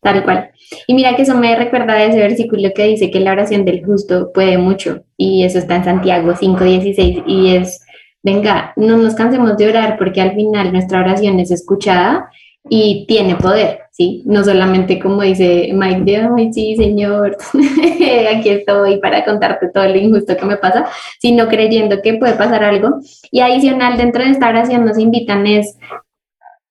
Tal 0.02 0.24
cual. 0.24 0.50
Y 0.88 0.94
mira 0.94 1.14
que 1.14 1.22
eso 1.22 1.36
me 1.36 1.54
recuerda 1.54 1.94
de 1.94 2.06
ese 2.06 2.18
versículo 2.18 2.70
que 2.74 2.86
dice 2.86 3.10
que 3.10 3.20
la 3.20 3.32
oración 3.32 3.64
del 3.64 3.84
justo 3.84 4.32
puede 4.32 4.58
mucho. 4.58 5.04
Y 5.16 5.44
eso 5.44 5.58
está 5.58 5.76
en 5.76 5.84
Santiago 5.84 6.32
5.16. 6.32 7.22
Y 7.26 7.54
es, 7.54 7.84
venga, 8.22 8.72
no 8.76 8.96
nos 8.96 9.14
cansemos 9.14 9.56
de 9.56 9.68
orar 9.68 9.96
porque 9.98 10.20
al 10.20 10.34
final 10.34 10.72
nuestra 10.72 11.00
oración 11.00 11.38
es 11.38 11.52
escuchada 11.52 12.28
y 12.68 13.06
tiene 13.06 13.36
poder, 13.36 13.80
¿sí? 13.90 14.22
No 14.24 14.44
solamente 14.44 14.98
como 14.98 15.22
dice 15.22 15.70
Mike 15.72 16.02
de, 16.02 16.16
ay, 16.16 16.52
sí, 16.52 16.76
señor, 16.76 17.36
aquí 18.36 18.48
estoy 18.48 18.98
para 18.98 19.24
contarte 19.24 19.68
todo 19.68 19.86
lo 19.86 19.96
injusto 19.96 20.36
que 20.36 20.46
me 20.46 20.56
pasa, 20.56 20.86
sino 21.20 21.48
creyendo 21.48 22.00
que 22.02 22.14
puede 22.14 22.34
pasar 22.34 22.62
algo. 22.62 23.00
Y 23.30 23.40
adicional, 23.40 23.96
dentro 23.96 24.24
de 24.24 24.30
esta 24.30 24.48
oración 24.48 24.84
nos 24.84 24.98
invitan 24.98 25.46
es 25.46 25.76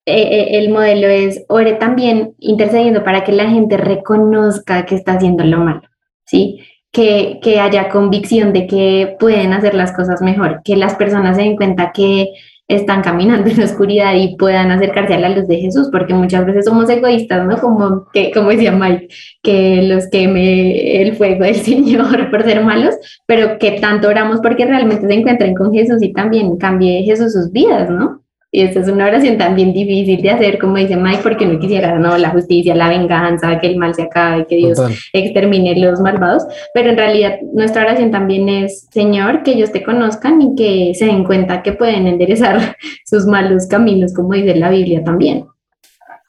eh, 0.04 0.22
eh, 0.22 0.58
el 0.58 0.70
modelo 0.70 1.06
es 1.06 1.44
ore 1.48 1.74
también 1.74 2.34
intercediendo 2.38 3.04
para 3.04 3.22
que 3.22 3.32
la 3.32 3.48
gente 3.48 3.76
reconozca 3.76 4.84
que 4.84 4.96
está 4.96 5.14
haciendo 5.14 5.44
lo 5.44 5.58
malo, 5.58 5.82
¿sí? 6.26 6.60
Que, 6.90 7.38
que 7.42 7.60
haya 7.60 7.88
convicción 7.88 8.52
de 8.52 8.66
que 8.66 9.16
pueden 9.18 9.52
hacer 9.52 9.74
las 9.74 9.92
cosas 9.92 10.20
mejor, 10.20 10.60
que 10.64 10.76
las 10.76 10.94
personas 10.96 11.36
se 11.36 11.42
den 11.42 11.56
cuenta 11.56 11.92
que 11.92 12.28
están 12.68 13.02
caminando 13.02 13.50
en 13.50 13.58
la 13.58 13.64
oscuridad 13.64 14.14
y 14.14 14.36
puedan 14.36 14.70
acercarse 14.70 15.14
a 15.14 15.20
la 15.20 15.28
luz 15.28 15.46
de 15.46 15.58
Jesús, 15.58 15.88
porque 15.92 16.14
muchas 16.14 16.46
veces 16.46 16.64
somos 16.64 16.88
egoístas, 16.88 17.46
¿no? 17.46 17.58
Como, 17.58 18.06
que, 18.12 18.30
como 18.32 18.50
decía 18.50 18.72
Mike, 18.72 19.08
que 19.42 19.82
los 19.82 20.08
queme 20.08 21.02
el 21.02 21.14
fuego 21.16 21.44
del 21.44 21.54
Señor 21.62 22.30
por 22.30 22.42
ser 22.42 22.64
malos, 22.64 22.94
pero 23.26 23.58
que 23.58 23.72
tanto 23.72 24.08
oramos 24.08 24.40
porque 24.40 24.64
realmente 24.64 25.06
se 25.06 25.14
encuentren 25.14 25.54
con 25.54 25.72
Jesús 25.72 26.02
y 26.02 26.12
también 26.12 26.56
cambie 26.56 27.02
Jesús 27.04 27.32
sus 27.32 27.52
vidas, 27.52 27.90
¿no? 27.90 28.21
Y 28.54 28.60
esta 28.60 28.80
es 28.80 28.88
una 28.88 29.06
oración 29.06 29.38
también 29.38 29.72
difícil 29.72 30.20
de 30.20 30.28
hacer, 30.28 30.58
como 30.58 30.76
dice 30.76 30.94
Mike, 30.94 31.20
porque 31.22 31.46
no 31.46 31.58
quisiera, 31.58 31.98
no, 31.98 32.18
la 32.18 32.28
justicia, 32.28 32.74
la 32.74 32.90
venganza, 32.90 33.58
que 33.58 33.68
el 33.68 33.78
mal 33.78 33.94
se 33.94 34.02
acabe, 34.02 34.46
que 34.46 34.56
Dios 34.56 34.76
Total. 34.76 34.94
extermine 35.14 35.74
los 35.80 36.00
malvados, 36.00 36.44
pero 36.74 36.90
en 36.90 36.98
realidad 36.98 37.38
nuestra 37.54 37.80
oración 37.80 38.10
también 38.10 38.50
es, 38.50 38.88
Señor, 38.92 39.42
que 39.42 39.52
ellos 39.52 39.72
te 39.72 39.82
conozcan 39.82 40.42
y 40.42 40.54
que 40.54 40.92
se 40.94 41.06
den 41.06 41.24
cuenta 41.24 41.62
que 41.62 41.72
pueden 41.72 42.06
enderezar 42.06 42.76
sus 43.06 43.24
malos 43.24 43.66
caminos, 43.68 44.12
como 44.12 44.34
dice 44.34 44.54
la 44.54 44.68
Biblia 44.68 45.02
también. 45.02 45.46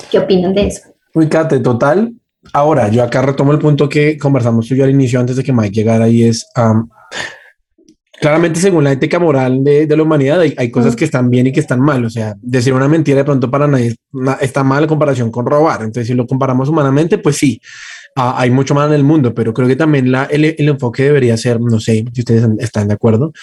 ¿Qué 0.09 0.19
opinan 0.19 0.53
de 0.53 0.67
eso? 0.67 0.83
Uy, 1.13 1.27
Kate, 1.27 1.59
total. 1.59 2.13
Ahora, 2.53 2.88
yo 2.88 3.03
acá 3.03 3.21
retomo 3.21 3.51
el 3.51 3.59
punto 3.59 3.89
que 3.89 4.17
conversamos 4.17 4.65
tú 4.65 4.75
y 4.75 4.77
yo 4.77 4.86
al 4.86 4.91
inicio 4.91 5.19
antes 5.19 5.36
de 5.36 5.43
que 5.43 5.51
Mike 5.51 5.71
llegara 5.71 6.07
y 6.07 6.23
es, 6.23 6.49
claramente 8.19 8.60
según 8.60 8.84
la 8.84 8.91
ética 8.91 9.19
moral 9.19 9.63
de, 9.63 9.86
de 9.88 9.97
la 9.97 10.04
humanidad 10.04 10.39
hay, 10.39 10.54
hay 10.58 10.71
cosas 10.71 10.95
que 10.95 11.06
están 11.06 11.30
bien 11.30 11.47
y 11.47 11.52
que 11.52 11.60
están 11.60 11.82
mal. 11.82 12.06
O 12.06 12.10
sea, 12.10 12.36
decir 12.41 12.73
una 12.73 12.88
mentira 12.88 13.17
de 13.17 13.23
pronto 13.26 13.49
para 13.52 13.67
nadie 13.67 13.95
na- 14.12 14.38
está 14.41 14.63
mal 14.63 14.84
en 14.84 14.89
comparación 14.89 15.32
con 15.32 15.45
robar. 15.45 15.82
Entonces, 15.82 16.08
si 16.08 16.13
lo 16.13 16.26
comparamos 16.28 16.69
humanamente, 16.69 17.17
pues 17.17 17.38
sí, 17.38 17.60
ah, 18.15 18.36
hay 18.38 18.49
mucho 18.52 18.73
mal 18.76 18.88
en 18.89 18.95
el 18.95 19.04
mundo, 19.04 19.34
pero 19.34 19.54
creo 19.54 19.67
que 19.67 19.76
también 19.76 20.12
la, 20.12 20.26
el, 20.26 20.45
el 20.45 20.69
enfoque 20.69 21.04
debería 21.04 21.36
ser, 21.38 21.60
no 21.60 21.80
sé 21.80 22.06
si 22.13 22.21
ustedes 22.21 22.47
están 22.60 22.88
de 22.88 22.93
acuerdo, 22.93 23.34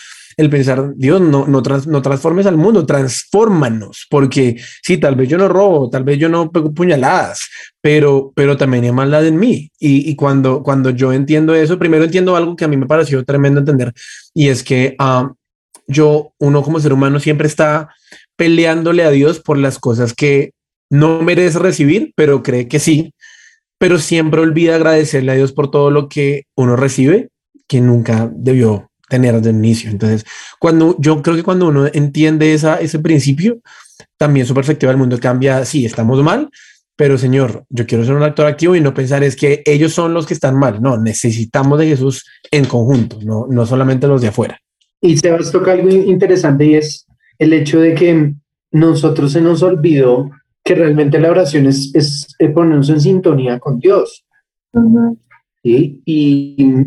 el 0.40 0.50
pensar, 0.50 0.94
Dios, 0.96 1.20
no, 1.20 1.46
no, 1.46 1.62
trans- 1.62 1.86
no 1.86 2.00
transformes 2.02 2.46
al 2.46 2.56
mundo, 2.56 2.86
transfórmanos, 2.86 4.06
porque 4.10 4.56
sí, 4.82 4.98
tal 4.98 5.14
vez 5.14 5.28
yo 5.28 5.38
no 5.38 5.48
robo, 5.48 5.90
tal 5.90 6.04
vez 6.04 6.18
yo 6.18 6.28
no 6.28 6.50
pego 6.50 6.72
puñaladas, 6.72 7.40
pero, 7.80 8.32
pero 8.34 8.56
también 8.56 8.84
hay 8.84 8.92
maldad 8.92 9.26
en 9.26 9.38
mí. 9.38 9.70
Y, 9.78 10.10
y 10.10 10.16
cuando, 10.16 10.62
cuando 10.62 10.90
yo 10.90 11.12
entiendo 11.12 11.54
eso, 11.54 11.78
primero 11.78 12.04
entiendo 12.04 12.36
algo 12.36 12.56
que 12.56 12.64
a 12.64 12.68
mí 12.68 12.76
me 12.76 12.86
pareció 12.86 13.24
tremendo 13.24 13.60
entender, 13.60 13.92
y 14.34 14.48
es 14.48 14.62
que 14.62 14.96
ah, 14.98 15.32
yo, 15.86 16.32
uno 16.38 16.62
como 16.62 16.80
ser 16.80 16.92
humano, 16.92 17.20
siempre 17.20 17.46
está 17.46 17.90
peleándole 18.36 19.04
a 19.04 19.10
Dios 19.10 19.40
por 19.40 19.58
las 19.58 19.78
cosas 19.78 20.14
que 20.14 20.52
no 20.90 21.22
merece 21.22 21.58
recibir, 21.58 22.12
pero 22.16 22.42
cree 22.42 22.66
que 22.66 22.80
sí, 22.80 23.12
pero 23.78 23.98
siempre 23.98 24.40
olvida 24.40 24.76
agradecerle 24.76 25.32
a 25.32 25.36
Dios 25.36 25.52
por 25.52 25.70
todo 25.70 25.90
lo 25.90 26.08
que 26.08 26.44
uno 26.56 26.76
recibe, 26.76 27.28
que 27.68 27.80
nunca 27.80 28.30
debió 28.34 28.89
tener 29.10 29.34
desde 29.34 29.50
el 29.50 29.56
inicio. 29.56 29.90
Entonces, 29.90 30.24
cuando 30.58 30.96
yo 30.98 31.20
creo 31.20 31.36
que 31.36 31.42
cuando 31.42 31.68
uno 31.68 31.86
entiende 31.92 32.54
esa, 32.54 32.80
ese 32.80 32.98
principio, 32.98 33.60
también 34.16 34.46
su 34.46 34.54
perspectiva 34.54 34.90
del 34.90 34.98
mundo 34.98 35.18
cambia. 35.20 35.64
Sí, 35.64 35.84
estamos 35.84 36.22
mal, 36.22 36.50
pero 36.96 37.18
Señor, 37.18 37.64
yo 37.68 37.86
quiero 37.86 38.04
ser 38.04 38.14
un 38.14 38.22
actor 38.22 38.46
activo 38.46 38.76
y 38.76 38.80
no 38.80 38.94
pensar 38.94 39.24
es 39.24 39.36
que 39.36 39.62
ellos 39.66 39.92
son 39.92 40.14
los 40.14 40.26
que 40.26 40.34
están 40.34 40.58
mal. 40.58 40.80
No, 40.80 40.96
necesitamos 40.96 41.78
de 41.78 41.88
Jesús 41.88 42.24
en 42.50 42.64
conjunto, 42.64 43.18
no, 43.22 43.46
no 43.48 43.66
solamente 43.66 44.06
los 44.06 44.22
de 44.22 44.28
afuera. 44.28 44.58
Y 45.00 45.16
Sebas 45.16 45.50
toca 45.50 45.72
algo 45.72 45.88
interesante 45.88 46.66
y 46.66 46.74
es 46.74 47.06
el 47.38 47.52
hecho 47.52 47.80
de 47.80 47.94
que 47.94 48.34
nosotros 48.72 49.32
se 49.32 49.40
nos 49.40 49.62
olvidó 49.62 50.30
que 50.62 50.74
realmente 50.74 51.18
la 51.18 51.30
oración 51.30 51.66
es, 51.66 51.90
es, 51.94 52.34
es 52.38 52.50
ponernos 52.52 52.90
en 52.90 53.00
sintonía 53.00 53.58
con 53.58 53.78
Dios. 53.78 54.24
¿sí? 55.62 56.02
Y, 56.04 56.86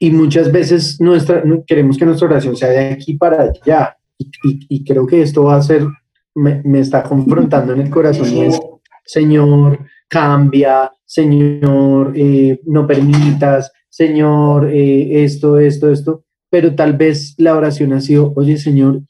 y 0.00 0.10
muchas 0.10 0.50
veces 0.50 1.00
nuestra, 1.00 1.44
queremos 1.66 1.96
que 1.96 2.06
nuestra 2.06 2.26
oración 2.26 2.56
sea 2.56 2.70
de 2.70 2.88
aquí 2.88 3.14
para 3.14 3.42
allá. 3.42 3.96
Y, 4.18 4.24
y, 4.42 4.66
y 4.68 4.84
creo 4.84 5.06
que 5.06 5.22
esto 5.22 5.44
va 5.44 5.56
a 5.56 5.62
ser, 5.62 5.86
me, 6.34 6.60
me, 6.64 6.80
está 6.80 7.04
confrontando 7.04 7.72
en 7.72 7.82
el 7.82 7.90
corazón 7.90 8.28
y 8.28 8.40
es, 8.42 8.60
Señor, 9.04 9.78
cambia, 10.08 10.90
Señor, 11.04 12.12
eh, 12.16 12.60
no 12.66 12.86
permitas, 12.86 13.70
Señor, 13.88 14.68
eh, 14.72 15.22
esto, 15.22 15.58
esto, 15.58 15.92
esto. 15.92 16.24
Pero 16.50 16.74
tal 16.74 16.96
vez 16.96 17.34
la 17.38 17.56
oración 17.56 17.92
ha 17.92 18.00
sido, 18.00 18.32
oye, 18.34 18.56
Señor, 18.56 19.02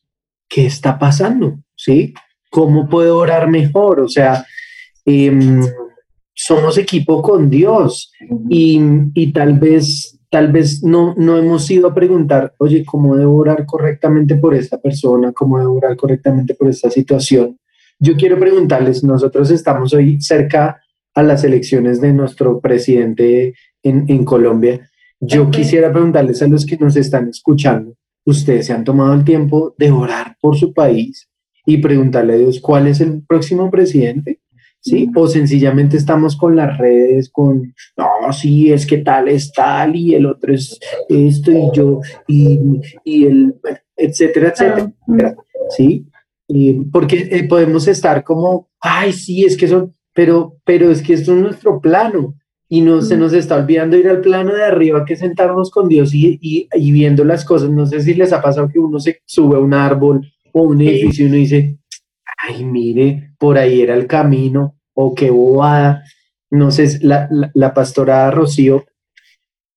¿qué 0.49 0.67
está 0.67 0.99
pasando? 0.99 1.59
¿Sí? 1.75 2.13
¿cómo 2.51 2.89
puedo 2.89 3.17
orar 3.17 3.49
mejor? 3.49 4.01
O 4.01 4.09
sea, 4.09 4.45
em, 5.07 5.63
somos 6.35 6.77
equipo 6.77 7.23
con 7.23 7.49
Dios 7.49 8.13
y, 8.51 8.81
y 9.15 9.33
tal 9.33 9.59
vez 9.59 10.20
tal 10.31 10.53
vez 10.53 10.83
no, 10.83 11.15
no 11.17 11.37
hemos 11.37 11.69
ido 11.71 11.89
a 11.89 11.95
preguntar, 11.95 12.55
oye, 12.59 12.85
¿cómo 12.85 13.17
debo 13.17 13.37
orar 13.37 13.67
correctamente 13.67 14.37
por 14.37 14.55
esta 14.55 14.81
persona? 14.81 15.33
¿Cómo 15.33 15.59
debo 15.59 15.75
orar 15.75 15.97
correctamente 15.97 16.55
por 16.55 16.69
esta 16.69 16.89
situación? 16.89 17.59
Yo 17.99 18.17
quiero 18.17 18.39
preguntarles, 18.39 19.03
nosotros 19.05 19.51
estamos 19.51 19.93
hoy 19.93 20.21
cerca 20.21 20.81
a 21.15 21.23
las 21.23 21.43
elecciones 21.43 22.01
de 22.01 22.13
nuestro 22.13 22.61
presidente 22.61 23.55
en, 23.83 24.05
en 24.09 24.25
Colombia. 24.25 24.89
Yo 25.19 25.51
quisiera 25.51 25.93
preguntarles 25.93 26.41
a 26.41 26.49
los 26.49 26.65
que 26.65 26.79
nos 26.79 26.97
están 26.97 27.29
escuchando, 27.29 27.95
¿ustedes 28.25 28.67
se 28.67 28.73
han 28.73 28.85
tomado 28.85 29.13
el 29.13 29.25
tiempo 29.25 29.75
de 29.77 29.91
orar 29.91 30.37
por 30.41 30.57
su 30.57 30.73
país 30.73 31.29
y 31.67 31.79
preguntarle 31.79 32.35
a 32.35 32.39
Dios 32.39 32.61
cuál 32.61 32.87
es 32.87 33.01
el 33.01 33.23
próximo 33.27 33.71
presidente? 33.71 34.40
¿Sí? 34.83 35.11
O 35.15 35.27
sencillamente 35.27 35.99
estamos 35.99 36.37
con 36.37 36.57
las 36.57 36.79
redes, 36.79 37.29
con, 37.29 37.75
no, 37.99 38.33
sí, 38.33 38.73
es 38.73 38.87
que 38.87 38.99
tal 38.99 39.29
es 39.29 39.53
tal 39.53 39.95
y 39.95 40.15
el 40.15 40.25
otro 40.25 40.55
es 40.55 40.79
esto 41.09 41.51
y 41.51 41.71
yo, 41.75 42.01
y, 42.27 42.81
y 43.05 43.27
el, 43.27 43.55
etcétera, 43.95 44.49
etcétera. 44.49 44.93
Ah, 45.23 45.35
¿sí? 45.77 46.07
Y 46.49 46.73
porque 46.87 47.29
eh, 47.31 47.45
podemos 47.45 47.89
estar 47.89 48.25
como, 48.25 48.71
ay, 48.81 49.13
sí, 49.13 49.45
es 49.45 49.57
que 49.57 49.69
son, 49.69 49.95
pero, 50.15 50.57
pero 50.65 50.91
es 50.91 51.03
que 51.03 51.13
esto 51.13 51.35
es 51.35 51.43
nuestro 51.43 51.81
plano 51.81 52.35
y 52.67 52.81
no 52.81 53.03
se 53.03 53.17
nos 53.17 53.33
está 53.33 53.57
olvidando 53.57 53.97
ir 53.97 54.09
al 54.09 54.21
plano 54.21 54.55
de 54.55 54.65
arriba, 54.65 55.05
que 55.05 55.17
sentarnos 55.17 55.71
con 55.71 55.89
Dios 55.89 56.15
y, 56.15 56.39
y, 56.41 56.69
y 56.73 56.93
viendo 56.93 57.25
las 57.25 57.45
cosas. 57.45 57.69
No 57.69 57.85
sé 57.85 58.01
si 58.01 58.15
les 58.15 58.33
ha 58.33 58.41
pasado 58.41 58.69
que 58.69 58.79
uno 58.79 58.99
se 58.99 59.19
sube 59.27 59.57
a 59.57 59.61
un 59.61 59.75
árbol 59.75 60.27
o 60.53 60.63
un 60.63 60.81
edificio 60.81 61.25
y 61.25 61.29
uno 61.29 61.37
dice, 61.37 61.80
ay, 62.43 62.65
mire, 62.65 63.33
por 63.39 63.59
ahí 63.59 63.81
era 63.83 63.95
el 63.95 64.07
camino, 64.07 64.77
o 64.95 65.15
qué 65.15 65.31
bobada. 65.31 66.05
No 66.51 66.71
sé, 66.71 66.99
la, 67.03 67.29
la, 67.31 67.51
la 67.55 67.75
pastora 67.75 68.31
Rocío, 68.31 68.85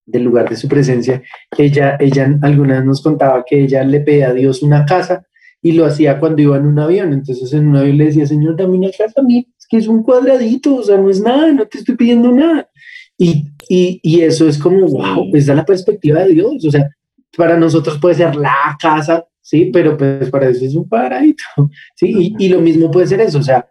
del 0.05 0.24
lugar 0.24 0.49
de 0.49 0.57
su 0.57 0.68
presencia, 0.68 1.22
ella, 1.57 1.95
ella 1.99 2.38
alguna 2.41 2.76
vez 2.76 2.86
nos 2.86 3.01
contaba 3.01 3.43
que 3.47 3.64
ella 3.64 3.84
le 3.84 4.01
pedía 4.01 4.30
a 4.30 4.34
Dios 4.34 4.61
una 4.61 4.86
casa 4.86 5.26
y 5.61 5.72
lo 5.72 5.86
hacía 5.86 6.20
cuando 6.20 6.41
iba 6.41 6.57
en 6.57 6.66
un 6.66 6.78
avión. 6.80 7.14
Entonces 7.14 7.53
en 7.53 7.68
un 7.68 7.78
avión 7.78 7.97
le 7.97 8.05
decía, 8.07 8.28
Señor, 8.28 8.57
dame 8.57 8.78
una 8.78 8.91
casa 8.91 9.22
a 9.22 9.24
mí, 9.24 9.47
es 9.57 9.66
que 9.68 9.78
es 9.78 9.88
un 9.88 10.03
cuadradito, 10.03 10.76
o 10.76 10.84
sea, 10.84 10.97
no 10.97 11.09
es 11.09 11.22
nada, 11.22 11.51
no 11.53 11.66
te 11.66 11.78
estoy 11.78 11.95
pidiendo 11.95 12.32
nada. 12.32 12.70
Y, 13.18 13.45
y, 13.70 13.99
y 14.03 14.22
eso 14.22 14.47
es 14.47 14.57
como, 14.57 14.88
wow, 14.88 15.30
esa 15.34 15.51
es 15.51 15.57
la 15.57 15.66
perspectiva 15.66 16.20
de 16.24 16.34
Dios. 16.34 16.66
O 16.66 16.72
sea, 16.72 16.89
para 17.38 17.57
nosotros 17.57 17.97
puede 17.99 18.16
ser 18.16 18.36
la 18.36 18.78
casa, 18.80 19.26
sí, 19.44 19.70
pero 19.72 19.96
pues 19.96 20.30
para 20.32 20.50
eso 20.50 20.66
es 20.66 20.74
un 20.74 20.88
cuadradito, 20.88 21.44
sí. 21.96 22.34
Y, 22.39 22.46
y 22.46 22.50
lo 22.50 22.62
mismo 22.62 22.89
puede 22.89 23.06
ser 23.06 23.22
eso, 23.22 23.38
o 23.38 23.44
sea, 23.44 23.70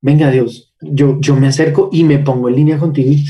venga 0.00 0.28
Dios, 0.32 0.74
yo, 0.80 1.18
yo 1.20 1.36
me 1.36 1.46
acerco 1.46 1.88
y 1.92 2.02
me 2.02 2.18
pongo 2.18 2.48
en 2.48 2.56
línea 2.56 2.78
contigo 2.78 3.12
y, 3.12 3.24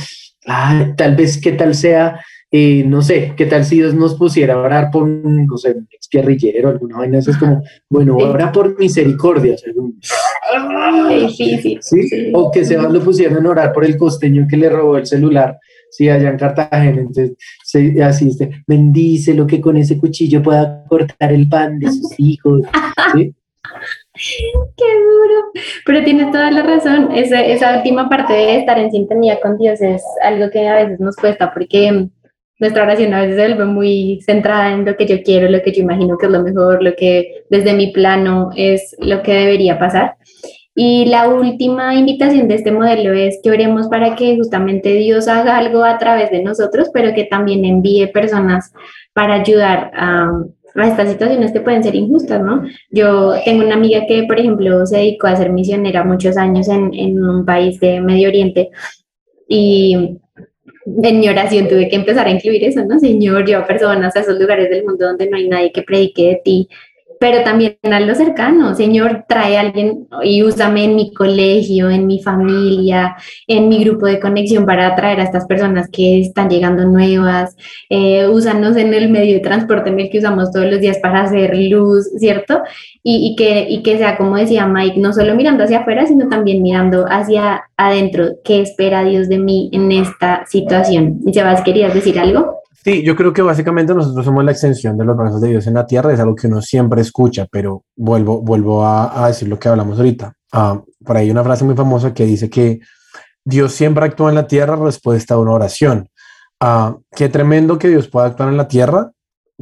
ah, 0.46 0.94
tal 0.96 1.14
vez, 1.16 1.38
qué 1.38 1.52
tal 1.52 1.74
sea, 1.74 2.18
eh, 2.54 2.84
no 2.86 3.00
sé, 3.02 3.32
qué 3.36 3.46
tal 3.46 3.64
si 3.64 3.76
Dios 3.76 3.94
nos 3.94 4.14
pusiera 4.14 4.54
a 4.54 4.58
orar 4.58 4.90
por, 4.90 5.02
un, 5.04 5.46
no 5.46 5.56
sé, 5.56 5.72
un 5.72 5.88
ex 5.90 6.08
guerrillero, 6.10 6.68
alguna 6.70 6.98
vaina, 6.98 7.18
eso 7.18 7.30
es 7.30 7.36
como, 7.38 7.62
bueno, 7.90 8.16
Sí. 8.18 8.24
ora 8.24 8.52
por 8.52 8.78
misericordia, 8.78 9.54
o 9.54 9.58
sea, 9.58 9.72
un- 9.76 9.98
Qué 11.08 11.18
difícil. 11.26 11.78
¿sí? 11.82 12.02
Sí. 12.08 12.30
O 12.34 12.50
que 12.50 12.64
se 12.64 12.76
lo 12.76 13.00
pusieran 13.02 13.46
a 13.46 13.50
orar 13.50 13.72
por 13.72 13.84
el 13.84 13.96
costeño 13.96 14.46
que 14.48 14.56
le 14.58 14.68
robó 14.68 14.98
el 14.98 15.06
celular, 15.06 15.58
sí, 15.92 16.08
allá 16.08 16.30
en 16.30 16.38
Cartagena, 16.38 17.00
entonces 17.00 17.32
se 17.62 18.02
asiste, 18.02 18.64
bendice 18.66 19.34
lo 19.34 19.46
que 19.46 19.60
con 19.60 19.76
ese 19.76 19.98
cuchillo 19.98 20.42
pueda 20.42 20.84
cortar 20.88 21.32
el 21.32 21.48
pan 21.48 21.78
de 21.78 21.92
sus 21.92 22.18
hijos. 22.18 22.62
Qué 24.14 24.84
duro. 24.84 25.52
Pero 25.86 26.04
tienes 26.04 26.30
toda 26.30 26.50
la 26.50 26.62
razón. 26.62 27.12
Esa, 27.12 27.40
esa 27.42 27.76
última 27.76 28.08
parte 28.08 28.32
de 28.32 28.58
estar 28.58 28.78
en 28.78 28.90
sintonía 28.90 29.40
con 29.40 29.56
Dios 29.56 29.80
es 29.80 30.02
algo 30.22 30.50
que 30.50 30.68
a 30.68 30.76
veces 30.76 31.00
nos 31.00 31.16
cuesta 31.16 31.52
porque 31.52 32.08
nuestra 32.58 32.84
oración 32.84 33.12
a 33.12 33.22
veces 33.22 33.36
se 33.36 33.48
vuelve 33.48 33.64
muy 33.64 34.20
centrada 34.24 34.72
en 34.72 34.84
lo 34.84 34.96
que 34.96 35.06
yo 35.06 35.22
quiero, 35.22 35.48
lo 35.48 35.62
que 35.62 35.72
yo 35.72 35.82
imagino 35.82 36.16
que 36.16 36.26
es 36.26 36.32
lo 36.32 36.42
mejor, 36.42 36.82
lo 36.82 36.94
que 36.94 37.44
desde 37.50 37.72
mi 37.72 37.92
plano 37.92 38.50
es 38.56 38.94
lo 39.00 39.22
que 39.22 39.32
debería 39.32 39.78
pasar. 39.78 40.16
Y 40.74 41.04
la 41.04 41.28
última 41.28 41.94
invitación 41.94 42.48
de 42.48 42.54
este 42.54 42.72
modelo 42.72 43.12
es 43.12 43.40
que 43.42 43.50
oremos 43.50 43.88
para 43.88 44.16
que 44.16 44.36
justamente 44.36 44.94
Dios 44.94 45.28
haga 45.28 45.58
algo 45.58 45.84
a 45.84 45.98
través 45.98 46.30
de 46.30 46.42
nosotros, 46.42 46.88
pero 46.92 47.14
que 47.14 47.24
también 47.24 47.64
envíe 47.64 48.06
personas 48.06 48.72
para 49.12 49.34
ayudar 49.34 49.90
a, 49.94 50.30
a 50.74 50.88
estas 50.88 51.10
situaciones 51.10 51.52
que 51.52 51.60
pueden 51.60 51.82
ser 51.82 51.94
injustas, 51.94 52.40
¿no? 52.40 52.62
Yo 52.90 53.34
tengo 53.44 53.64
una 53.64 53.74
amiga 53.74 54.06
que, 54.06 54.22
por 54.24 54.38
ejemplo, 54.38 54.86
se 54.86 54.96
dedicó 54.96 55.26
a 55.26 55.36
ser 55.36 55.52
misionera 55.52 56.04
muchos 56.04 56.38
años 56.38 56.68
en, 56.68 56.94
en 56.94 57.22
un 57.22 57.44
país 57.44 57.78
de 57.78 58.00
Medio 58.00 58.28
Oriente 58.28 58.70
y 59.46 60.18
en 60.86 61.20
mi 61.20 61.28
oración 61.28 61.68
tuve 61.68 61.88
que 61.88 61.96
empezar 61.96 62.26
a 62.26 62.30
incluir 62.30 62.64
eso, 62.64 62.84
¿no? 62.84 62.98
Señor, 62.98 63.44
lleva 63.44 63.66
personas 63.66 64.16
a 64.16 64.20
esos 64.20 64.38
lugares 64.38 64.70
del 64.70 64.84
mundo 64.84 65.06
donde 65.06 65.28
no 65.28 65.36
hay 65.36 65.48
nadie 65.48 65.72
que 65.72 65.82
predique 65.82 66.28
de 66.28 66.40
ti, 66.42 66.68
pero 67.22 67.44
también 67.44 67.78
a 67.84 68.00
lo 68.00 68.16
cercano, 68.16 68.74
Señor, 68.74 69.26
trae 69.28 69.56
a 69.56 69.60
alguien 69.60 70.08
y 70.24 70.42
úsame 70.42 70.82
en 70.82 70.96
mi 70.96 71.14
colegio, 71.14 71.88
en 71.88 72.08
mi 72.08 72.20
familia, 72.20 73.14
en 73.46 73.68
mi 73.68 73.84
grupo 73.84 74.06
de 74.06 74.18
conexión 74.18 74.66
para 74.66 74.88
atraer 74.88 75.20
a 75.20 75.22
estas 75.22 75.46
personas 75.46 75.88
que 75.88 76.18
están 76.18 76.50
llegando 76.50 76.84
nuevas, 76.84 77.54
eh, 77.88 78.26
úsanos 78.26 78.76
en 78.76 78.92
el 78.92 79.08
medio 79.08 79.34
de 79.34 79.38
transporte 79.38 79.90
en 79.90 80.00
el 80.00 80.10
que 80.10 80.18
usamos 80.18 80.50
todos 80.50 80.66
los 80.66 80.80
días 80.80 80.98
para 80.98 81.22
hacer 81.22 81.56
luz, 81.56 82.10
¿cierto? 82.18 82.62
Y, 83.04 83.28
y 83.28 83.36
que, 83.36 83.66
y 83.68 83.84
que 83.84 83.98
sea, 83.98 84.16
como 84.16 84.36
decía 84.36 84.66
Mike, 84.66 84.98
no 84.98 85.12
solo 85.12 85.36
mirando 85.36 85.62
hacia 85.62 85.82
afuera, 85.82 86.06
sino 86.06 86.28
también 86.28 86.60
mirando 86.60 87.06
hacia 87.08 87.62
adentro, 87.76 88.30
¿qué 88.42 88.62
espera 88.62 89.04
Dios 89.04 89.28
de 89.28 89.38
mí 89.38 89.70
en 89.72 89.92
esta 89.92 90.44
situación? 90.46 91.20
Sebas, 91.32 91.62
¿querías 91.62 91.94
decir 91.94 92.18
algo? 92.18 92.61
Sí, 92.84 93.04
yo 93.04 93.14
creo 93.14 93.32
que 93.32 93.42
básicamente 93.42 93.94
nosotros 93.94 94.24
somos 94.24 94.44
la 94.44 94.50
extensión 94.50 94.98
de 94.98 95.04
los 95.04 95.16
brazos 95.16 95.40
de 95.40 95.50
Dios 95.50 95.68
en 95.68 95.74
la 95.74 95.86
tierra, 95.86 96.12
es 96.12 96.18
algo 96.18 96.34
que 96.34 96.48
uno 96.48 96.60
siempre 96.60 97.00
escucha, 97.00 97.46
pero 97.48 97.84
vuelvo, 97.94 98.42
vuelvo 98.42 98.84
a, 98.84 99.28
decir 99.28 99.46
lo 99.46 99.56
que 99.56 99.68
hablamos 99.68 99.98
ahorita. 99.98 100.32
Ah, 100.52 100.82
por 101.04 101.16
ahí 101.16 101.26
hay 101.26 101.30
una 101.30 101.44
frase 101.44 101.64
muy 101.64 101.76
famosa 101.76 102.12
que 102.12 102.26
dice 102.26 102.50
que 102.50 102.80
Dios 103.44 103.72
siempre 103.72 104.04
actúa 104.04 104.30
en 104.30 104.34
la 104.34 104.48
tierra 104.48 104.74
respuesta 104.74 105.34
a 105.34 105.38
una 105.38 105.52
oración. 105.52 106.08
Ah, 106.58 106.96
qué 107.14 107.28
tremendo 107.28 107.78
que 107.78 107.88
Dios 107.88 108.08
pueda 108.08 108.26
actuar 108.26 108.48
en 108.48 108.56
la 108.56 108.66
tierra 108.66 109.11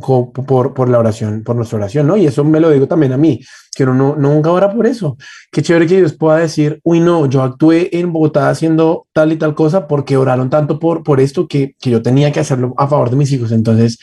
por, 0.01 0.75
por 0.75 0.89
la 0.89 0.99
oración, 0.99 1.43
por 1.45 1.57
nuestra 1.57 1.79
oración, 1.79 2.07
¿no? 2.07 2.17
Y 2.17 2.27
eso 2.27 2.45
me 2.45 2.61
lo 2.61 2.71
digo 2.71 2.87
también 2.87 3.13
a 3.13 3.17
mí, 3.17 3.41
que 3.75 3.85
uno 3.85 3.95
no, 3.95 4.17
nunca 4.17 4.51
ora 4.51 4.73
por 4.73 4.87
eso. 4.87 5.17
Qué 5.51 5.63
chévere 5.63 5.87
que 5.87 5.99
Dios 5.99 6.15
pueda 6.15 6.39
decir, 6.39 6.81
uy, 6.83 7.01
no, 7.01 7.27
yo 7.27 7.43
actué 7.43 7.91
en 7.93 8.13
Bogotá 8.13 8.51
haciendo 8.51 9.07
tal 9.13 9.33
y 9.33 9.37
tal 9.37 9.55
cosa 9.55 9.87
porque 9.87 10.17
oraron 10.17 10.51
tanto 10.51 10.79
por, 10.79 11.03
por 11.03 11.21
esto 11.21 11.47
que, 11.47 11.75
que 11.79 11.91
yo 11.91 12.03
tenía 12.03 12.33
que 12.33 12.41
hacerlo 12.41 12.75
a 12.77 12.89
favor 12.89 13.11
de 13.11 13.17
mis 13.17 13.31
hijos. 13.33 13.53
Entonces, 13.53 13.99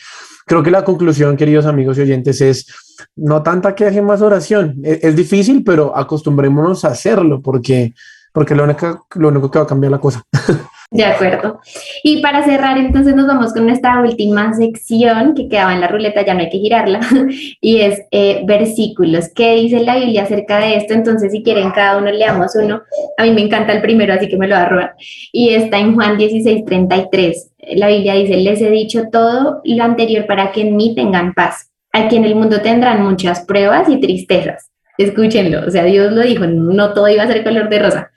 creo 0.46 0.62
que 0.62 0.70
la 0.70 0.84
conclusión, 0.84 1.36
queridos 1.36 1.66
amigos 1.66 1.98
y 1.98 2.02
oyentes, 2.02 2.40
es 2.40 2.66
no 3.16 3.42
tanta 3.42 3.74
que 3.74 3.86
hagan 3.86 4.06
más 4.06 4.22
oración. 4.22 4.80
Es, 4.82 5.04
es 5.04 5.16
difícil, 5.16 5.62
pero 5.64 5.96
acostumbrémonos 5.96 6.84
a 6.84 6.88
hacerlo 6.88 7.42
porque, 7.42 7.92
porque 8.38 8.54
lo 8.54 8.62
único, 8.62 9.04
lo 9.16 9.28
único 9.30 9.50
que 9.50 9.58
va 9.58 9.64
a 9.64 9.68
cambiar 9.68 9.90
la 9.90 9.98
cosa. 9.98 10.22
De 10.92 11.04
acuerdo. 11.04 11.58
Y 12.04 12.22
para 12.22 12.44
cerrar, 12.44 12.78
entonces 12.78 13.16
nos 13.16 13.26
vamos 13.26 13.52
con 13.52 13.66
nuestra 13.66 14.00
última 14.00 14.54
sección 14.54 15.34
que 15.34 15.48
quedaba 15.48 15.74
en 15.74 15.80
la 15.80 15.88
ruleta, 15.88 16.24
ya 16.24 16.34
no 16.34 16.40
hay 16.40 16.48
que 16.48 16.58
girarla, 16.58 17.00
y 17.60 17.80
es 17.80 18.00
eh, 18.12 18.42
versículos. 18.46 19.30
¿Qué 19.34 19.56
dice 19.56 19.80
la 19.80 19.96
Biblia 19.96 20.22
acerca 20.22 20.58
de 20.60 20.76
esto? 20.76 20.94
Entonces, 20.94 21.32
si 21.32 21.42
quieren, 21.42 21.72
cada 21.72 21.98
uno 21.98 22.12
leamos 22.12 22.54
uno. 22.54 22.82
A 23.16 23.24
mí 23.24 23.32
me 23.32 23.40
encanta 23.40 23.72
el 23.72 23.82
primero, 23.82 24.14
así 24.14 24.28
que 24.28 24.36
me 24.36 24.46
lo 24.46 24.54
va 24.54 24.62
a 24.62 24.68
robar. 24.68 24.94
Y 25.32 25.48
está 25.48 25.80
en 25.80 25.96
Juan 25.96 26.16
16, 26.16 26.64
33. 26.64 27.50
La 27.74 27.88
Biblia 27.88 28.14
dice, 28.14 28.36
les 28.36 28.62
he 28.62 28.70
dicho 28.70 29.08
todo 29.10 29.62
lo 29.64 29.82
anterior 29.82 30.26
para 30.26 30.52
que 30.52 30.60
en 30.60 30.76
mí 30.76 30.94
tengan 30.94 31.34
paz. 31.34 31.72
Aquí 31.92 32.14
en 32.14 32.24
el 32.24 32.36
mundo 32.36 32.60
tendrán 32.60 33.02
muchas 33.02 33.40
pruebas 33.40 33.88
y 33.88 33.98
tristezas. 33.98 34.70
Escúchenlo, 34.98 35.66
o 35.66 35.70
sea, 35.70 35.84
Dios 35.84 36.12
lo 36.12 36.20
dijo, 36.22 36.46
no 36.46 36.92
todo 36.92 37.08
iba 37.08 37.22
a 37.22 37.28
ser 37.28 37.42
color 37.44 37.68
de 37.70 37.78
rosa 37.78 38.10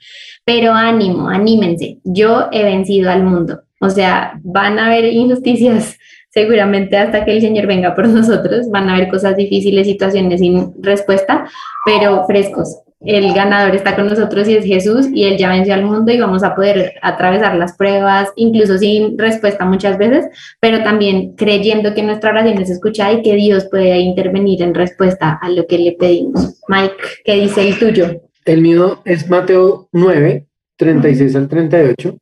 pero 0.44 0.72
ánimo, 0.72 1.28
anímense, 1.28 1.98
yo 2.04 2.48
he 2.50 2.64
vencido 2.64 3.10
al 3.10 3.22
mundo. 3.22 3.62
O 3.80 3.90
sea, 3.90 4.40
van 4.42 4.78
a 4.78 4.86
haber 4.86 5.04
injusticias 5.06 5.98
seguramente 6.30 6.96
hasta 6.96 7.24
que 7.24 7.32
el 7.32 7.40
Señor 7.40 7.66
venga 7.66 7.94
por 7.94 8.08
nosotros, 8.08 8.70
van 8.70 8.88
a 8.88 8.94
haber 8.96 9.08
cosas 9.08 9.36
difíciles, 9.36 9.86
situaciones 9.86 10.40
sin 10.40 10.72
respuesta, 10.82 11.46
pero 11.84 12.24
frescos. 12.26 12.81
El 13.04 13.32
ganador 13.34 13.74
está 13.74 13.96
con 13.96 14.06
nosotros 14.06 14.48
y 14.48 14.56
es 14.56 14.64
Jesús 14.64 15.08
y 15.12 15.24
Él 15.24 15.36
ya 15.36 15.50
venció 15.50 15.74
al 15.74 15.84
mundo 15.84 16.12
y 16.12 16.20
vamos 16.20 16.42
a 16.44 16.54
poder 16.54 16.94
atravesar 17.02 17.56
las 17.56 17.76
pruebas, 17.76 18.30
incluso 18.36 18.78
sin 18.78 19.18
respuesta 19.18 19.64
muchas 19.64 19.98
veces, 19.98 20.26
pero 20.60 20.82
también 20.82 21.34
creyendo 21.34 21.94
que 21.94 22.02
nuestra 22.02 22.30
oración 22.30 22.58
es 22.58 22.70
escuchada 22.70 23.12
y 23.12 23.22
que 23.22 23.34
Dios 23.34 23.66
puede 23.70 23.98
intervenir 23.98 24.62
en 24.62 24.74
respuesta 24.74 25.38
a 25.40 25.48
lo 25.50 25.66
que 25.66 25.78
le 25.78 25.92
pedimos. 25.92 26.60
Mike, 26.68 26.94
¿qué 27.24 27.34
dice 27.40 27.68
el 27.68 27.78
tuyo? 27.78 28.22
El 28.44 28.60
mío 28.60 29.02
es 29.04 29.28
Mateo 29.28 29.88
9, 29.92 30.46
36 30.76 31.36
al 31.36 31.48
38. 31.48 32.18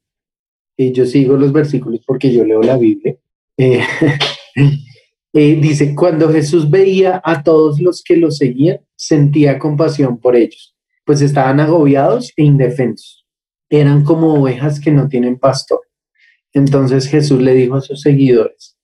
Y 0.77 0.93
yo 0.93 1.05
sigo 1.05 1.37
los 1.37 1.53
versículos 1.53 2.01
porque 2.07 2.33
yo 2.33 2.45
leo 2.45 2.63
la 2.63 2.77
Biblia. 2.77 3.15
Eh, 3.59 3.83
eh, 5.33 5.59
dice, 5.61 5.95
cuando 5.95 6.33
Jesús 6.33 6.69
veía 6.69 7.21
a 7.25 7.43
todos 7.43 7.81
los 7.81 8.03
que 8.03 8.17
lo 8.17 8.31
seguían, 8.31 8.81
sentía 8.97 9.59
compasión 9.59 10.19
por 10.19 10.35
ellos, 10.35 10.75
pues 11.05 11.21
estaban 11.21 11.61
agobiados 11.61 12.33
e 12.37 12.43
indefensos. 12.43 13.27
Eran 13.69 14.03
como 14.05 14.35
ovejas 14.35 14.81
que 14.81 14.91
no 14.91 15.09
tienen 15.09 15.39
pastor. 15.39 15.81
Entonces 16.53 17.07
Jesús 17.07 17.41
le 17.41 17.55
dijo 17.55 17.77
a 17.77 17.81
sus 17.81 18.01
seguidores, 18.01 18.77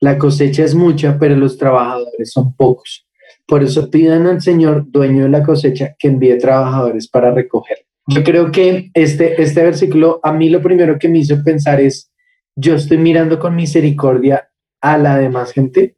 la 0.00 0.18
cosecha 0.18 0.62
es 0.64 0.74
mucha, 0.74 1.18
pero 1.18 1.34
los 1.36 1.56
trabajadores 1.56 2.30
son 2.30 2.54
pocos. 2.54 3.06
Por 3.46 3.62
eso 3.62 3.90
pidan 3.90 4.26
al 4.26 4.42
Señor, 4.42 4.84
dueño 4.90 5.22
de 5.22 5.30
la 5.30 5.42
cosecha, 5.42 5.96
que 5.98 6.08
envíe 6.08 6.38
trabajadores 6.38 7.08
para 7.08 7.32
recoger. 7.32 7.78
Yo 8.06 8.22
creo 8.22 8.52
que 8.52 8.90
este, 8.92 9.40
este 9.40 9.62
versículo 9.62 10.20
a 10.22 10.32
mí 10.34 10.50
lo 10.50 10.60
primero 10.60 10.98
que 10.98 11.08
me 11.08 11.20
hizo 11.20 11.42
pensar 11.42 11.80
es, 11.80 12.12
yo 12.54 12.74
estoy 12.74 12.98
mirando 12.98 13.38
con 13.38 13.56
misericordia 13.56 14.50
a 14.84 14.98
la 14.98 15.16
demás 15.16 15.52
gente 15.52 15.96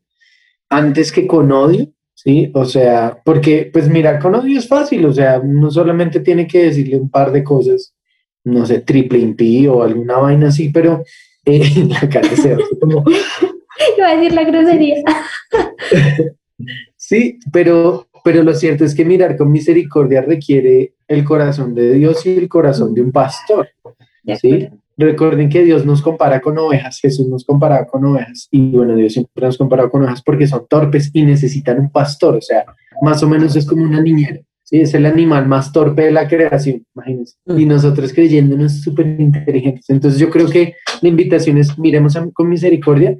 antes 0.68 1.10
que 1.10 1.26
con 1.26 1.50
odio, 1.50 1.88
¿sí? 2.14 2.50
O 2.54 2.64
sea, 2.64 3.20
porque 3.24 3.68
pues 3.72 3.88
mirar 3.88 4.20
con 4.20 4.34
odio 4.34 4.58
es 4.58 4.68
fácil, 4.68 5.04
o 5.06 5.12
sea, 5.12 5.40
no 5.44 5.70
solamente 5.70 6.20
tiene 6.20 6.46
que 6.46 6.64
decirle 6.64 6.96
un 6.96 7.10
par 7.10 7.32
de 7.32 7.42
cosas, 7.42 7.94
no 8.44 8.64
sé, 8.64 8.80
triple 8.80 9.18
impí 9.18 9.66
o 9.66 9.82
alguna 9.82 10.18
vaina 10.18 10.48
así, 10.48 10.68
pero 10.68 11.02
eh, 11.44 11.62
la 11.88 12.08
cara 12.08 12.28
se 12.36 12.54
hace 12.54 12.78
como... 12.80 13.04
Iba 13.96 14.08
a 14.08 14.16
decir 14.16 14.32
la 14.32 14.44
grosería. 14.44 15.02
Sí, 16.96 17.38
pero, 17.52 18.08
pero 18.24 18.42
lo 18.42 18.54
cierto 18.54 18.84
es 18.84 18.94
que 18.94 19.04
mirar 19.04 19.36
con 19.36 19.52
misericordia 19.52 20.22
requiere 20.22 20.94
el 21.06 21.24
corazón 21.24 21.74
de 21.74 21.92
Dios 21.92 22.24
y 22.24 22.36
el 22.36 22.48
corazón 22.48 22.94
de 22.94 23.02
un 23.02 23.12
pastor. 23.12 23.68
¿sí? 24.40 24.68
Recuerden 24.98 25.48
que 25.50 25.62
Dios 25.62 25.84
nos 25.84 26.00
compara 26.00 26.40
con 26.40 26.56
ovejas, 26.58 26.98
Jesús 27.00 27.28
nos 27.28 27.44
comparaba 27.44 27.86
con 27.86 28.04
ovejas 28.06 28.48
y 28.50 28.70
bueno, 28.70 28.96
Dios 28.96 29.12
siempre 29.12 29.44
nos 29.44 29.58
compara 29.58 29.88
con 29.90 30.02
ovejas 30.02 30.22
porque 30.22 30.46
son 30.46 30.66
torpes 30.68 31.10
y 31.12 31.22
necesitan 31.22 31.78
un 31.80 31.90
pastor, 31.90 32.36
o 32.36 32.40
sea, 32.40 32.64
más 33.02 33.22
o 33.22 33.28
menos 33.28 33.54
es 33.56 33.66
como 33.66 33.82
una 33.82 34.00
niñera, 34.00 34.40
¿sí? 34.64 34.80
Es 34.80 34.94
el 34.94 35.04
animal 35.04 35.46
más 35.46 35.70
torpe 35.70 36.04
de 36.04 36.12
la 36.12 36.26
creación, 36.26 36.82
imagínense. 36.94 37.36
Y 37.46 37.66
nosotros 37.66 38.10
creyéndonos 38.14 38.80
súper 38.80 39.06
inteligentes. 39.20 39.84
Entonces 39.90 40.18
yo 40.18 40.30
creo 40.30 40.48
que 40.48 40.74
la 41.02 41.08
invitación 41.10 41.58
es 41.58 41.78
miremos 41.78 42.16
a- 42.16 42.30
con 42.32 42.48
misericordia 42.48 43.18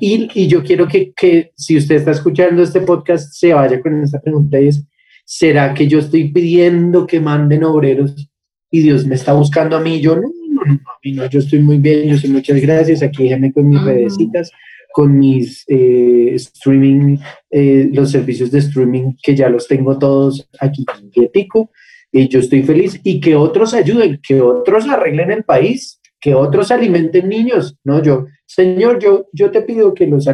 y, 0.00 0.28
y 0.34 0.48
yo 0.48 0.62
quiero 0.62 0.88
que, 0.88 1.12
que 1.14 1.52
si 1.56 1.76
usted 1.76 1.96
está 1.96 2.12
escuchando 2.12 2.62
este 2.62 2.80
podcast 2.80 3.32
se 3.34 3.52
vaya 3.52 3.80
con 3.82 4.02
esta 4.02 4.18
pregunta 4.20 4.58
y 4.58 4.68
es, 4.68 4.82
¿será 5.26 5.74
que 5.74 5.86
yo 5.88 5.98
estoy 5.98 6.32
pidiendo 6.32 7.06
que 7.06 7.20
manden 7.20 7.64
obreros 7.64 8.30
y 8.70 8.80
Dios 8.80 9.06
me 9.06 9.14
está 9.14 9.34
buscando 9.34 9.76
a 9.76 9.80
mí? 9.80 10.00
Yo 10.00 10.16
no, 10.16 10.28
no, 10.68 10.74
no, 10.74 10.90
a 10.90 10.98
mí 11.02 11.12
no, 11.12 11.26
yo 11.26 11.38
estoy 11.38 11.60
muy 11.60 11.78
bien, 11.78 12.08
yo 12.08 12.18
soy 12.18 12.30
muchas 12.30 12.60
gracias, 12.60 13.02
aquí 13.02 13.24
déjame 13.24 13.52
con 13.52 13.68
mis 13.68 13.82
redecitas, 13.82 14.50
con 14.92 15.18
mis 15.18 15.64
eh, 15.68 16.34
streaming, 16.34 17.18
eh, 17.50 17.88
los 17.92 18.10
servicios 18.10 18.50
de 18.50 18.58
streaming 18.60 19.14
que 19.22 19.34
ya 19.34 19.48
los 19.48 19.66
tengo 19.68 19.98
todos 19.98 20.48
aquí 20.60 20.84
quietico, 21.12 21.70
y 22.10 22.28
yo 22.28 22.40
estoy 22.40 22.62
feliz 22.62 23.00
y 23.04 23.20
que 23.20 23.36
otros 23.36 23.74
ayuden, 23.74 24.20
que 24.26 24.40
otros 24.40 24.88
arreglen 24.88 25.30
el 25.30 25.44
país, 25.44 26.00
que 26.20 26.34
otros 26.34 26.70
alimenten 26.70 27.28
niños, 27.28 27.76
no 27.84 28.02
yo, 28.02 28.26
Señor, 28.48 28.98
yo, 28.98 29.28
yo 29.32 29.50
te 29.50 29.60
pido 29.60 29.94
que 29.94 30.06
los. 30.06 30.26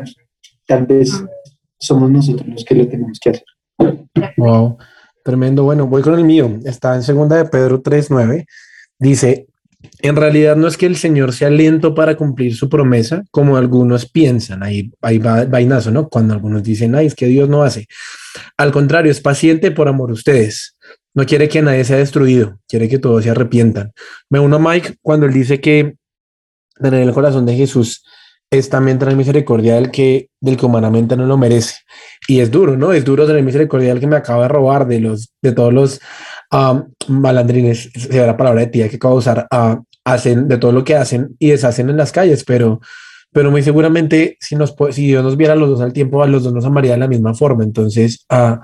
Tal 0.67 0.87
vez 0.87 1.13
somos 1.79 2.11
nosotros 2.11 2.49
los 2.49 2.65
que 2.65 2.75
lo 2.77 2.89
tenemos 2.89 3.19
que 3.19 3.31
hacer. 3.31 3.45
Wow, 4.37 4.79
tremendo. 5.25 5.65
Bueno, 5.65 5.87
voy 5.89 6.01
con 6.01 6.15
el 6.15 6.25
mío. 6.25 6.59
Está 6.65 6.95
en 6.95 7.03
segunda 7.03 7.37
de 7.37 7.47
Pedro 7.47 7.83
3.9. 7.83 8.47
Dice, 8.99 9.49
en 10.01 10.17
realidad 10.17 10.57
no 10.57 10.67
es 10.67 10.77
que 10.77 10.87
el 10.87 10.97
Señor 10.97 11.33
sea 11.33 11.51
lento 11.51 11.95
para 11.95 12.17
cumplir 12.17 12.55
su 12.55 12.69
promesa, 12.69 13.25
como 13.31 13.57
algunos 13.57 14.09
piensan. 14.09 14.63
Ahí, 14.63 14.93
ahí 15.01 15.19
va 15.19 15.45
vainazo, 15.45 15.91
¿no? 15.91 16.09
Cuando 16.09 16.35
algunos 16.35 16.63
dicen, 16.63 16.95
ay, 16.95 17.07
es 17.07 17.15
que 17.15 17.27
Dios 17.27 17.49
no 17.49 17.63
hace. 17.63 17.87
Al 18.57 18.73
contrario, 18.73 19.11
es 19.11 19.21
paciente 19.21 19.71
por 19.71 19.89
amor 19.89 20.11
a 20.11 20.15
ustedes. 20.15 20.77
No 21.15 21.25
quiere 21.27 21.49
que 21.49 21.63
nadie 21.63 21.85
sea 21.85 21.97
destruido, 21.97 22.59
quiere 22.69 22.89
que 22.89 22.99
todos 22.99 23.25
se 23.25 23.31
arrepientan. 23.31 23.93
Me 24.31 24.41
uno 24.41 24.57
a 24.57 24.59
Mike 24.59 24.97
cuando 25.01 25.27
él 25.27 25.33
dice 25.33 25.61
que 25.61 25.95
tener 26.81 27.03
el 27.03 27.13
corazón 27.13 27.47
de 27.47 27.55
Jesús 27.55 28.05
es 28.51 28.69
también 28.69 28.99
tener 28.99 29.17
misericordia 29.17 29.75
del 29.77 29.91
que, 29.91 30.29
del 30.41 30.57
que 30.57 30.67
humanamente 30.67 31.17
no 31.17 31.27
lo 31.27 31.37
merece. 31.37 31.77
Y 32.29 32.41
es 32.41 32.51
duro, 32.51 32.77
¿no? 32.77 32.93
Es 32.93 33.05
duro 33.05 33.27
tener 33.27 33.43
misericordia 33.43 33.89
del 33.89 34.01
que 34.01 34.07
me 34.07 34.17
acaba 34.17 34.43
de 34.43 34.49
robar, 34.49 34.87
de 34.87 35.01
los, 35.01 35.33
de 35.43 35.53
todos 35.53 35.73
los 35.73 36.01
um, 36.53 36.85
malandrines, 37.09 37.91
sea 37.95 38.27
la 38.27 38.37
palabra 38.37 38.61
de 38.61 38.67
tía 38.69 38.89
que 38.89 38.97
acabo 38.97 39.15
de 39.15 39.19
usar, 39.19 39.47
ah, 39.51 39.81
hacen 40.05 40.49
de 40.49 40.59
todo 40.59 40.73
lo 40.73 40.85
que 40.85 40.97
hacen 40.97 41.35
y 41.39 41.51
deshacen 41.51 41.91
en 41.91 41.97
las 41.97 42.13
calles, 42.13 42.45
pero, 42.45 42.81
pero 43.33 43.51
muy 43.51 43.63
seguramente 43.63 44.37
si, 44.41 44.57
nos, 44.57 44.75
si 44.91 45.07
Dios 45.07 45.25
nos 45.25 45.37
viera 45.37 45.55
a 45.55 45.57
los 45.57 45.69
dos 45.71 45.81
al 45.81 45.93
tiempo, 45.93 46.23
a 46.23 46.27
los 46.27 46.45
dos 46.45 46.53
nos 46.53 46.65
amaría 46.65 46.93
de 46.93 46.99
la 46.99 47.09
misma 47.09 47.35
forma. 47.35 47.65
Entonces, 47.65 48.25
ah, 48.29 48.61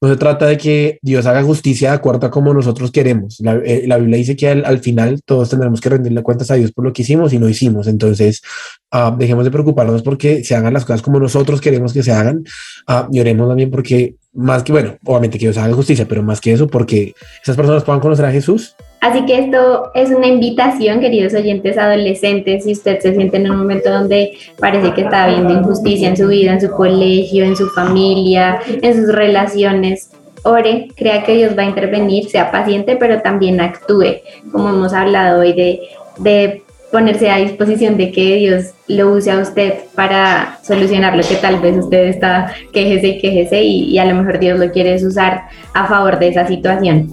no 0.00 0.08
se 0.10 0.16
trata 0.16 0.46
de 0.46 0.58
que 0.58 0.98
Dios 1.00 1.24
haga 1.24 1.42
justicia 1.42 1.90
de 1.90 1.96
acuerdo 1.96 2.26
a 2.26 2.30
como 2.30 2.52
nosotros 2.52 2.90
queremos. 2.90 3.40
La, 3.40 3.54
eh, 3.56 3.84
la 3.86 3.96
Biblia 3.96 4.18
dice 4.18 4.36
que 4.36 4.48
al, 4.48 4.64
al 4.66 4.80
final 4.80 5.22
todos 5.24 5.48
tendremos 5.48 5.80
que 5.80 5.88
rendirle 5.88 6.22
cuentas 6.22 6.50
a 6.50 6.54
Dios 6.54 6.72
por 6.72 6.84
lo 6.84 6.92
que 6.92 7.00
hicimos 7.00 7.32
y 7.32 7.38
no 7.38 7.48
hicimos. 7.48 7.86
Entonces, 7.86 8.42
ah, 8.90 9.14
dejemos 9.18 9.44
de 9.44 9.50
preocuparnos 9.50 10.02
porque 10.02 10.44
se 10.44 10.54
hagan 10.54 10.74
las 10.74 10.84
cosas 10.84 11.00
como 11.00 11.18
nosotros 11.18 11.62
queremos 11.62 11.94
que 11.94 12.02
se 12.02 12.12
hagan 12.12 12.44
ah, 12.86 13.08
y 13.10 13.20
oremos 13.20 13.48
también 13.48 13.70
porque 13.70 14.16
más 14.36 14.62
que, 14.62 14.72
bueno, 14.72 14.96
obviamente 15.04 15.38
que 15.38 15.46
Dios 15.46 15.56
haga 15.56 15.74
justicia, 15.74 16.06
pero 16.08 16.22
más 16.22 16.40
que 16.40 16.52
eso, 16.52 16.66
porque 16.66 17.14
esas 17.42 17.56
personas 17.56 17.84
puedan 17.84 18.00
conocer 18.00 18.26
a 18.26 18.30
Jesús. 18.30 18.76
Así 19.00 19.24
que 19.24 19.38
esto 19.38 19.90
es 19.94 20.10
una 20.10 20.26
invitación, 20.26 21.00
queridos 21.00 21.32
oyentes 21.34 21.78
adolescentes, 21.78 22.64
si 22.64 22.72
usted 22.72 22.98
se 23.00 23.14
siente 23.14 23.38
en 23.38 23.50
un 23.50 23.56
momento 23.56 23.90
donde 23.90 24.32
parece 24.58 24.92
que 24.92 25.02
está 25.02 25.24
habiendo 25.24 25.52
injusticia 25.52 26.08
en 26.08 26.16
su 26.16 26.28
vida, 26.28 26.52
en 26.52 26.60
su 26.60 26.70
colegio, 26.70 27.44
en 27.44 27.56
su 27.56 27.68
familia, 27.68 28.60
en 28.66 28.94
sus 28.94 29.14
relaciones, 29.14 30.10
ore, 30.42 30.88
crea 30.96 31.24
que 31.24 31.36
Dios 31.36 31.56
va 31.56 31.62
a 31.62 31.66
intervenir, 31.66 32.28
sea 32.28 32.50
paciente, 32.50 32.96
pero 32.96 33.22
también 33.22 33.60
actúe, 33.60 34.20
como 34.52 34.68
hemos 34.68 34.92
hablado 34.92 35.40
hoy, 35.40 35.52
de, 35.52 35.80
de 36.18 36.62
ponerse 36.90 37.30
a 37.30 37.38
disposición 37.38 37.96
de 37.96 38.12
que 38.12 38.36
Dios 38.36 38.72
lo 38.88 39.12
use 39.12 39.30
a 39.30 39.38
usted 39.38 39.74
para 39.94 40.58
solucionar 40.62 41.16
lo 41.16 41.22
que 41.22 41.34
tal 41.36 41.60
vez 41.60 41.76
usted 41.76 42.06
está 42.06 42.54
quejese 42.72 43.08
y 43.08 43.20
quejese 43.20 43.62
y, 43.62 43.98
a 43.98 44.04
lo 44.04 44.14
mejor 44.14 44.38
Dios 44.38 44.58
lo 44.58 44.70
quiere 44.70 44.94
usar 45.04 45.42
a 45.74 45.86
favor 45.86 46.18
de 46.18 46.28
esa 46.28 46.46
situación. 46.46 47.12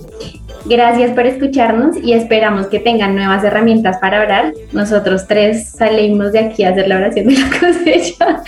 Gracias 0.65 1.11
por 1.11 1.25
escucharnos 1.25 1.97
y 2.01 2.13
esperamos 2.13 2.67
que 2.67 2.79
tengan 2.79 3.15
nuevas 3.15 3.43
herramientas 3.43 3.97
para 3.97 4.21
orar. 4.21 4.53
Nosotros 4.71 5.27
tres 5.27 5.71
salimos 5.71 6.31
de 6.31 6.39
aquí 6.39 6.63
a 6.63 6.69
hacer 6.69 6.87
la 6.87 6.97
oración 6.97 7.27
de 7.27 7.33
la 7.33 7.49
cosecha, 7.59 8.43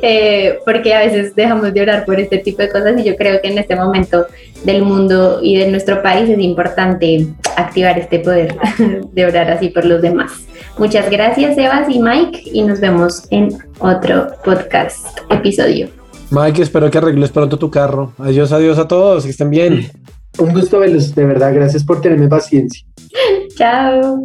eh, 0.00 0.58
porque 0.64 0.94
a 0.94 1.00
veces 1.00 1.34
dejamos 1.34 1.74
de 1.74 1.82
orar 1.82 2.06
por 2.06 2.18
este 2.18 2.38
tipo 2.38 2.62
de 2.62 2.70
cosas 2.70 2.98
y 2.98 3.04
yo 3.04 3.16
creo 3.16 3.42
que 3.42 3.48
en 3.48 3.58
este 3.58 3.76
momento 3.76 4.26
del 4.64 4.82
mundo 4.82 5.40
y 5.42 5.56
de 5.56 5.68
nuestro 5.68 6.02
país 6.02 6.30
es 6.30 6.38
importante 6.38 7.26
activar 7.56 7.98
este 7.98 8.20
poder 8.20 8.54
de 9.12 9.26
orar 9.26 9.50
así 9.50 9.68
por 9.68 9.84
los 9.84 10.00
demás. 10.00 10.47
Muchas 10.78 11.10
gracias, 11.10 11.56
Sebas 11.56 11.88
y 11.88 11.98
Mike, 11.98 12.42
y 12.52 12.62
nos 12.62 12.80
vemos 12.80 13.26
en 13.30 13.48
otro 13.80 14.28
podcast 14.44 15.18
episodio. 15.28 15.88
Mike, 16.30 16.62
espero 16.62 16.90
que 16.90 16.98
arregles 16.98 17.30
pronto 17.30 17.58
tu 17.58 17.70
carro. 17.70 18.12
Adiós, 18.18 18.52
adiós 18.52 18.78
a 18.78 18.86
todos, 18.86 19.24
que 19.24 19.30
estén 19.30 19.50
bien. 19.50 19.90
Un 20.38 20.52
gusto 20.52 20.78
verlos, 20.78 21.14
de 21.14 21.24
verdad. 21.24 21.52
Gracias 21.52 21.82
por 21.82 22.00
tenerme 22.00 22.28
paciencia. 22.28 22.86
Chao. 23.56 24.24